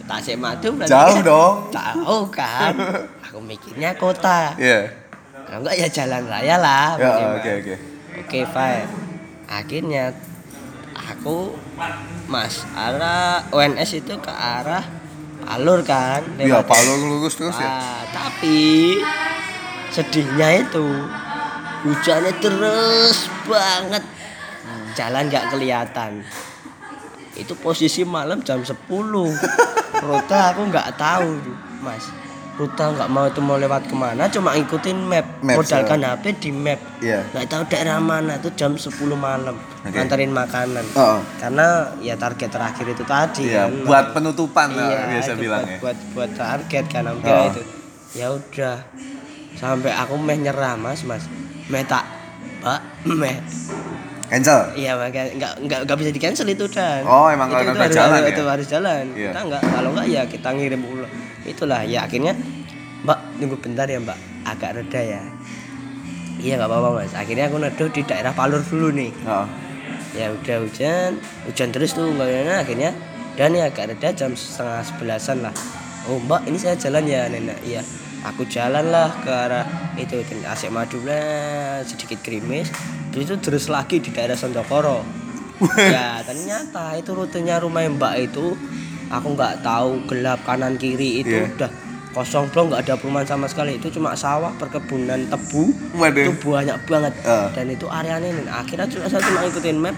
Tasik 0.04 0.36
Madu 0.36 0.74
berarti 0.74 0.90
Jauh 0.90 1.14
kan- 1.14 1.24
dong. 1.24 1.54
jauh 1.70 2.24
kan 2.28 2.72
aku 3.24 3.38
mikirnya 3.40 3.92
kota 3.94 4.56
Iya. 4.56 4.88
kalau 5.44 5.62
enggak 5.62 5.76
ya 5.76 5.88
jalan 5.92 6.22
raya 6.24 6.56
lah 6.56 6.88
Ya, 6.94 7.10
minimal. 7.10 7.36
oke 7.36 7.50
oke. 7.54 7.74
Oke 8.16 8.38
fine 8.46 8.86
Akhirnya 9.44 10.04
Aku 10.94 11.52
Mas 12.24 12.64
arah 12.72 13.44
ONS 13.50 13.90
itu 13.94 14.14
ke 14.16 14.30
arah 14.30 14.86
Alur 15.44 15.82
kan 15.82 16.24
Iya, 16.36 16.56
lewat- 16.56 16.66
Palu 16.66 16.92
lurus 16.96 17.34
terus 17.34 17.52
ya. 17.54 17.68
Ah, 17.68 18.00
Tapi 18.08 18.96
Sedihnya 19.94 20.58
itu. 20.58 20.84
Hujannya 21.84 22.32
terus 22.40 23.30
banget. 23.46 24.02
Jalan 24.94 25.30
nggak 25.30 25.54
kelihatan. 25.54 26.26
Itu 27.34 27.54
posisi 27.54 28.02
malam 28.02 28.42
jam 28.42 28.62
10 28.62 28.74
Rute 29.94 30.38
aku 30.38 30.62
nggak 30.66 30.94
tahu 30.94 31.38
Mas. 31.78 32.10
Rute 32.54 32.78
nggak 32.80 33.10
mau 33.10 33.26
itu 33.26 33.42
mau 33.42 33.58
lewat 33.58 33.90
ke 33.90 33.94
mana 33.94 34.30
Cuma 34.30 34.54
ngikutin 34.54 34.98
map. 35.02 35.26
Maps, 35.42 35.58
Modalkan 35.60 35.98
HP 36.00 36.24
di 36.38 36.50
map. 36.50 36.78
Iya. 36.98 37.26
nggak 37.30 37.46
tahu 37.46 37.62
daerah 37.68 37.98
mana? 37.98 38.38
Itu 38.38 38.54
jam 38.54 38.74
10 38.74 38.90
malam. 39.14 39.58
Oke. 39.58 39.92
nganterin 39.92 40.32
makanan. 40.32 40.86
Oh. 40.94 41.18
karena 41.36 41.90
ya 42.00 42.14
target 42.16 42.48
terakhir 42.48 42.86
itu 42.88 43.04
tadi 43.04 43.50
Iya, 43.50 43.66
kan. 43.68 43.84
buat 43.84 44.06
penutupan 44.10 44.72
iya, 44.72 44.98
biasa 45.12 45.32
bilang 45.36 45.62
buat, 45.62 45.70
ya. 45.70 45.78
buat 45.82 45.98
buat 46.16 46.30
target 46.32 46.84
kan 46.88 47.02
Oh. 47.10 47.46
itu. 47.50 47.62
Ya 48.14 48.30
udah 48.30 48.78
sampai 49.64 49.92
aku 49.96 50.14
meh 50.20 50.36
nyerah 50.36 50.76
mas 50.76 51.00
mas. 51.02 51.24
Meh 51.72 51.80
tak 51.82 52.04
mbak 52.60 52.80
meh. 53.08 53.40
Cancel. 54.24 54.72
iya 54.74 54.96
makanya 54.96 55.30
nggak 55.36 55.52
nggak 55.68 55.80
nggak 55.84 55.98
bisa 56.00 56.10
di 56.10 56.18
cancel 56.18 56.48
itu 56.48 56.64
dan 56.66 57.04
Oh, 57.06 57.28
emang 57.28 57.52
itu, 57.52 57.60
kalau 57.60 57.70
itu 57.70 57.78
harus, 57.78 57.94
jalan 57.94 58.10
harus- 58.10 58.24
ya? 58.24 58.32
itu 58.32 58.42
harus 58.48 58.66
jalan. 58.66 59.04
Iya. 59.14 59.30
kita 59.30 59.40
nggak 59.46 59.62
kalau 59.62 59.88
nggak 59.94 60.06
ya 60.10 60.22
kita 60.26 60.48
ngirim 60.56 60.82
ulang 60.82 61.12
itulah 61.44 61.80
ya 61.84 61.98
akhirnya 62.08 62.32
mbak 63.04 63.18
tunggu 63.38 63.56
bentar 63.60 63.86
ya 63.86 64.00
mbak. 64.00 64.18
Agak 64.44 64.70
reda 64.80 65.00
ya. 65.00 65.22
Iya 66.40 66.52
nggak 66.60 66.68
apa-apa 66.72 66.88
mas. 67.04 67.12
Akhirnya 67.14 67.48
aku 67.52 67.56
neduh 67.60 67.88
di 67.92 68.02
daerah 68.04 68.32
Palur 68.32 68.60
dulu 68.64 68.88
nih. 68.92 69.12
Oh. 69.28 69.46
ya 70.16 70.32
udah 70.32 70.56
hujan. 70.66 71.20
Hujan 71.46 71.68
terus 71.70 71.92
tuh 71.92 72.08
nggak 72.10 72.64
akhirnya. 72.64 72.90
Dan 73.36 73.54
ya 73.54 73.68
agak 73.68 73.92
reda 73.92 74.08
jam 74.16 74.32
setengah 74.34 74.82
sebelasan 74.82 75.44
lah. 75.44 75.54
Oh 76.08 76.16
mbak 76.16 76.48
ini 76.48 76.56
saya 76.58 76.74
jalan 76.80 77.04
ya 77.06 77.28
nenek. 77.28 77.60
Iya 77.62 77.84
aku 78.24 78.48
jalan 78.48 78.88
lah 78.88 79.12
ke 79.20 79.28
arah 79.30 79.66
itu 80.00 80.18
asik 80.48 80.72
madu 80.72 80.98
sedikit 81.84 82.18
gerimis. 82.24 82.72
Terus 83.12 83.30
itu 83.30 83.36
terus 83.38 83.70
lagi 83.70 84.00
di 84.00 84.10
daerah 84.10 84.34
Sondokoro. 84.34 85.04
Ya 85.78 86.18
ternyata 86.26 86.98
itu 86.98 87.14
rutenya 87.14 87.62
rumah 87.62 87.86
mbak 87.86 88.26
itu 88.26 88.58
aku 89.06 89.26
nggak 89.38 89.62
tahu 89.62 90.02
gelap 90.10 90.42
kanan 90.42 90.74
kiri 90.74 91.22
itu 91.22 91.30
Iya. 91.30 91.46
udah 91.54 91.70
kosong 92.10 92.50
blong 92.50 92.74
nggak 92.74 92.90
ada 92.90 92.94
perumahan 92.98 93.28
sama 93.28 93.46
sekali. 93.46 93.78
Itu 93.78 93.86
cuma 93.94 94.18
sawah 94.18 94.50
perkebunan 94.58 95.30
tebu. 95.30 95.70
Waduh. 95.94 96.26
itu 96.26 96.32
banyak 96.42 96.78
banget. 96.90 97.12
Ah. 97.22 97.52
dan 97.54 97.70
itu 97.70 97.86
areanya 97.86 98.28
ini. 98.34 98.42
Akhirnya 98.50 98.88
cuma 98.90 99.06
saya 99.06 99.22
cuma 99.22 99.46
ikutin 99.46 99.78
map. 99.78 99.94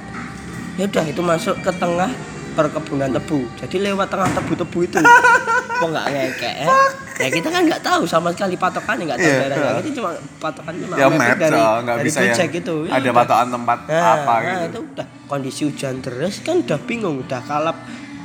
Ya 0.77 0.85
udah 0.85 1.05
itu 1.09 1.23
masuk 1.25 1.57
ke 1.65 1.73
tengah 1.81 2.13
perkebunan 2.57 3.13
tebu 3.13 3.45
jadi 3.55 3.77
lewat 3.87 4.09
tengah 4.09 4.31
tebu-tebu 4.33 4.79
itu 4.83 4.97
kok 5.77 5.89
nggak 5.93 6.07
ngekek 6.09 6.55
ya? 6.57 6.69
ya 7.17 7.29
kita 7.29 7.49
kan 7.49 7.63
nggak 7.69 7.83
tahu 7.85 8.09
sama 8.09 8.33
sekali 8.33 8.57
patokannya 8.57 9.13
nggak 9.13 9.21
tahu 9.21 9.29
Iya. 9.29 9.39
daerahnya 9.47 9.81
itu 9.81 9.91
cuma 9.95 10.11
patokannya 10.41 10.81
cuma 10.83 10.95
Ya 10.97 11.07
map 11.07 11.37
dari, 11.37 11.53
so, 11.53 11.73
nggak 11.85 11.97
dari 11.97 12.07
bisa 12.09 12.19
yang 12.19 12.33
Gojek 12.33 12.51
itu 12.57 12.77
Ya 12.83 12.93
ada 12.93 13.05
udah. 13.05 13.15
patokan 13.15 13.49
tempat 13.53 13.79
Nah, 13.87 14.01
apa 14.17 14.35
nah, 14.35 14.41
gitu. 14.41 14.65
itu 14.65 14.81
udah 14.89 15.07
kondisi 15.27 15.61
hujan 15.69 15.95
terus 16.01 16.35
kan 16.41 16.57
udah 16.65 16.79
bingung 16.83 17.17
udah 17.21 17.41
kalap 17.45 17.77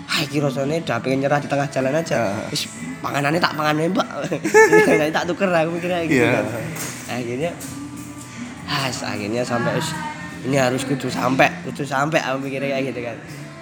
Hai 0.07 0.27
kira 0.27 0.47
rasanya 0.47 0.75
udah 0.81 0.97
pengen 0.99 1.23
nyerah 1.23 1.39
di 1.39 1.47
tengah 1.47 1.71
jalan 1.71 1.95
aja. 1.95 2.15
Ah. 2.19 2.43
Terus 2.51 2.67
panganannya 2.99 3.39
tak 3.39 3.55
panganan 3.55 3.95
mbak. 3.95 4.03
Nanti 4.99 5.07
tak 5.07 5.23
tuker 5.23 5.47
aku 5.47 5.71
mikirnya 5.71 6.03
gitu 6.03 6.19
Iya. 6.19 6.35
kan. 6.35 6.45
Akhirnya, 7.07 7.51
has 8.67 8.97
akhirnya 9.03 9.39
sampai 9.41 9.79
ini 10.43 10.59
harus 10.59 10.83
kudu 10.83 11.07
sampai, 11.07 11.47
kudu 11.63 11.83
sampai 11.83 12.19
aku 12.19 12.43
mikirnya 12.43 12.75
kayak 12.75 12.91
gitu 12.91 13.01
kan. 13.03 13.15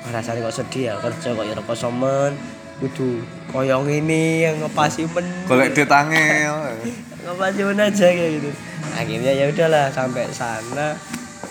Rasanya 0.05 0.39
kok 0.41 0.55
sedih 0.55 0.83
ya 0.87 0.93
kerja 0.97 1.27
kok 1.29 1.43
ya 1.43 1.53
rokok 1.53 1.75
somen, 1.75 2.31
kudu 2.79 3.19
koyong 3.49 3.85
ini 3.85 4.43
yang 4.43 4.55
ngepasi 4.59 5.05
men. 5.07 5.25
Golek 5.45 5.71
duit 5.71 5.87
angel. 5.87 6.55
ngepasi 7.27 7.59
men 7.63 7.79
aja 7.79 8.07
kayak 8.07 8.31
gitu. 8.37 8.49
Akhirnya 8.91 9.31
ya 9.31 9.45
udahlah 9.47 9.85
sampai 9.89 10.25
sana. 10.29 10.95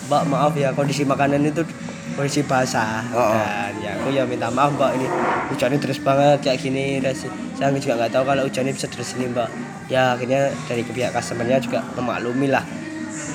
Mbak 0.05 0.23
maaf 0.25 0.53
ya 0.53 0.73
kondisi 0.73 1.05
makanan 1.05 1.45
itu 1.45 1.61
kondisi 2.17 2.41
basah 2.41 3.05
Oh, 3.13 3.21
oh. 3.21 3.29
dan 3.31 3.77
ya 3.77 3.93
aku 3.93 4.09
ya 4.09 4.25
minta 4.25 4.49
maaf 4.49 4.73
mbak 4.73 4.97
ini 4.97 5.05
hujannya 5.47 5.77
deras 5.77 6.01
banget 6.01 6.37
kayak 6.41 6.57
gini 6.59 6.83
si- 7.13 7.29
saya 7.53 7.69
juga 7.71 7.93
nggak 7.95 8.11
tahu 8.11 8.23
kalau 8.25 8.41
hujannya 8.43 8.73
bisa 8.73 8.89
deras 8.89 9.13
ini 9.13 9.29
mbak 9.29 9.45
ya 9.85 10.17
akhirnya 10.17 10.49
dari 10.65 10.81
pihak 10.81 11.13
customernya 11.13 11.61
juga 11.61 11.85
memaklumi 11.93 12.49
lah 12.49 12.65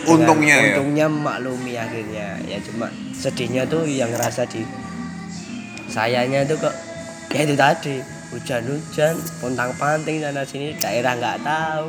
Untungnya 0.05 0.57
ya? 0.59 0.67
untungnya 0.75 1.07
memaklumi 1.07 1.73
akhirnya 1.75 2.27
ya 2.45 2.59
cuma 2.61 2.91
sedihnya 3.15 3.65
tuh 3.65 3.87
yang 3.87 4.11
ngerasa 4.11 4.43
di 4.45 4.67
sayanya 5.95 6.43
tuh 6.43 6.59
kok 6.59 6.75
ya 7.31 7.43
itu 7.43 7.55
tadi 7.55 7.97
hujan-hujan 8.29 9.15
pontang 9.39 9.71
panting 9.75 10.19
sana 10.19 10.43
sini 10.43 10.75
daerah 10.75 11.15
nggak 11.15 11.39
tahu 11.41 11.87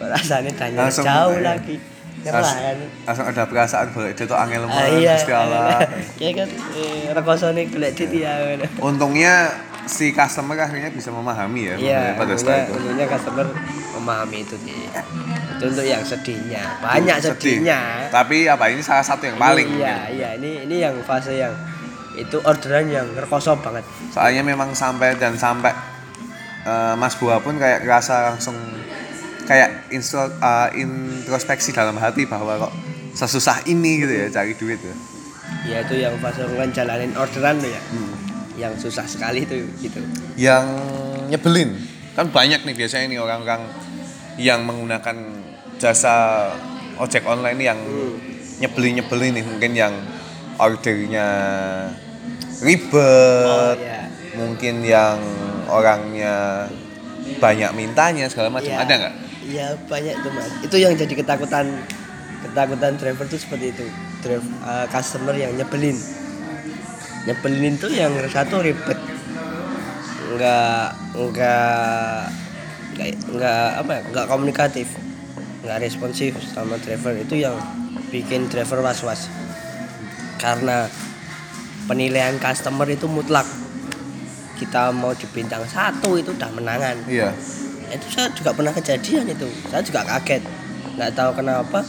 rasanya 0.00 0.50
tanya 0.54 0.86
Langsung, 0.86 1.02
jauh 1.04 1.34
eh, 1.34 1.42
lagi 1.42 1.76
ya 2.20 2.30
kan 2.30 2.76
Langsung 3.04 3.26
ada 3.26 3.42
perasaan 3.44 3.86
golek 3.90 4.14
duit 4.14 4.28
tuh 4.28 4.36
angel 4.36 4.62
Ah, 4.62 4.68
banget 4.70 4.92
iya 4.98 5.14
Gusti 5.14 5.32
Allah. 5.32 5.78
ya 6.22 6.30
kan 6.32 6.48
eh, 6.72 7.04
rekosone 7.10 7.62
golek 7.66 7.92
dit 7.96 8.12
ya. 8.14 8.32
Untungnya 8.78 9.34
si 9.84 10.12
customer 10.12 10.54
akhirnya 10.54 10.88
bisa 10.88 11.10
memahami 11.10 11.62
ya 11.64 11.74
Iya, 11.74 12.00
pada 12.14 12.32
untungnya, 12.32 12.60
itu. 12.62 12.72
untungnya 12.76 13.06
customer 13.08 13.46
memahami 13.96 14.38
itu 14.40 14.56
sih. 14.58 14.78
Itu 15.56 15.64
untuk 15.66 15.84
yang 15.84 16.04
sedihnya. 16.04 16.62
Banyak 16.78 17.16
Sedih. 17.18 17.32
sedihnya. 17.34 17.80
Tapi 18.08 18.46
apa 18.46 18.64
ini 18.68 18.80
salah 18.80 19.02
satu 19.02 19.24
yang 19.24 19.36
paling. 19.36 19.66
Iya, 19.74 19.96
iya, 20.08 20.28
ini 20.36 20.64
ini 20.64 20.76
yang 20.78 20.94
fase 21.02 21.34
yang 21.34 21.52
itu 22.20 22.36
orderan 22.44 22.86
yang 22.92 23.06
rekoso 23.16 23.56
banget. 23.58 23.84
Soalnya 24.12 24.44
memang 24.44 24.76
sampai 24.76 25.16
dan 25.16 25.34
sampai 25.36 25.72
eh, 26.68 26.94
Mas 26.96 27.16
Buah 27.16 27.40
pun 27.40 27.56
kayak 27.56 27.88
rasa 27.88 28.34
langsung 28.34 28.56
kayak 29.48 29.90
instro, 29.90 30.28
eh, 30.28 30.68
introspeksi 30.78 31.72
dalam 31.72 31.96
hati 31.96 32.28
bahwa 32.28 32.68
kok 32.68 32.72
sesusah 33.16 33.66
ini 33.66 34.04
gitu 34.06 34.12
ya 34.12 34.26
cari 34.30 34.52
duit 34.54 34.78
ya. 34.78 34.96
Ya 35.66 35.76
itu 35.82 35.94
yang 35.98 36.14
fase 36.22 36.46
kan 36.46 36.70
jalanin 36.70 37.12
orderan 37.16 37.58
tuh 37.58 37.70
ya. 37.72 37.82
Hmm. 37.90 38.12
Yang 38.60 38.88
susah 38.88 39.08
sekali 39.08 39.48
tuh 39.48 39.64
gitu. 39.80 39.98
Yang 40.36 40.66
nyebelin 41.32 41.70
kan 42.14 42.26
banyak 42.28 42.66
nih 42.66 42.74
biasanya 42.74 43.06
nih 43.06 43.20
orang-orang 43.22 43.62
yang 44.36 44.66
menggunakan 44.66 45.16
jasa 45.80 46.48
ojek 47.00 47.24
online 47.24 47.60
yang 47.60 47.80
nyebelin 48.60 49.00
nyebelin 49.00 49.32
nih 49.40 49.44
mungkin 49.46 49.72
yang 49.72 49.94
ordernya 50.60 51.28
ribet 52.60 53.44
Oh 53.46 53.74
iya. 53.74 54.06
mungkin 54.34 54.80
yang 54.80 55.16
orangnya 55.66 56.66
banyak 57.36 57.70
mintanya 57.72 58.26
segala 58.26 58.50
macam 58.50 58.68
Iya. 58.68 58.80
ada 58.80 58.94
nggak 58.96 59.14
Iya 59.40 59.66
banyak 59.88 60.14
tuh 60.20 60.30
mas. 60.30 60.52
Itu 60.62 60.76
yang 60.76 60.94
jadi 60.94 61.10
ketakutan 61.10 61.66
ketakutan 62.40 62.94
driver 62.94 63.26
tuh 63.26 63.34
seperti 63.34 63.74
itu. 63.74 63.82
Driver 64.20 64.46
uh, 64.62 64.86
customer 64.86 65.34
yang 65.34 65.50
nyebelin. 65.52 65.98
Nyebelin 67.26 67.74
tuh 67.74 67.90
yang 67.90 68.14
satu 68.30 68.62
ribet. 68.62 68.94
Enggak 70.30 70.94
enggak 71.18 72.30
kayak 72.94 73.16
enggak 73.26 73.66
apa 73.74 73.90
ya? 73.90 74.00
Enggak 74.06 74.26
komunikatif. 74.28 74.88
Enggak 75.64 75.78
responsif 75.82 76.30
sama 76.46 76.78
driver 76.78 77.16
itu 77.18 77.42
yang 77.42 77.56
bikin 78.08 78.46
driver 78.46 78.78
was-was. 78.80 79.26
Karena 80.38 80.86
penilaian 81.90 82.38
customer 82.38 82.86
itu 82.86 83.10
mutlak. 83.10 83.42
Kita 84.54 84.94
mau 84.94 85.10
di 85.10 85.26
bintang 85.34 85.66
satu 85.66 86.14
itu 86.14 86.30
udah 86.30 86.50
menangan. 86.54 86.94
Iya. 87.10 87.34
Itu 87.90 88.06
saya 88.14 88.30
juga 88.30 88.54
pernah 88.54 88.70
kejadian 88.70 89.26
itu. 89.26 89.50
Saya 89.66 89.82
juga 89.82 90.06
kaget. 90.06 90.46
Nggak 90.94 91.12
tahu 91.18 91.30
kenapa. 91.42 91.82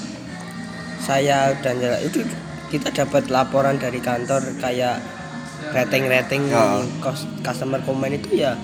Saya 0.98 1.54
dan 1.62 1.78
itu 2.02 2.26
kita 2.74 2.90
dapat 2.90 3.30
laporan 3.30 3.78
dari 3.78 4.02
kantor 4.02 4.42
kayak 4.58 4.98
rating-rating 5.70 6.50
kos- 6.98 7.30
customer 7.46 7.78
komen 7.86 8.18
itu 8.18 8.42
ya 8.42 8.58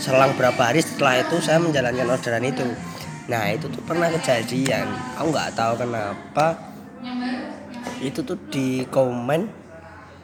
selang 0.00 0.32
berapa 0.38 0.56
hari 0.56 0.80
setelah 0.80 1.20
itu 1.20 1.36
saya 1.44 1.60
menjalankan 1.60 2.08
orderan 2.08 2.46
itu. 2.48 2.64
Nah 3.28 3.52
itu 3.52 3.68
tuh 3.68 3.84
pernah 3.84 4.08
kejadian. 4.08 4.88
Aku 5.20 5.28
nggak 5.28 5.52
tahu 5.52 5.84
kenapa. 5.84 6.72
Itu 8.00 8.22
tuh 8.24 8.38
di 8.48 8.86
komen 8.88 9.67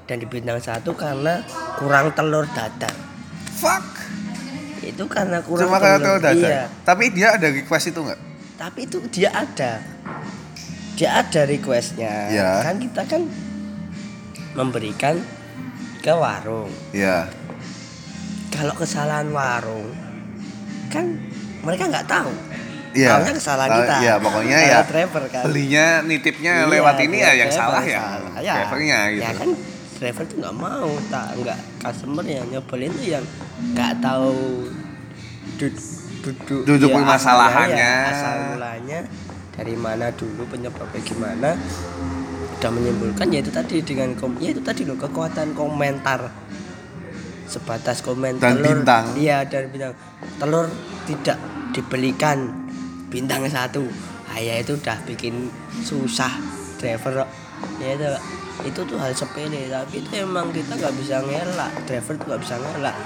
dan 0.05 0.17
di 0.21 0.27
bintang 0.27 0.61
satu 0.61 0.93
karena 0.93 1.41
kurang 1.77 2.13
telur 2.13 2.45
dadar. 2.53 2.93
Fuck. 3.57 3.85
Itu 4.85 5.09
karena 5.09 5.41
kurang 5.41 5.65
cuma 5.65 5.81
karena 5.81 5.97
tahu 5.99 6.17
dada 6.21 6.37
iya. 6.37 6.65
Tapi 6.85 7.05
dia 7.09 7.41
ada 7.41 7.49
request 7.49 7.89
itu 7.89 8.01
nggak? 8.05 8.21
Tapi 8.61 8.81
itu 8.85 8.99
dia 9.09 9.33
ada. 9.33 9.81
Dia 10.95 11.25
ada 11.25 11.41
requestnya. 11.43 12.13
Ya. 12.31 12.51
kan 12.61 12.77
kita 12.77 13.03
kan 13.09 13.23
memberikan 14.53 15.19
ke 15.99 16.13
warung. 16.13 16.69
Iya. 16.93 17.33
Kalau 18.53 18.77
kesalahan 18.77 19.33
warung 19.33 19.89
kan 20.93 21.17
mereka 21.65 21.89
nggak 21.89 22.07
tahu. 22.07 22.31
Iya. 22.95 23.19
Taunya 23.19 23.33
kesalahan 23.35 23.71
Tahu- 23.73 23.81
kita. 23.83 23.97
iya, 24.07 24.15
pokoknya 24.23 24.59
ya 24.63 24.79
driver 24.87 25.25
kan. 25.27 25.43
belinya 25.43 25.87
nitipnya 26.07 26.53
Iya, 26.63 26.71
lewat 26.71 26.97
ini 27.03 27.17
ya 27.19 27.33
yang 27.35 27.51
salah 27.51 27.83
ya. 27.83 27.99
salah. 27.99 28.33
ya 28.39 28.55
drivernya 28.55 28.99
gitu. 29.11 29.25
Ya 29.27 29.33
kan 29.35 29.49
driver 30.05 30.25
tuh 30.25 30.37
nggak 30.39 30.53
mau 30.55 30.91
tak 31.09 31.33
nggak 31.35 31.59
customer 31.81 32.21
yang 32.23 32.45
nyebelin 32.47 32.93
tuh 32.93 33.07
yang 33.11 33.25
nggak 33.73 33.93
tahu 33.99 34.69
du- 35.57 35.81
duduk 36.21 36.61
Duduk 36.65 36.89
ya, 36.89 36.95
permasalahannya. 36.95 37.73
asalnya, 37.73 38.05
ya, 38.05 38.13
asal 38.13 38.35
mulanya 38.51 38.99
dari 39.53 39.75
mana 39.75 40.07
dulu 40.11 40.43
penyebabnya 40.45 41.01
gimana. 41.01 41.51
Udah 42.55 42.71
menyimpulkan 42.71 43.29
ya 43.29 43.39
itu 43.39 43.49
tadi 43.49 43.77
dengan 43.81 44.13
kom 44.15 44.33
ya 44.37 44.51
itu 44.51 44.61
tadi 44.61 44.85
loh 44.85 44.97
kekuatan 44.97 45.53
komentar. 45.53 46.33
Sebatas 47.45 48.01
komen 48.01 48.41
Dan 48.41 48.57
telur. 48.57 48.81
bintang. 48.81 49.05
iya 49.15 49.45
dan 49.45 49.69
bintang. 49.69 49.93
Telur 50.37 50.65
tidak 51.05 51.37
dibelikan 51.71 52.51
bintang 53.09 53.45
satu. 53.47 53.85
Ah, 54.27 54.41
ya 54.41 54.59
itu 54.59 54.75
udah 54.75 54.97
bikin 55.05 55.53
susah 55.85 56.33
driver 56.81 57.29
ya 57.79 57.95
itu 57.95 58.09
itu 58.63 58.81
tuh 58.87 58.95
hal 58.95 59.11
sepele 59.11 59.67
tapi 59.67 59.99
itu 59.99 60.11
emang 60.15 60.55
kita 60.55 60.79
nggak 60.79 60.95
bisa 60.95 61.19
ngelak. 61.21 61.73
Driver 61.85 62.15
tuh 62.15 62.27
nggak 62.31 62.43
bisa 62.47 62.55
ngelak. 62.57 62.97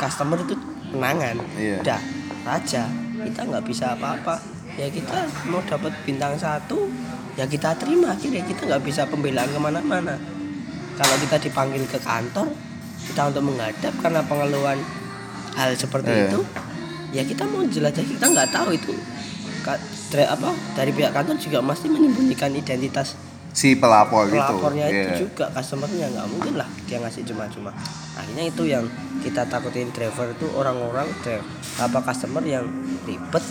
Customer 0.00 0.38
itu 0.40 0.54
menangan 0.90 1.36
Iya. 1.54 1.76
udah 1.84 2.00
raja 2.40 2.82
kita 3.20 3.40
nggak 3.44 3.64
bisa 3.68 3.92
apa-apa. 3.92 4.40
Ya 4.80 4.88
kita 4.88 5.28
mau 5.44 5.60
dapat 5.60 5.92
bintang 6.08 6.40
satu 6.40 6.88
ya 7.36 7.44
kita 7.44 7.76
terima. 7.76 8.16
Akhirnya 8.16 8.40
kita 8.48 8.64
nggak 8.64 8.82
bisa 8.82 9.04
pembelaan 9.04 9.52
ke 9.52 9.60
mana-mana. 9.60 10.16
Kalau 10.96 11.16
kita 11.20 11.36
dipanggil 11.36 11.84
ke 11.84 12.00
kantor 12.00 12.48
kita 13.04 13.28
untuk 13.28 13.44
menghadap 13.44 13.92
karena 14.00 14.20
pengeluhan 14.24 14.78
hal 15.52 15.70
seperti 15.76 16.08
Iya. 16.08 16.24
itu 16.32 16.40
ya 17.10 17.22
kita 17.26 17.42
mau 17.44 17.60
jelajah 17.60 18.04
kita 18.06 18.24
nggak 18.24 18.48
tahu 18.48 18.72
itu. 18.72 18.96
Apa 20.10 20.50
dari 20.74 20.90
pihak 20.90 21.12
kantor 21.14 21.36
juga 21.38 21.62
pasti 21.62 21.86
menyembunyikan 21.86 22.50
identitas 22.50 23.14
si 23.50 23.74
pelapor, 23.74 24.30
pelapornya 24.30 24.86
itu 24.86 24.94
itu 24.94 25.10
Iya. 25.10 25.16
juga 25.18 25.44
customernya 25.50 26.06
nggak 26.08 26.26
mungkin 26.28 26.54
lah 26.54 26.68
dia 26.86 26.98
ngasih 26.98 27.22
cuma-cuma. 27.26 27.74
Akhirnya 28.14 28.44
itu 28.46 28.62
yang 28.64 28.84
kita 29.20 29.42
takutin 29.44 29.90
driver 29.90 30.30
itu 30.30 30.46
orang-orang 30.52 31.06
apa 31.76 31.98
customer 32.00 32.42
yang 32.42 32.64
ribet 33.02 33.42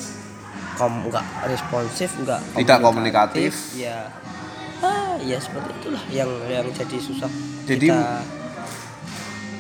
kom 0.75 1.03
nggak 1.05 1.25
responsif 1.45 2.15
nggak 2.17 2.39
Tidak 2.55 2.77
komunikatif. 2.79 3.75
ya 3.75 4.07
ah 4.79 5.19
ya 5.19 5.35
seperti 5.35 5.75
itulah 5.75 6.03
yang 6.07 6.31
yang 6.47 6.63
jadi 6.69 6.97
susah 6.97 7.27
Jadi- 7.67 7.91
kita 7.91 8.23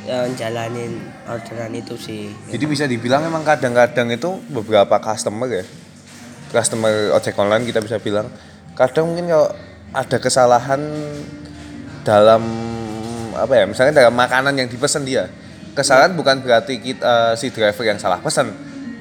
eh, 0.07 0.27
jalanin 0.33 0.97
orderan 1.25 1.75
itu 1.75 1.93
sih. 1.93 2.31
Jadi 2.47 2.65
bisa 2.65 2.87
dibilang 2.87 3.21
emang 3.21 3.43
kadang-kadang 3.43 4.09
itu 4.09 4.39
beberapa 4.47 4.97
customer 4.97 5.45
ya, 5.51 5.65
customer 6.49 7.13
ojek 7.13 7.35
online 7.35 7.67
kita 7.67 7.77
bisa 7.77 7.99
bilang, 7.99 8.25
kadang 8.73 9.11
mungkin 9.11 9.27
kalau 9.27 9.51
ada 9.91 10.17
kesalahan 10.17 10.81
dalam 12.01 12.43
apa 13.33 13.53
ya, 13.55 13.65
misalnya 13.65 13.93
dalam 13.95 14.15
makanan 14.15 14.53
yang 14.53 14.67
dipesan 14.67 15.05
dia, 15.05 15.29
kesalahan 15.73 16.13
bukan 16.13 16.41
berarti 16.41 16.77
kita 16.77 17.33
si 17.33 17.49
driver 17.49 17.85
yang 17.85 17.97
salah 17.97 18.19
pesan, 18.19 18.51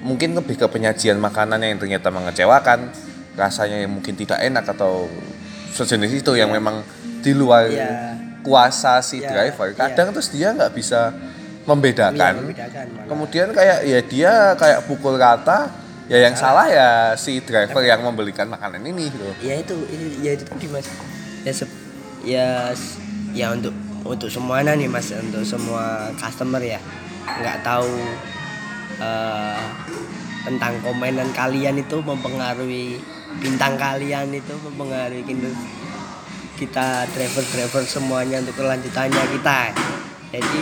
mungkin 0.00 0.36
lebih 0.36 0.56
ke 0.56 0.66
penyajian 0.68 1.18
makanan 1.18 1.58
yang 1.60 1.78
ternyata 1.78 2.08
mengecewakan, 2.08 2.88
rasanya 3.34 3.82
yang 3.82 3.92
mungkin 3.92 4.14
tidak 4.14 4.38
enak 4.40 4.64
atau 4.68 5.06
sejenis 5.72 6.22
itu 6.22 6.32
yang 6.34 6.50
memang 6.50 6.82
di 7.18 7.32
luar 7.34 7.66
Iya. 7.66 8.14
kuasa 8.40 9.02
si 9.02 9.20
Iya, 9.20 9.30
driver. 9.30 9.74
iya. 9.74 9.76
Kadang 9.76 10.08
terus 10.14 10.30
dia 10.30 10.54
nggak 10.54 10.72
bisa 10.72 11.10
membedakan 11.66 12.14
Iya, 12.34 12.42
membedakan 12.42 12.84
malah. 12.94 13.06
kemudian 13.10 13.48
kayak 13.52 13.78
ya 13.84 14.00
dia 14.00 14.32
kayak 14.56 14.88
pukul 14.88 15.18
rata 15.18 15.68
ya 16.08 16.18
yang 16.24 16.34
salah 16.34 16.66
ya 16.66 16.88
si 17.14 17.44
driver 17.44 17.84
yang 17.84 18.00
membelikan 18.00 18.48
makanan 18.48 18.80
ini 18.82 19.12
gitu. 19.12 19.28
Ya 19.44 19.60
itu, 19.60 19.76
ya 20.24 20.32
itu 20.32 20.44
tadi 20.48 20.66
mas. 20.72 20.88
Ya 21.44 21.52
sep- 21.52 21.80
ya 22.24 22.72
ya 23.36 23.52
untuk 23.52 23.76
untuk 24.08 24.32
semuanya 24.32 24.72
nih 24.72 24.88
mas. 24.88 25.12
Untuk 25.12 25.44
semua 25.44 26.08
customer 26.16 26.64
ya. 26.64 26.80
Nggak 27.28 27.60
tahu 27.60 27.92
eh, 29.04 29.62
tentang 30.48 30.80
komenan 30.80 31.28
kalian 31.36 31.76
itu 31.76 32.00
mempengaruhi 32.00 32.96
bintang 33.44 33.76
kalian 33.76 34.32
itu 34.32 34.56
mempengaruhi 34.64 35.22
kita 36.58 37.06
driver-driver 37.14 37.84
semuanya 37.86 38.40
untuk 38.42 38.56
kelanjutannya 38.58 39.24
kita. 39.38 39.60
Jadi 40.32 40.60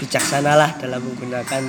bijaksanalah 0.00 0.80
dalam 0.82 1.00
menggunakan 1.04 1.62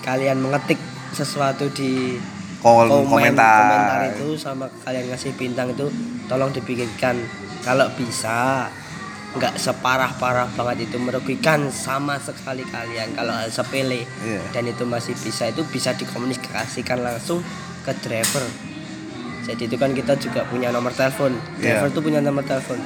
kalian 0.00 0.38
mengetik 0.40 0.80
sesuatu 1.12 1.68
di 1.72 2.16
Kol- 2.62 2.86
komen, 2.86 3.10
komentar. 3.10 3.58
komentar 3.66 4.00
itu 4.14 4.38
sama 4.38 4.70
kalian 4.86 5.10
ngasih 5.10 5.34
bintang 5.34 5.74
itu 5.74 5.90
tolong 6.30 6.54
dipikirkan. 6.54 7.18
Kalau 7.62 7.86
bisa 7.94 8.66
nggak 9.32 9.56
separah-parah 9.56 10.46
banget 10.54 10.86
itu 10.92 11.00
merugikan 11.00 11.72
sama 11.72 12.20
sekali 12.20 12.62
kalian 12.68 13.16
kalau 13.16 13.32
sepele. 13.48 14.04
Iya. 14.22 14.42
dan 14.52 14.64
itu 14.68 14.84
masih 14.84 15.16
bisa 15.18 15.48
itu 15.48 15.64
bisa 15.72 15.90
dikomunikasikan 15.96 17.02
langsung 17.02 17.42
ke 17.82 17.92
driver. 18.04 18.44
Jadi 19.42 19.66
itu 19.66 19.74
kan 19.74 19.90
kita 19.90 20.14
juga 20.22 20.46
punya 20.46 20.70
nomor 20.70 20.94
telepon. 20.94 21.34
Iya. 21.58 21.82
driver 21.82 21.88
tuh 21.98 22.02
punya 22.06 22.20
nomor 22.22 22.46
telepon. 22.46 22.78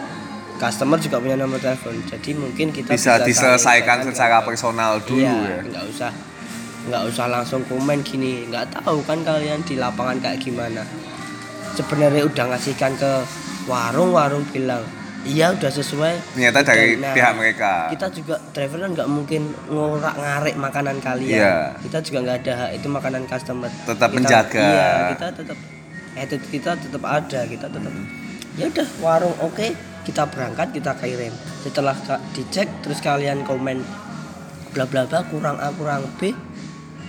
Customer 0.57 0.97
juga 0.97 1.21
punya 1.21 1.37
nomor 1.37 1.61
telepon. 1.61 2.01
Jadi 2.09 2.33
mungkin 2.33 2.73
kita 2.73 2.97
bisa 2.97 3.21
saling 3.21 3.29
diselesaikan 3.29 4.09
secara 4.09 4.41
personal 4.41 5.05
dulu 5.05 5.21
iya, 5.21 5.61
ya. 5.61 5.69
nggak 5.69 5.85
usah 5.93 6.09
nggak 6.87 7.03
usah 7.11 7.27
langsung 7.27 7.63
komen 7.67 8.03
gini. 8.07 8.47
Nggak 8.49 8.83
tahu 8.83 9.03
kan 9.03 9.23
kalian 9.27 9.63
di 9.67 9.75
lapangan 9.77 10.19
kayak 10.23 10.39
gimana. 10.43 10.83
Sebenarnya 11.77 12.25
udah 12.25 12.45
ngasihkan 12.55 12.97
ke 12.97 13.13
warung-warung 13.67 14.47
bilang 14.55 14.83
iya 15.27 15.51
udah 15.51 15.69
sesuai. 15.69 16.39
Ternyata 16.39 16.63
dari 16.63 16.97
nah, 16.97 17.13
pihak 17.13 17.33
mereka. 17.35 17.91
kita 17.91 18.07
juga 18.15 18.39
driver 18.55 18.79
kan 18.87 18.91
nggak 18.95 19.09
mungkin 19.11 19.43
ngorak 19.69 20.15
ngarik 20.15 20.55
makanan 20.57 20.97
kalian. 21.03 21.43
Iya. 21.43 21.55
kita 21.83 21.99
juga 22.01 22.19
nggak 22.23 22.39
ada 22.47 22.53
hak 22.55 22.71
itu 22.79 22.87
makanan 22.87 23.23
customer. 23.27 23.71
Tetap 23.85 24.09
Kita- 24.09 24.17
menjaga. 24.17 24.63
iya 24.63 24.91
kita 25.13 25.27
tetap 25.35 25.59
attitude 26.17 26.47
kita 26.49 26.71
tetap 26.79 27.03
ada 27.05 27.41
kita 27.45 27.67
tetap 27.69 27.93
ya 28.57 28.65
udah 28.73 28.89
warung 29.05 29.37
oke 29.43 29.67
kita 30.07 30.23
berangkat 30.31 30.71
kita 30.71 30.95
kirim. 31.03 31.35
Setelah 31.67 31.99
dicek 32.33 32.71
terus 32.81 33.03
kalian 33.03 33.43
komen 33.43 33.83
bla 34.71 34.87
bla 34.87 35.03
bla 35.11 35.27
kurang 35.27 35.59
A 35.59 35.75
kurang 35.75 36.07
B 36.23 36.31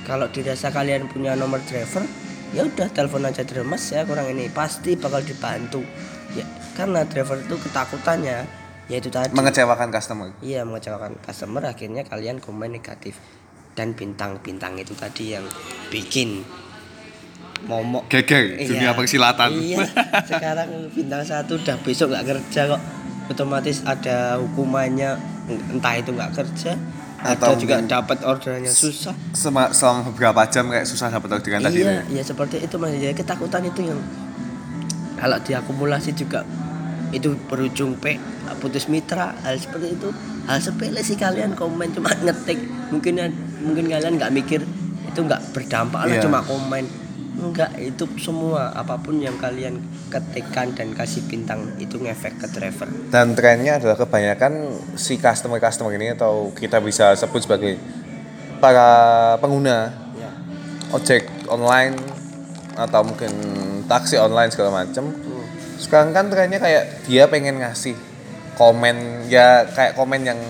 kalau 0.08 0.32
dirasa 0.32 0.72
kalian 0.72 1.12
punya 1.12 1.36
nomor 1.36 1.60
driver 1.68 2.08
ya 2.55 2.64
udah 2.64 2.88
telepon 2.95 3.28
aja 3.28 3.43
driver 3.43 3.68
mas 3.68 3.84
saya 3.84 4.08
kurang 4.08 4.32
ini. 4.32 4.47
Pasti 4.47 4.95
bakal 4.95 5.20
dibantu. 5.20 5.84
Ya 6.32 6.47
karena 6.80 7.03
driver 7.03 7.36
itu 7.43 7.60
ketakutannya 7.60 8.47
ya 8.88 8.95
itu 8.95 9.12
tadi. 9.12 9.36
Mengecewakan 9.36 9.91
customer. 9.91 10.32
Iya 10.39 10.64
mengecewakan 10.64 11.20
customer 11.20 11.68
akhirnya 11.68 12.08
kalian 12.08 12.39
komen 12.39 12.72
negatif. 12.72 13.20
Dan 13.76 13.93
bintang-bintang 13.93 14.80
itu 14.80 14.95
tadi 14.95 15.36
yang 15.36 15.43
bikin 15.91 16.47
momok. 17.68 18.08
Geger 18.08 18.64
dunia 18.64 18.95
persilatan. 18.95 19.60
Iya 19.60 19.84
sekarang 20.24 20.88
bintang 20.95 21.28
satu 21.28 21.60
udah 21.60 21.76
besok 21.84 22.16
nggak 22.16 22.26
kerja 22.32 22.62
kok. 22.72 22.82
Otomatis 23.28 23.84
ada 23.84 24.39
hukumannya 24.39 25.20
entah 25.76 25.99
itu 25.99 26.16
nggak 26.16 26.32
kerja 26.32 26.80
Atau 27.18 27.53
ada 27.53 27.57
juga 27.57 27.76
dapat 27.82 28.22
orderannya. 28.22 28.70
Susah. 28.70 29.18
Sema- 29.34 29.74
selama 29.74 30.13
beberapa 30.13 30.45
jam 30.47 30.70
kayak 30.70 30.86
susah 30.86 31.09
dapat 31.09 31.41
orderan 31.41 31.59
tadi 31.59 31.82
iya 31.82 31.82
itu 31.82 31.89
ya? 31.89 32.03
iya 32.13 32.24
seperti 32.24 32.61
itu 32.61 32.76
mas. 32.78 32.93
Jadi 32.93 33.13
ketakutan 33.13 33.65
itu 33.65 33.82
yang 33.84 33.99
kalau 35.18 35.38
diakumulasi 35.41 36.13
juga 36.13 36.45
itu 37.09 37.34
berujung 37.47 37.97
P 37.97 38.20
putus 38.57 38.86
mitra 38.88 39.34
hal 39.41 39.57
seperti 39.57 39.97
itu. 39.97 40.09
Hal 40.45 40.61
sepele 40.61 41.01
sih 41.01 41.18
kalian 41.18 41.53
komen 41.53 41.91
cuma 41.91 42.13
ngetik. 42.15 42.59
Mungkin 42.93 43.13
mungkin 43.61 43.86
kalian 43.89 44.15
nggak 44.15 44.32
mikir 44.32 44.61
itu 45.07 45.20
nggak 45.20 45.41
berdampak 45.51 46.05
lah 46.05 46.15
Iya. 46.15 46.24
cuma 46.24 46.45
komen 46.45 46.86
enggak 47.38 47.72
itu 47.78 48.10
semua 48.18 48.74
apa 48.74 48.98
pun 48.98 49.22
yang 49.22 49.38
kalian 49.38 49.78
ketikkan 50.10 50.74
dan 50.74 50.92
kasih 50.98 51.22
bintang 51.30 51.78
itu 51.78 52.02
ngefek 52.02 52.42
ke 52.42 52.48
driver. 52.50 52.90
Dan 53.14 53.38
trennya 53.38 53.78
adalah 53.78 53.98
kebanyakan 53.98 54.74
si 54.98 55.22
customer 55.22 55.62
customer 55.62 55.94
ini 55.94 56.18
atau 56.18 56.50
kita 56.52 56.82
bisa 56.82 57.14
sebut 57.14 57.46
sebagai 57.46 57.78
para 58.58 58.90
pengguna 59.38 59.94
ya. 60.18 60.32
ojek 60.98 61.30
online 61.48 61.96
atau 62.74 63.02
mungkin 63.06 63.32
taksi 63.86 64.18
online 64.18 64.50
segala 64.50 64.84
macem. 64.84 65.14
Sekarang 65.78 66.12
kan 66.12 66.34
trennya 66.34 66.58
kayak 66.58 67.06
dia 67.06 67.30
pengen 67.30 67.62
ngasih 67.62 67.94
komen 68.58 69.30
ya 69.30 69.70
kayak 69.70 69.94
komen 69.94 70.26
yang 70.26 70.42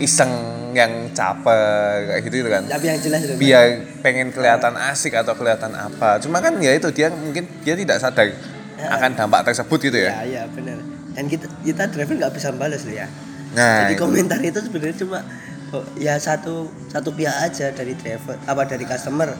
iseng 0.00 0.32
yang 0.74 0.92
caper 1.14 2.10
kayak 2.10 2.22
gitu, 2.26 2.34
gitu 2.44 2.50
kan. 2.50 2.62
Tapi 2.66 2.84
yang 2.90 2.98
jelas 3.00 3.20
itu. 3.24 3.34
Biar 3.38 3.64
pengen 4.04 4.28
kelihatan 4.34 4.74
asik 4.76 5.14
atau 5.14 5.32
kelihatan 5.38 5.72
apa. 5.72 6.18
Cuma 6.20 6.42
kan 6.42 6.58
ya 6.58 6.74
itu 6.74 6.90
dia 6.90 7.08
mungkin 7.08 7.46
dia 7.62 7.74
tidak 7.78 8.02
sadar 8.02 8.34
akan 8.78 9.10
dampak 9.16 9.46
tersebut 9.46 9.78
gitu 9.88 9.98
ya. 10.04 10.20
Ya 10.20 10.22
ya 10.26 10.42
benar. 10.50 10.82
Dan 11.14 11.30
kita 11.30 11.46
kita 11.62 11.88
driver 11.88 12.14
nggak 12.18 12.34
bisa 12.34 12.50
balas 12.52 12.82
loh 12.84 12.94
ya. 12.94 13.06
Nah 13.54 13.86
Jadi 13.86 13.94
itu. 13.94 14.02
komentar 14.02 14.38
itu 14.42 14.58
sebenarnya 14.58 14.96
cuma 14.98 15.18
oh, 15.70 15.84
ya 15.94 16.18
satu 16.18 16.68
satu 16.90 17.14
pihak 17.14 17.36
aja 17.38 17.70
dari 17.70 17.94
driver 17.94 18.34
apa 18.44 18.62
dari 18.66 18.84
customer 18.84 19.30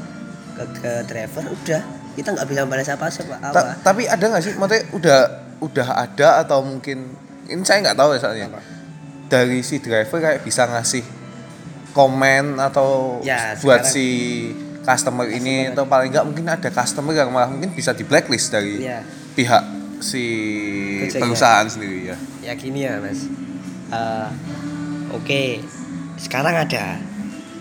ke, 0.55 0.65
ke 0.79 0.93
driver 1.11 1.45
udah. 1.51 1.83
Kita 2.15 2.31
nggak 2.31 2.47
bisa 2.47 2.63
balas 2.65 2.89
apa 2.89 3.05
apa. 3.11 3.51
Ta- 3.51 3.75
tapi 3.83 4.07
ada 4.07 4.23
nggak 4.23 4.43
sih 4.47 4.55
maksudnya 4.55 4.83
udah 4.95 5.19
udah 5.59 5.89
ada 5.99 6.29
atau 6.47 6.63
mungkin 6.63 7.11
ini 7.51 7.61
saya 7.67 7.83
nggak 7.83 7.99
tahu 7.99 8.15
ya 8.15 8.21
soalnya. 8.23 8.49
Apa? 8.55 8.75
dari 9.29 9.65
si 9.65 9.81
driver 9.81 10.21
kayak 10.21 10.45
bisa 10.45 10.69
ngasih 10.69 11.03
komen 11.95 12.59
atau 12.59 13.23
Ya, 13.23 13.55
buat 13.63 13.87
si 13.87 14.07
customer 14.83 15.31
ini 15.31 15.71
atau 15.71 15.87
paling 15.87 16.11
nggak 16.11 16.27
mungkin 16.27 16.45
ada 16.45 16.69
customer 16.69 17.15
yang 17.15 17.31
malah 17.31 17.49
mungkin 17.49 17.73
bisa 17.73 17.95
di 17.95 18.05
blacklist 18.05 18.51
dari 18.51 18.83
Iya. 18.83 19.01
pihak 19.33 19.63
si 20.03 20.25
Gojek, 21.01 21.23
perusahaan 21.23 21.65
sendiri 21.65 22.13
ya. 22.13 22.17
Ya 22.43 22.53
gini 22.53 22.85
ya 22.85 23.01
mas. 23.01 23.25
Eh, 23.89 24.29
oke. 25.11 25.65
Sekarang 26.19 26.53
ada. 26.53 26.99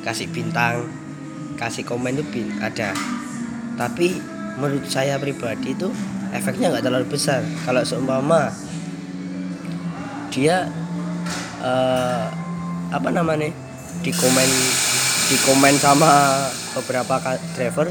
Kasih 0.03 0.27
bintang 0.27 0.89
kasih 1.55 1.87
komen 1.87 2.17
itu 2.17 2.25
bin 2.27 2.47
ada. 2.59 2.91
Tapi 3.79 4.19
menurut 4.59 4.83
saya 4.85 5.15
pribadi 5.15 5.71
itu 5.71 5.87
efeknya 6.35 6.73
nggak 6.73 6.83
terlalu 6.83 7.07
besar. 7.07 7.39
Kalau 7.63 7.85
seumpama 7.87 8.51
dia 10.27 10.67
eh, 11.63 12.25
apa 12.91 13.09
namanya 13.09 13.49
di 14.01 14.11
komen 14.15 14.49
di 15.29 15.37
komen 15.45 15.75
sama 15.77 16.45
beberapa 16.73 17.37
driver 17.53 17.87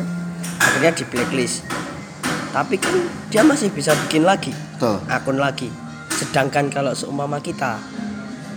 akhirnya 0.58 0.92
di 0.96 1.04
blacklist. 1.06 1.62
Tapi 2.52 2.76
kan 2.76 2.96
dia 3.32 3.40
masih 3.40 3.72
bisa 3.72 3.96
bikin 4.06 4.28
lagi 4.28 4.52
Betul. 4.76 5.00
akun 5.08 5.38
lagi. 5.40 5.72
Sedangkan 6.12 6.68
kalau 6.68 6.92
seumpama 6.92 7.40
kita 7.40 7.80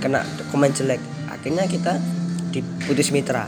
kena 0.04 0.26
komen 0.52 0.76
jelek 0.76 1.00
akhirnya 1.32 1.70
kita 1.70 2.02
diputus 2.52 3.14
mitra. 3.16 3.48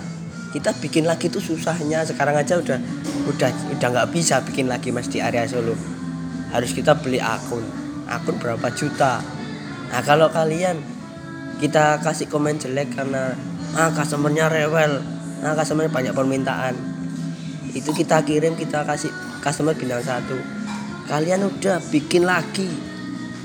Kita 0.55 0.71
bikin 0.79 1.03
lagi 1.03 1.27
tuh 1.27 1.43
susahnya. 1.43 2.07
Sekarang 2.07 2.39
aja 2.39 2.55
udah 2.55 2.79
udah 3.27 3.49
udah 3.75 3.87
nggak 3.91 4.09
bisa 4.15 4.39
bikin 4.47 4.71
lagi 4.71 4.95
mas 4.95 5.11
di 5.11 5.19
area 5.19 5.43
Solo. 5.43 5.75
Harus 6.55 6.71
kita 6.71 6.95
beli 6.95 7.19
akun. 7.19 7.65
Akun 8.07 8.39
berapa 8.39 8.71
juta? 8.71 9.19
Nah 9.91 10.01
kalau 10.03 10.31
kalian 10.31 10.79
kita 11.59 11.99
kasih 11.99 12.31
komen 12.31 12.61
jelek 12.61 12.95
karena 12.95 13.35
ah 13.77 13.93
customernya 13.93 14.49
rewel. 14.49 14.99
Ah 15.45 15.53
customernya 15.53 15.93
banyak 15.93 16.13
permintaan. 16.17 16.73
Itu 17.71 17.93
kita 17.93 18.25
kirim 18.25 18.57
kita 18.57 18.81
kasih 18.83 19.13
customer 19.39 19.77
bintang 19.77 20.01
satu. 20.01 20.35
Kalian 21.05 21.45
udah 21.45 21.77
bikin 21.93 22.25
lagi 22.25 22.67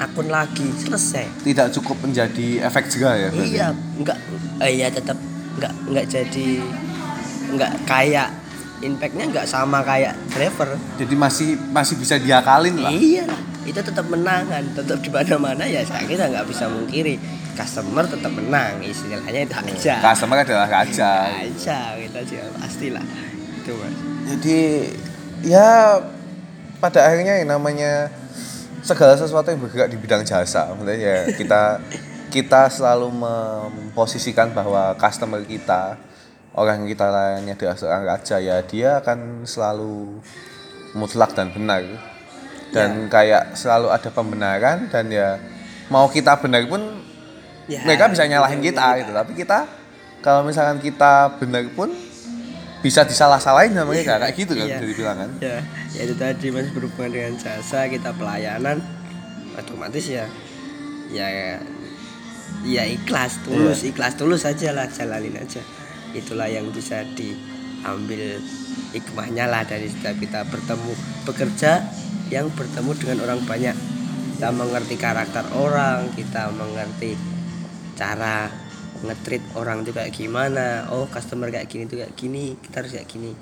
akun 0.01 0.33
lagi 0.33 0.67
selesai. 0.81 1.45
Tidak 1.45 1.69
cukup 1.79 2.01
menjadi 2.03 2.65
efek 2.65 2.89
jerah 2.91 3.15
ya 3.15 3.29
berarti? 3.31 3.55
iya 3.55 3.67
nggak 3.77 4.19
eh, 4.65 4.71
iya 4.73 4.89
tetap 4.91 5.15
nggak 5.61 5.73
nggak 5.93 6.07
jadi 6.11 6.49
nggak 7.53 7.73
kayak 7.87 8.29
impactnya 8.83 9.25
nggak 9.31 9.47
sama 9.47 9.85
kayak 9.85 10.17
driver. 10.33 10.75
Jadi 10.97 11.15
masih 11.15 11.49
masih 11.71 11.95
bisa 12.01 12.17
diakalin 12.19 12.83
lah. 12.83 12.91
Iya 12.91 13.29
itu 13.63 13.79
tetap 13.79 14.07
menang 14.11 14.43
kan 14.51 14.65
tetap 14.75 14.99
di 14.99 15.11
mana 15.11 15.39
mana 15.39 15.63
ya 15.63 15.87
saya 15.87 16.03
kita 16.03 16.27
nggak 16.27 16.47
bisa 16.51 16.67
mungkiri 16.67 17.15
customer 17.53 18.05
tetap 18.09 18.33
menang 18.33 18.81
istilahnya 18.81 19.45
itu 19.45 19.55
aja. 19.57 19.95
customer 20.01 20.41
adalah 20.41 20.69
raja. 20.69 21.29
Aja 21.29 21.97
kita 22.01 22.19
sih 22.25 22.39
pastilah. 22.57 23.05
Itu 23.61 23.73
mas. 23.77 23.95
Jadi 24.33 24.61
ya 25.45 26.01
pada 26.81 27.01
akhirnya 27.07 27.43
yang 27.43 27.51
namanya 27.59 28.09
segala 28.83 29.15
sesuatu 29.15 29.53
yang 29.53 29.61
bergerak 29.63 29.89
di 29.93 29.99
bidang 30.01 30.25
jasa. 30.25 30.73
Maksudnya 30.73 30.97
ya 30.99 31.17
kita 31.37 31.63
kita 32.35 32.73
selalu 32.73 33.13
memposisikan 33.13 34.57
bahwa 34.57 34.97
customer 34.97 35.45
kita 35.45 36.01
orang 36.57 36.85
yang 36.85 36.89
kita 36.97 37.07
layani 37.09 37.51
adalah 37.53 37.77
seorang 37.77 38.05
raja 38.09 38.37
ya 38.41 38.61
dia 38.65 39.01
akan 39.05 39.45
selalu 39.45 40.21
mutlak 40.97 41.37
dan 41.37 41.53
benar. 41.53 41.85
Dan 42.73 43.13
kayak 43.13 43.53
selalu 43.53 43.93
ada 43.93 44.09
pembenaran 44.09 44.89
dan 44.89 45.13
ya 45.13 45.37
mau 45.93 46.09
kita 46.09 46.41
benar 46.41 46.65
pun 46.65 47.02
Ya, 47.71 47.81
mereka 47.87 48.11
bisa 48.11 48.27
nyalahin 48.27 48.59
kita 48.59 48.99
gitu. 48.99 49.13
Tapi 49.15 49.33
kita 49.39 49.59
kalau 50.19 50.43
misalkan 50.43 50.79
kita 50.79 51.39
benar 51.39 51.67
pun 51.75 51.91
bisa 52.83 53.07
disalah-salahin 53.07 53.71
sama 53.71 53.95
mereka. 53.95 54.19
Kayak 54.19 54.35
gitu 54.35 54.53
kan 54.59 54.67
Iya. 54.67 54.77
bisa 54.79 54.87
dibilang 54.91 55.17
kan. 55.19 55.31
Ya 55.39 55.57
ya 55.95 56.01
itu 56.03 56.15
tadi 56.19 56.47
mas. 56.51 56.67
Berhubungan 56.75 57.11
dengan 57.11 57.33
jasa 57.39 57.87
kita 57.87 58.11
pelayanan 58.15 58.83
otomatis 59.55 60.07
ya 60.11 60.27
ya 61.11 61.27
ya 62.67 62.83
ikhlas 62.87 63.39
tulus. 63.47 63.87
Ikhlas 63.87 64.19
tulus 64.19 64.43
aja 64.43 64.75
lah 64.75 64.91
jalanin 64.91 65.39
aja. 65.39 65.63
Itulah 66.13 66.51
yang 66.51 66.67
bisa 66.75 67.07
diambil 67.15 68.43
hikmahnya 68.91 69.47
lah 69.47 69.63
dari 69.63 69.87
setiap 69.87 70.19
kita 70.19 70.43
bertemu 70.51 70.93
bekerja 71.25 71.87
yang 72.29 72.51
bertemu 72.51 72.91
dengan 72.99 73.19
orang 73.31 73.41
banyak. 73.47 73.77
Kita 74.35 74.51
mengerti 74.51 74.99
karakter 74.99 75.47
orang 75.55 76.11
kita 76.19 76.51
mengerti 76.51 77.15
cara 77.93 78.49
ngetrit 79.03 79.43
orang 79.59 79.83
itu 79.83 79.91
kayak 79.91 80.13
gimana. 80.13 80.87
Oh 80.91 81.07
customer 81.07 81.51
kayak 81.51 81.67
gini 81.67 81.85
tuh 81.87 82.01
kayak 82.01 82.15
gini 82.15 82.55
kita 82.59 82.83
harus 82.85 82.93
kayak 82.95 83.09
gini. 83.09 83.33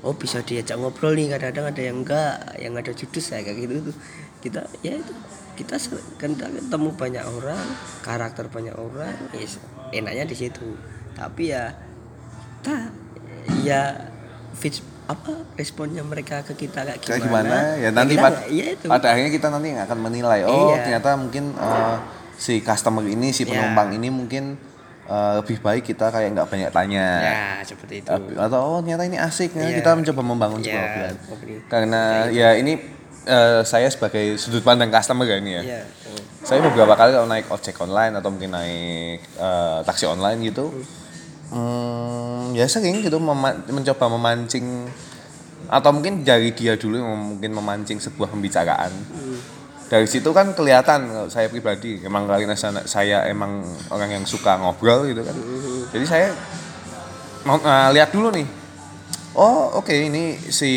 Oh 0.00 0.16
bisa 0.16 0.40
diajak 0.40 0.80
ngobrol 0.80 1.12
nih 1.12 1.28
kadang-kadang 1.28 1.66
ada 1.76 1.82
yang 1.82 1.96
enggak 2.00 2.34
yang 2.56 2.72
ada 2.72 2.92
judes 2.94 3.26
ya 3.28 3.42
kayak 3.42 3.58
gitu 3.58 3.92
tuh. 3.92 3.96
Kita 4.40 4.60
ya 4.80 4.96
itu 4.96 5.12
kita 5.58 5.76
kita 6.16 6.46
ketemu 6.48 6.88
banyak 6.96 7.24
orang 7.26 7.60
karakter 8.00 8.48
banyak 8.48 8.72
orang 8.72 9.12
yes, 9.36 9.60
enaknya 9.92 10.24
di 10.24 10.36
situ. 10.38 10.78
Tapi 11.12 11.52
ya 11.52 11.74
ta 12.64 12.88
ya 13.60 14.08
fit 14.56 14.80
apa 15.10 15.42
responnya 15.58 16.06
mereka 16.06 16.46
ke 16.46 16.54
kita 16.54 16.86
kayak 16.86 17.02
kayak 17.02 17.18
gimana, 17.18 17.50
gimana? 17.50 17.82
Ya 17.82 17.88
nanti 17.90 18.14
kita 18.14 18.24
pad- 18.24 18.46
iya 18.46 18.64
itu. 18.78 18.86
pada 18.86 19.06
akhirnya 19.10 19.32
kita 19.34 19.46
nanti 19.50 19.68
akan 19.74 19.98
menilai. 20.00 20.40
Oh 20.46 20.70
Iya. 20.70 20.86
ternyata 20.86 21.08
mungkin 21.18 21.44
eh, 21.50 21.96
si 22.40 22.58
customer 22.60 23.04
ini 23.04 23.30
si 23.30 23.44
Iya. 23.44 23.52
penumpang 23.52 23.92
ini 23.92 24.08
mungkin 24.08 24.56
eh, 25.04 25.32
lebih 25.36 25.60
baik 25.60 25.84
kita 25.84 26.08
kayak 26.08 26.32
nggak 26.32 26.48
banyak 26.48 26.70
tanya 26.70 27.06
ya 27.20 27.36
seperti 27.60 28.00
itu 28.00 28.08
atau 28.34 28.58
oh 28.58 28.78
ternyata 28.80 29.04
ini 29.04 29.20
asik 29.20 29.52
ya 29.52 29.68
Iya. 29.68 29.76
kita 29.78 29.90
mencoba 29.92 30.22
membangun 30.24 30.58
sebuah 30.58 30.72
ya 30.72 30.88
hubungan 30.88 31.14
seperti 31.20 31.52
itu. 31.52 31.64
karena 31.68 32.02
ya 32.30 32.48
ini 32.54 32.72
eh, 33.22 33.60
saya 33.62 33.86
sebagai 33.86 34.34
sudut 34.34 34.62
pandang 34.62 34.88
customer 34.88 35.22
ya 35.24 35.36
ini 35.36 35.52
ya 35.52 35.62
Iya, 35.62 35.80
oh. 36.08 36.22
saya 36.40 36.64
beberapa 36.64 36.94
kali 36.94 37.12
kalau 37.12 37.28
naik 37.28 37.46
ojek 37.46 37.76
online 37.76 38.16
atau 38.16 38.30
mungkin 38.30 38.50
naik 38.50 39.20
eh, 39.36 39.78
taksi 39.84 40.04
online 40.06 40.40
gitu 40.42 40.72
hmm, 41.50 42.54
ya 42.54 42.64
sering 42.64 43.02
gitu 43.02 43.18
mema- 43.18 43.60
mencoba 43.66 44.06
memancing 44.08 44.88
atau 45.66 45.90
mungkin 45.92 46.22
dari 46.22 46.50
dia 46.50 46.74
dulu 46.74 46.96
yang 46.96 47.14
mungkin 47.14 47.50
memancing 47.52 47.98
sebuah 47.98 48.26
pembicaraan 48.28 48.90
dari 49.90 50.06
situ 50.06 50.30
kan 50.30 50.54
kelihatan 50.54 51.10
kalau 51.10 51.26
saya 51.26 51.50
pribadi 51.50 51.98
emang 52.06 52.30
karena 52.30 52.54
saya 52.86 53.26
emang 53.26 53.66
orang 53.90 54.14
yang 54.14 54.22
suka 54.22 54.54
ngobrol 54.54 55.02
gitu 55.10 55.26
kan. 55.26 55.34
Jadi 55.90 56.06
saya 56.06 56.30
mau 57.42 57.58
eh, 57.58 57.90
lihat 57.98 58.14
dulu 58.14 58.30
nih. 58.30 58.46
Oh 59.34 59.82
oke 59.82 59.90
ini 59.90 60.38
si 60.38 60.70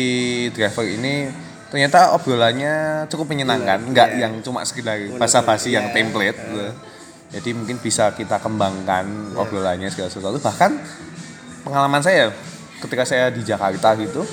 driver 0.50 0.82
ini 0.82 1.30
ternyata 1.70 2.10
obrolannya 2.18 3.06
cukup 3.06 3.30
menyenangkan. 3.30 3.86
Nggak 3.86 4.08
yang 4.18 4.34
cuma 4.42 4.66
sekedar 4.66 4.98
basa-basi 5.14 5.70
yang 5.78 5.94
template 5.94 6.34
gitu. 6.34 6.74
jadi 7.34 7.50
mungkin 7.50 7.82
bisa 7.82 8.14
kita 8.18 8.42
kembangkan 8.42 9.38
obrolannya 9.38 9.94
segala 9.94 10.10
sesuatu. 10.10 10.42
Bahkan 10.42 10.70
pengalaman 11.62 12.02
saya 12.02 12.34
ketika 12.82 13.06
saya 13.06 13.30
di 13.30 13.40
Jakarta 13.40 13.96
gitu 13.96 14.26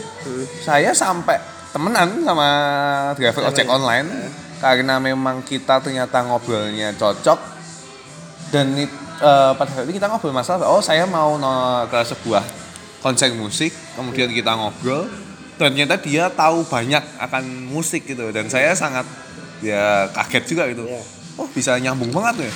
saya 0.60 0.92
sampai 0.92 1.40
temenan 1.72 2.26
sama 2.28 2.50
driver 3.16 3.48
ojek 3.48 3.70
online 3.72 4.10
karena 4.62 5.02
memang 5.02 5.42
kita 5.42 5.82
ternyata 5.82 6.22
ngobrolnya 6.22 6.94
cocok 6.94 7.40
dan 8.54 8.78
it- 8.78 8.94
eh, 9.20 9.52
pada 9.58 9.70
saat 9.74 9.86
itu 9.90 9.98
kita 9.98 10.08
ngobrol 10.08 10.32
masalah 10.32 10.70
oh 10.70 10.80
saya 10.80 11.04
mau 11.04 11.36
no- 11.36 11.90
ke 11.90 12.00
sebuah 12.06 12.46
konser 13.02 13.34
musik 13.34 13.74
kemudian 13.98 14.30
kita 14.30 14.54
ngobrol 14.54 15.10
dan 15.58 15.74
ternyata 15.74 15.98
dia 15.98 16.30
tahu 16.30 16.62
banyak 16.64 17.02
akan 17.18 17.44
musik 17.70 18.06
gitu 18.06 18.30
dan 18.30 18.46
saya 18.48 18.74
sangat 18.74 19.06
ya 19.62 20.10
kaget 20.10 20.44
juga 20.48 20.64
gitu. 20.70 20.86
Iya. 20.86 21.02
oh 21.38 21.46
bisa 21.48 21.78
nyambung 21.78 22.10
banget 22.10 22.50
ya. 22.50 22.52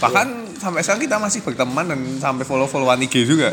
Bahkan 0.00 0.26
sampai 0.56 0.80
sekarang 0.80 1.00
kita 1.00 1.16
masih 1.16 1.40
berteman 1.40 1.88
dan 1.88 2.00
sampai 2.20 2.44
follow 2.44 2.68
followan 2.68 3.00
IG 3.00 3.24
juga 3.24 3.52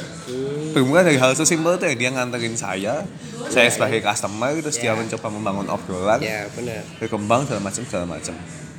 bermula 0.78 1.02
dari 1.02 1.18
hal 1.18 1.34
sesimpel 1.34 1.76
itu 1.76 1.86
ya. 1.86 1.96
Dia 1.98 2.10
nganterin 2.12 2.54
saya 2.54 3.02
saya 3.48 3.68
sebagai 3.68 4.00
customer 4.00 4.54
terus 4.58 4.78
dia 4.78 4.92
mencoba 4.92 5.28
membangun 5.28 5.68
obrolan 5.68 6.20
ya 6.20 6.46
benar. 6.52 6.84
berkembang 6.98 7.44
segala 7.44 7.62
macam 7.64 7.82
segala 7.84 8.06
macam. 8.06 8.34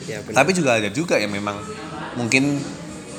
Ya 0.04 0.18
benar. 0.20 0.36
Tapi 0.36 0.50
juga 0.52 0.70
ada 0.74 0.88
juga 0.88 1.16
yang 1.16 1.30
memang 1.30 1.58
mungkin 2.14 2.62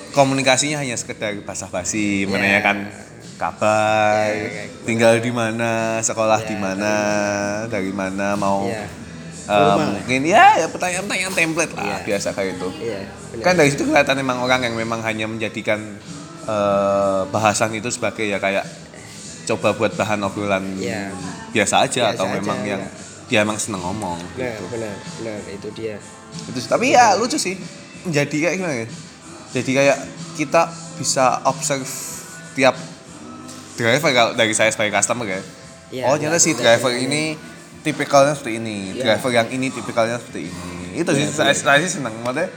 komunikasinya 0.09 0.79
hanya 0.79 0.95
sekedar 0.95 1.37
basa-basi 1.43 2.25
menanyakan 2.25 2.89
kabar 3.37 4.27
Ya, 4.27 4.35
kayak 4.35 4.67
gitu. 4.67 4.83
tinggal 4.85 5.13
di 5.17 5.31
mana 5.31 5.71
sekolah 5.99 6.43
di 6.43 6.55
mana 6.55 6.91
dari 7.65 7.89
mana 7.89 8.35
mau 8.35 8.67
Ya. 8.67 8.83
eh, 9.47 9.75
mungkin 9.79 10.21
ya 10.23 10.59
ya 10.59 10.67
pertanyaan-pertanyaan 10.67 11.33
template 11.33 11.71
lah 11.71 11.85
Ya. 11.87 11.97
biasa 12.05 12.35
kayak 12.35 12.57
itu. 12.57 12.67
Benar. 12.67 13.41
Kan 13.41 13.53
dari 13.55 13.69
situ 13.71 13.87
kelihatan 13.87 14.15
memang 14.17 14.43
orang 14.43 14.61
yang 14.61 14.75
memang 14.75 14.99
hanya 15.01 15.25
menjadikan 15.25 15.79
eh, 16.49 17.21
bahasan 17.29 17.69
itu 17.71 17.89
sebagai 17.89 18.25
ya 18.25 18.37
kayak 18.37 18.65
coba 19.45 19.73
buat 19.73 19.93
bahan 19.93 20.21
obrolan 20.21 20.61
Ya. 20.77 21.09
biasa 21.49 21.81
aja 21.81 22.09
Biasa 22.09 22.15
atau 22.17 22.25
aja, 22.25 22.35
memang 22.37 22.59
yang 22.63 22.81
ya. 22.81 22.89
dia 23.25 23.39
emang 23.41 23.57
seneng 23.57 23.81
ngomong 23.81 24.17
benar 24.33 24.57
benar 24.69 24.95
benar. 25.17 25.37
Itu 25.49 25.69
dia. 25.71 25.97
Itu 26.45 26.57
tapi 26.65 26.93
ya 26.93 27.13
lucu 27.13 27.37
sih. 27.37 27.57
Jadi 28.05 28.35
kayak 28.39 28.55
gimana 28.55 28.75
ya? 28.75 28.87
Jadi 29.51 29.71
kayak 29.73 29.97
kita 30.35 30.69
bisa 30.95 31.41
observe 31.43 31.89
tiap 32.53 32.77
driver 33.75 34.11
kalau 34.11 34.31
dari 34.33 34.53
saya 34.53 34.69
sebagai 34.69 34.91
customer 34.91 35.25
ya. 35.25 35.41
Iya, 35.89 36.03
oh 36.05 36.13
ternyata 36.13 36.37
si 36.37 36.53
iya, 36.53 36.59
driver 36.59 36.93
iya. 36.93 37.01
ini 37.01 37.21
tipikalnya 37.81 38.37
seperti 38.37 38.61
ini 38.61 38.77
Iya. 38.93 39.17
driver 39.17 39.31
yang 39.33 39.47
ini 39.49 39.67
tipikalnya 39.69 40.21
seperti 40.21 40.45
ini. 40.45 41.01
Itu 41.01 41.09
sih 41.13 41.25
saya, 41.25 41.53
saya 41.53 41.81
sih 41.81 41.97
senang 41.97 42.13
maksudnya 42.21 42.53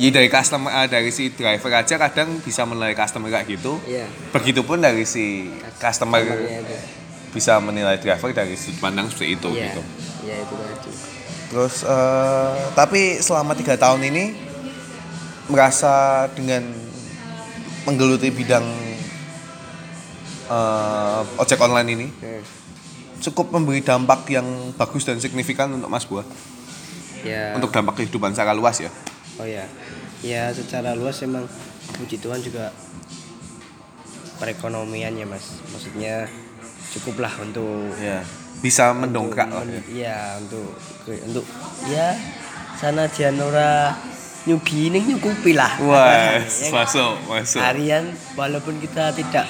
ya 0.00 0.08
dari 0.08 0.32
customer 0.32 0.72
ah, 0.72 0.88
dari 0.88 1.12
si 1.12 1.28
driver 1.28 1.68
aja 1.76 2.00
kadang 2.00 2.40
bisa 2.40 2.64
menilai 2.64 2.96
customer 2.96 3.28
kayak 3.28 3.46
gitu. 3.60 3.76
Iya. 3.84 4.08
Begitupun 4.32 4.80
dari 4.80 5.04
si 5.04 5.52
customer 5.76 6.24
itu. 6.24 6.72
bisa 7.36 7.60
menilai 7.60 8.00
driver 8.00 8.32
dari 8.32 8.56
sudut 8.56 8.80
pandang 8.80 9.12
seperti 9.12 9.36
itu 9.36 9.48
iya. 9.52 9.64
gitu. 9.68 9.82
Iya 10.24 10.36
itu 10.40 10.54
tadi. 10.56 10.92
Terus 11.52 11.74
eh, 11.84 12.52
tapi 12.72 13.20
selama 13.20 13.52
tiga 13.52 13.76
tahun 13.76 14.00
ini 14.08 14.24
merasa 15.52 16.24
dengan 16.32 16.64
menggeluti 17.84 18.32
bidang 18.32 18.64
eh, 20.48 21.20
ojek 21.44 21.60
online 21.60 21.88
ini 21.92 22.06
Hmm. 22.08 22.42
cukup 23.20 23.52
memberi 23.52 23.84
dampak 23.84 24.24
yang 24.32 24.72
bagus 24.80 25.04
dan 25.04 25.20
signifikan 25.20 25.68
untuk 25.76 25.92
Mas 25.92 26.08
Buah? 26.08 26.24
Ya 27.20 27.52
untuk 27.52 27.68
dampak 27.68 28.00
kehidupan 28.00 28.32
secara 28.32 28.56
luas 28.56 28.80
ya. 28.80 28.88
Oh 29.40 29.46
ya 29.46 29.64
ya 30.20 30.52
secara 30.52 30.92
luas 30.92 31.16
emang 31.20 31.48
puji 31.94 32.16
Tuhan 32.16 32.38
juga 32.38 32.68
perekonomian 34.36 35.12
ya 35.14 35.24
mas 35.24 35.60
maksudnya 35.68 36.28
cukuplah 36.90 37.32
untuk 37.40 37.92
Ya. 37.96 38.20
Bisa 38.60 38.92
mendongkrak 38.92 39.48
lah 39.48 39.62
ya. 39.62 39.72
Men- 39.72 39.88
Iya 39.88 40.18
untuk 40.36 40.76
ke- 41.02 41.22
untuk 41.24 41.44
ya 41.86 42.12
sana 42.76 43.08
Janora 43.08 43.96
nyugi 44.42 44.88
ini 44.88 45.00
nyukupi 45.06 45.52
lah. 45.52 45.80
Wah, 45.80 46.36
Ya 46.36 46.44
kan? 46.68 46.72
masuk, 46.74 47.14
masuk. 47.26 47.60
Harian 47.60 48.04
walaupun 48.34 48.76
kita 48.76 49.12
tidak 49.12 49.48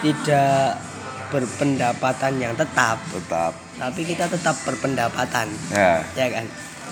tidak 0.00 0.82
berpendapatan 1.30 2.32
yang 2.36 2.54
tetap, 2.54 2.98
Tetap. 3.08 3.54
tapi 3.78 4.00
kita 4.02 4.26
tetap 4.26 4.54
berpendapatan, 4.62 5.46
Ya. 5.70 6.02
ya 6.14 6.26
kan? 6.28 6.46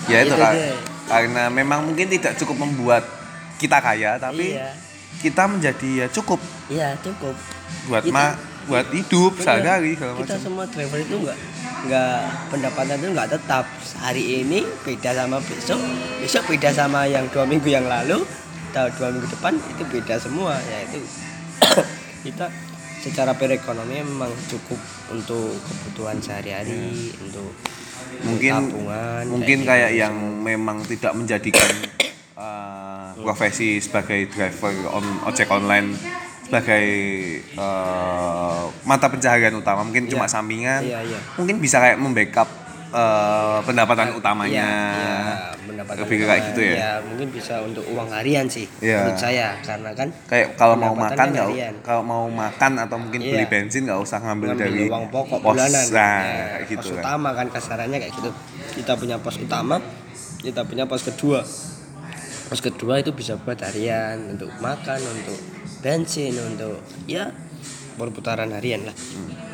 Ya 0.07 0.17
itu 0.21 0.33
kan. 0.33 0.53
Karena 1.05 1.47
memang 1.47 1.85
mungkin 1.85 2.07
tidak 2.07 2.35
cukup 2.35 2.57
membuat 2.59 3.03
kita 3.57 3.77
kaya 3.77 4.17
tapi 4.17 4.53
Iya. 4.53 4.73
kita 5.19 5.45
menjadi 5.45 5.89
ya 5.95 6.07
cukup 6.09 6.39
Iya 6.67 6.97
cukup. 6.99 7.35
buat 7.87 8.03
Kita- 8.03 8.13
ma 8.13 8.25
buat 8.61 8.87
hidup 8.89 9.33
Bener. 9.35 9.43
sehari-hari 9.43 9.91
Kita 9.97 10.13
macam 10.13 10.37
semua 10.39 10.65
driver 10.65 10.97
itu 10.97 11.15
enggak 11.17 11.37
enggak 11.81 12.17
pendapatan 12.47 12.95
itu 12.95 13.07
enggak 13.09 13.29
tetap. 13.31 13.65
Hari 13.97 14.23
ini 14.39 14.61
beda 14.81 15.09
sama 15.13 15.37
besok, 15.41 15.81
besok 16.17 16.43
beda 16.47 16.69
sama 16.69 17.05
yang 17.05 17.25
dua 17.27 17.41
minggu 17.43 17.65
yang 17.65 17.85
lalu, 17.85 18.21
atau 18.69 18.85
dua 18.93 19.09
minggu 19.09 19.25
depan 19.27 19.57
itu 19.57 19.83
beda 19.83 20.15
semua. 20.17 20.61
Ya 20.61 20.77
itu 20.83 21.01
kita 22.25 22.53
secara 23.01 23.33
perekonomian 23.33 24.05
memang 24.05 24.29
cukup 24.45 24.77
untuk 25.09 25.57
kebutuhan 25.57 26.21
sehari-hari, 26.21 27.09
untuk 27.17 27.49
mungkin 28.21 28.53
tabungan, 28.69 29.23
mungkin 29.27 29.57
kayak 29.63 29.67
kayak 29.67 29.89
gitu 29.91 30.01
yang 30.03 30.15
memang 30.41 30.77
tidak 30.85 31.11
menjadikan 31.15 31.71
uh, 32.35 33.15
profesi 33.17 33.79
sebagai 33.79 34.27
driver 34.29 34.73
on, 34.91 35.05
ojek 35.25 35.47
online 35.47 35.95
sebagai 36.45 36.85
uh, 37.55 38.67
mata 38.83 39.07
pencaharian 39.07 39.55
utama 39.55 39.87
mungkin 39.87 40.11
cuma 40.11 40.27
Iya. 40.27 40.33
sampingan 40.35 40.81
Iya, 40.83 40.99
iya. 41.07 41.19
mungkin 41.39 41.63
bisa 41.63 41.79
kayak 41.79 41.95
membackup 41.95 42.60
uh, 42.91 43.57
pendapatan 43.61 44.13
utamanya 44.13 44.51
Iya, 44.51 44.67
iya, 44.67 45.17
pendapatan 45.61 45.99
lebih 46.03 46.17
kayak 46.21 46.31
utama. 46.31 46.47
gitu 46.51 46.61
ya? 46.61 46.73
Ya, 46.73 46.91
mungkin 47.01 47.27
bisa 47.29 47.53
untuk 47.59 47.83
uang 47.87 48.09
harian 48.11 48.45
sih 48.45 48.67
Iya. 48.79 49.07
menurut 49.07 49.17
saya 49.17 49.47
karena 49.59 49.91
kan 49.91 50.07
kayak 50.25 50.47
kalau 50.55 50.75
mau 50.75 50.93
makan 50.93 51.15
kan 51.15 51.27
nggak 51.31 51.47
kalau 51.81 52.03
mau 52.03 52.23
makan 52.27 52.71
atau 52.77 52.97
mungkin 52.97 53.19
Iya. 53.19 53.31
beli 53.33 53.45
bensin 53.47 53.81
nggak 53.83 53.99
usah 53.99 54.19
ngambil, 54.19 54.53
ngambil 54.53 54.63
dari 54.67 54.81
uang 54.85 55.05
pokok 55.07 55.39
pos 55.39 55.53
bulanan 55.53 55.85
nah, 55.89 56.19
Ya, 56.21 56.35
kayak 56.53 56.67
gitu 56.67 56.77
pos 56.77 56.89
kan. 56.89 56.99
utama 56.99 57.29
kan 57.31 57.47
kasarannya 57.47 57.97
kayak 57.97 58.13
gitu 58.13 58.29
kita 58.73 58.93
punya 58.95 59.15
pos 59.17 59.35
utama 59.37 59.75
kita 60.39 60.61
punya 60.63 60.83
pos 60.85 61.01
kedua 61.03 61.39
pos 62.47 62.59
kedua 62.59 62.99
itu 62.99 63.11
bisa 63.11 63.35
buat 63.37 63.57
harian 63.57 64.35
untuk 64.35 64.51
makan 64.57 64.99
untuk 64.99 65.39
bensin 65.79 66.35
untuk 66.35 66.77
ya 67.05 67.31
perputaran 67.91 68.51
harian 68.51 68.83
lah 68.83 68.95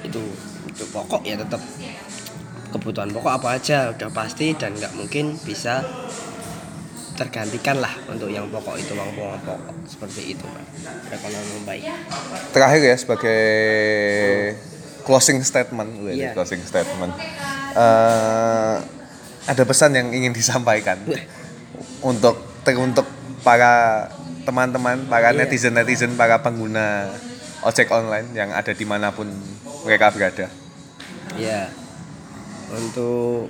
itu 0.02 0.22
untuk 0.64 0.88
pokok 0.90 1.22
ya 1.22 1.36
tetap 1.36 1.60
kebutuhan 2.78 3.10
pokok 3.10 3.34
apa 3.42 3.58
aja 3.58 3.90
udah 3.92 4.10
pasti 4.14 4.54
dan 4.54 4.78
nggak 4.78 4.94
mungkin 4.94 5.34
bisa 5.42 5.82
tergantikan 7.18 7.82
lah 7.82 7.90
untuk 8.06 8.30
yang 8.30 8.46
pokok 8.54 8.78
itu 8.78 8.94
uang 8.94 9.10
uang 9.18 9.42
pokok 9.42 9.60
seperti 9.90 10.38
itu 10.38 10.46
pak. 10.46 10.66
Ekonomi 11.18 11.50
membaik 11.58 11.84
terakhir 12.54 12.82
ya 12.86 12.96
sebagai 12.96 13.42
closing 15.02 15.42
statement 15.42 15.90
Wih, 16.06 16.14
Iya. 16.14 16.38
closing 16.38 16.62
statement. 16.62 17.18
Eh, 17.74 18.76
ada 19.48 19.64
pesan 19.66 19.98
yang 19.98 20.14
ingin 20.14 20.30
disampaikan 20.30 21.02
untuk 22.06 22.38
teruntuk 22.62 23.10
para 23.42 24.06
teman-teman 24.46 25.10
para 25.10 25.34
Iya. 25.34 25.44
netizen 25.44 25.74
netizen 25.74 26.14
para 26.14 26.38
pengguna 26.46 27.10
ojek 27.66 27.90
online 27.90 28.30
yang 28.38 28.54
ada 28.54 28.78
di 28.78 28.86
mana 28.86 29.10
pun 29.10 29.26
mereka 29.84 30.14
berada? 30.14 30.48
Ya, 31.34 31.74
untuk 32.70 33.48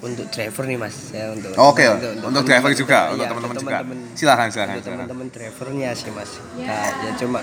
untuk 0.00 0.26
driver 0.32 0.64
nih 0.64 0.78
mas, 0.80 1.12
ya 1.12 1.28
untuk 1.28 1.52
Oke, 1.54 1.84
untuk 1.84 2.40
driver 2.42 2.72
teman-teman- 2.72 2.72
juga, 2.72 2.98
iya, 3.12 3.28
untuk 3.28 3.28
teman-teman 3.28 3.60
juga. 3.60 3.78
Silakan, 4.16 4.48
silakan, 4.48 4.74
untuk 4.74 4.88
teman-teman 4.90 5.26
drivernya 5.28 5.90
sih 5.92 6.10
mas. 6.10 6.30
Ya, 6.56 6.88
ya 6.88 7.10
cuma 7.16 7.40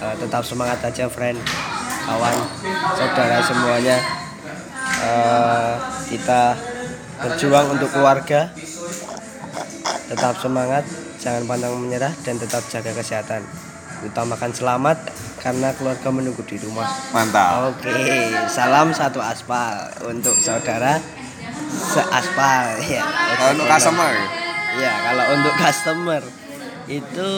eh, 0.00 0.14
tetap 0.16 0.42
semangat 0.42 0.78
aja, 0.80 1.04
friend, 1.06 1.38
kawan, 2.06 2.36
saudara 2.94 3.38
semuanya. 3.42 3.96
Eh, 5.00 5.74
kita 6.08 6.54
berjuang 7.18 7.66
untuk 7.74 7.90
keluarga. 7.90 8.54
Tetap 10.06 10.34
semangat, 10.38 10.82
jangan 11.18 11.46
pantang 11.46 11.78
menyerah 11.78 12.10
dan 12.22 12.34
tetap 12.34 12.62
jaga 12.66 12.90
kesehatan. 12.90 13.42
Utamakan 14.02 14.50
selamat 14.50 14.98
karena 15.40 15.72
keluarga 15.74 16.08
menunggu 16.12 16.44
di 16.44 16.60
rumah. 16.60 16.86
mantap 17.10 17.72
Oke, 17.74 17.96
salam 18.46 18.92
satu 18.92 19.18
aspal 19.24 19.88
untuk 20.04 20.36
saudara 20.36 21.00
seaspal 21.70 22.76
ya. 22.84 23.02
kalau 23.40 23.50
untuk 23.56 23.66
customer 23.66 24.12
Ya, 24.70 24.94
kalau 25.02 25.24
untuk 25.34 25.54
customer 25.58 26.22
itu 26.86 27.30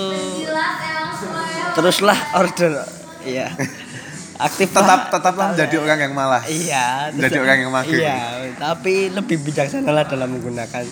teruslah 1.72 2.18
order. 2.36 2.84
Iya. 3.24 3.48
Aktif 4.52 4.74
tetap 4.74 5.08
tetaplah 5.08 5.54
menjadi 5.54 5.76
orang 5.78 5.98
yang 6.02 6.12
malas 6.18 6.42
Iya, 6.50 7.14
menjadi 7.14 7.38
orang 7.46 7.56
yang 7.62 7.70
mahir 7.70 7.94
Iya, 7.94 8.20
tapi 8.58 9.06
lebih 9.14 9.38
bijaksanalah 9.38 10.10
dalam 10.10 10.34
menggunakan 10.34 10.82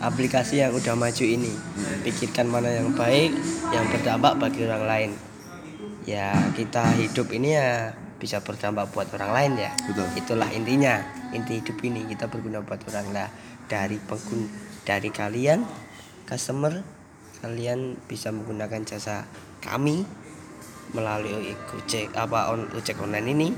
aplikasi 0.00 0.64
yang 0.64 0.72
udah 0.72 0.96
maju 0.96 1.24
ini. 1.24 1.52
Pikirkan 2.00 2.48
mana 2.48 2.72
yang 2.72 2.96
baik, 2.96 3.36
yang 3.76 3.84
berdampak 3.92 4.40
bagi 4.40 4.64
orang 4.64 4.84
lain. 4.88 5.10
Ya, 6.04 6.36
kita 6.52 6.84
hidup 7.00 7.32
ini 7.32 7.56
ya 7.56 7.96
bisa 8.20 8.40
berdampak 8.44 8.92
buat 8.92 9.08
orang 9.16 9.32
lain 9.32 9.52
ya. 9.68 9.72
Betul. 9.88 10.08
Itulah 10.16 10.48
intinya. 10.52 11.00
Inti 11.32 11.58
hidup 11.64 11.80
ini 11.80 12.04
kita 12.06 12.28
berguna 12.28 12.60
buat 12.60 12.80
orang 12.92 13.08
lah. 13.10 13.28
Dari 13.64 13.96
pengguna 13.96 14.46
dari 14.84 15.08
kalian 15.08 15.64
customer 16.28 16.84
kalian 17.40 17.96
bisa 18.04 18.28
menggunakan 18.32 18.84
jasa 18.84 19.24
kami 19.64 20.04
melalui 20.92 21.56
Gojek 21.72 22.12
apa 22.12 22.52
on, 22.52 22.68
ojek 22.76 23.00
online 23.00 23.28
ini 23.32 23.48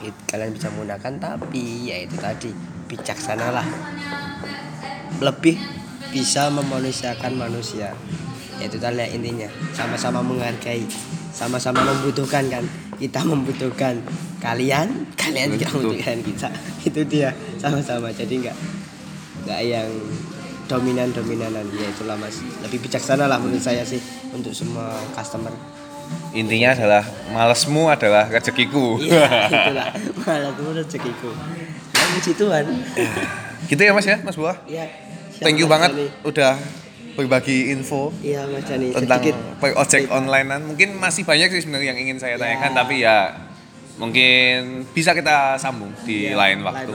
it- 0.00 0.24
kalian 0.28 0.52
bisa 0.56 0.72
menggunakan 0.72 1.20
tapi 1.20 1.92
ya 1.92 2.00
itu 2.00 2.16
tadi 2.16 2.50
bijaksana 2.88 3.52
lah 3.52 3.68
lebih 5.20 5.60
bisa 6.12 6.48
memanusiakan 6.48 7.36
manusia 7.36 7.92
Ya, 8.54 8.70
itu 8.70 8.78
tadi 8.78 9.02
intinya 9.10 9.50
sama-sama 9.74 10.22
menghargai 10.22 10.86
sama-sama 11.34 11.82
membutuhkan 11.82 12.46
kan? 12.46 12.64
Kita 12.94 13.26
membutuhkan 13.26 13.98
kalian 14.38 15.10
kalian 15.18 15.58
juga 15.58 15.66
membutuhkan 15.74 16.22
kita. 16.22 16.48
Itu 16.88 17.00
dia 17.04 17.34
sama-sama. 17.58 18.14
Jadi 18.14 18.46
nggak 18.46 18.56
nggak 19.44 19.60
yang 19.66 19.90
dominan 20.64 21.10
dominanan 21.12 21.66
ya 21.74 21.90
itulah 21.90 22.16
mas. 22.16 22.40
Lebih 22.62 22.86
bijaksana 22.86 23.26
lah 23.26 23.36
menurut 23.42 23.60
saya 23.60 23.82
sih 23.84 23.98
untuk 24.30 24.54
semua 24.54 24.94
customer. 25.12 25.50
Intinya 26.36 26.76
adalah 26.76 27.02
malesmu 27.32 27.90
adalah 27.90 28.30
rezekiku. 28.30 28.96
Iya 29.02 29.26
itulah. 29.58 29.88
Malah 30.22 30.52
tuh 30.54 30.70
rezekiku. 30.72 31.30
Ya 31.92 32.02
puji 32.14 32.32
Tuhan. 32.38 32.64
Gitu 33.66 33.80
ya 33.82 33.92
mas 33.92 34.06
ya 34.06 34.22
mas 34.22 34.36
buah? 34.38 34.56
Ya 34.70 34.86
thank 35.42 35.58
you 35.58 35.66
banget 35.66 35.90
Dani. 35.92 36.06
udah 36.22 36.54
berbagi 37.14 37.70
info 37.70 38.10
iya 38.20 38.42
mas 38.44 38.62
Dani 38.62 38.90
tentang 38.90 39.18
sedikit 39.18 39.36
ojek 39.72 40.02
onlinean 40.08 40.62
mungkin 40.64 40.94
masih 40.94 41.22
banyak 41.22 41.48
sih 41.48 41.62
sebenarnya 41.62 41.88
yang 41.90 42.00
ingin 42.00 42.18
saya 42.18 42.34
Ya. 42.34 42.40
tanyakan 42.40 42.72
tapi 42.74 42.94
ya 43.00 43.18
mungkin 43.94 44.82
bisa 44.90 45.14
kita 45.14 45.54
sambung 45.54 45.94
di 46.02 46.26
Iya, 46.26 46.34
lain 46.34 46.58
waktu. 46.60 46.90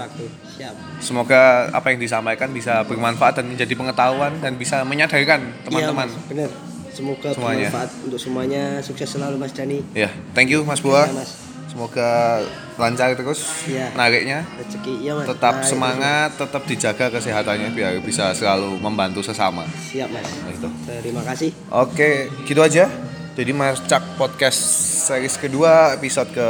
siap 0.51 0.76
Semoga 0.99 1.72
apa 1.72 1.89
yang 1.89 1.99
disampaikan 1.99 2.51
bisa 2.51 2.84
bermanfaat 2.84 3.39
dan 3.39 3.47
menjadi 3.47 3.72
pengetahuan 3.74 4.36
dan 4.38 4.53
bisa 4.53 4.84
menyadarkan 4.84 5.63
teman-teman. 5.63 6.05
Iya, 6.05 6.13
Mas, 6.13 6.28
bener 6.28 6.49
semoga 6.89 7.32
Semuanya. 7.32 7.72
bermanfaat 7.72 7.89
untuk 8.03 8.20
semuanya 8.20 8.63
sukses 8.84 9.07
selalu 9.07 9.39
mas 9.39 9.55
Dani 9.55 9.80
Ya, 9.93 10.11
thank 10.36 10.51
you 10.51 10.59
Mas 10.61 10.84
Buah. 10.84 11.07
Mas. 11.07 11.48
Semoga 11.70 12.41
lancar 12.76 13.13
terus 13.13 13.45
Iya. 13.63 13.93
nariknya. 13.93 14.41
rezeki 14.57 14.93
iya 14.99 15.13
mas 15.13 15.26
Tetap 15.28 15.53
Nah, 15.53 15.61
itu 15.61 15.70
semangat, 15.70 16.30
tetap 16.34 16.63
dijaga 16.65 17.05
kesehatannya 17.09 17.70
biar 17.70 17.93
bisa 18.01 18.34
selalu 18.34 18.80
membantu 18.80 19.22
sesama. 19.22 19.70
siap 19.80 20.09
mas 20.09 20.26
Nah, 20.26 20.49
itu. 20.49 20.70
terima 20.99 21.22
kasih 21.24 21.53
Oke, 21.70 22.28
gitu 22.43 22.59
aja. 22.59 22.89
Jadi 23.32 23.51
Mas 23.51 23.80
Cak 23.82 24.17
podcast 24.17 24.59
series 25.05 25.38
kedua 25.38 25.95
episode 25.95 26.28
ke 26.30 26.49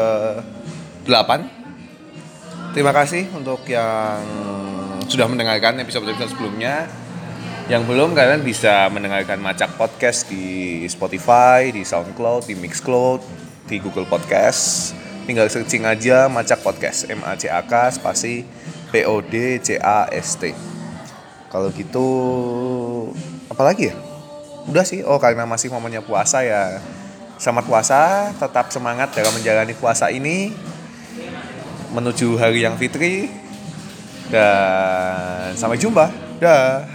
8. 1.05 1.45
Terima 2.71 2.89
kasih 2.89 3.29
untuk 3.31 3.61
yang 3.65 4.23
sudah 5.05 5.25
mendengarkan 5.25 5.77
episode-episode 5.77 6.33
sebelumnya. 6.33 6.89
Yang 7.65 7.85
belum 7.85 8.13
kalian 8.13 8.41
bisa 8.41 8.89
mendengarkan 8.89 9.37
Macak 9.37 9.73
Podcast 9.75 10.25
di 10.25 10.81
Spotify, 10.85 11.69
di 11.69 11.85
SoundCloud, 11.85 12.45
di 12.45 12.57
Mixcloud, 12.57 13.21
di 13.65 13.77
Google 13.77 14.09
Podcast. 14.09 14.97
Tinggal 15.29 15.45
searching 15.45 15.85
aja 15.85 16.25
Macak 16.25 16.65
Podcast, 16.65 17.05
M 17.05 17.21
A 17.21 17.37
C 17.37 17.45
A 17.45 17.61
K 17.61 17.93
spasi 17.93 18.49
P 18.89 19.05
O 19.05 19.21
D 19.21 19.61
C 19.61 19.77
A 19.77 20.09
S 20.09 20.33
T. 20.41 20.49
Kalau 21.53 21.69
gitu 21.69 22.07
apa 23.45 23.61
lagi 23.61 23.93
ya? 23.93 23.95
Udah 24.65 24.81
sih. 24.81 25.05
Oh, 25.05 25.21
karena 25.21 25.45
masih 25.45 25.69
momennya 25.69 26.01
puasa 26.01 26.41
ya. 26.41 26.81
Selamat 27.37 27.69
puasa, 27.69 28.33
tetap 28.41 28.73
semangat 28.73 29.13
dalam 29.13 29.29
menjalani 29.37 29.77
puasa 29.77 30.09
ini 30.09 30.49
menuju 31.93 32.33
hari 32.41 32.65
yang 32.65 32.73
fitri. 32.81 33.29
Dan 34.33 35.53
sampai 35.53 35.77
jumpa. 35.77 36.09
Dah. 36.41 36.89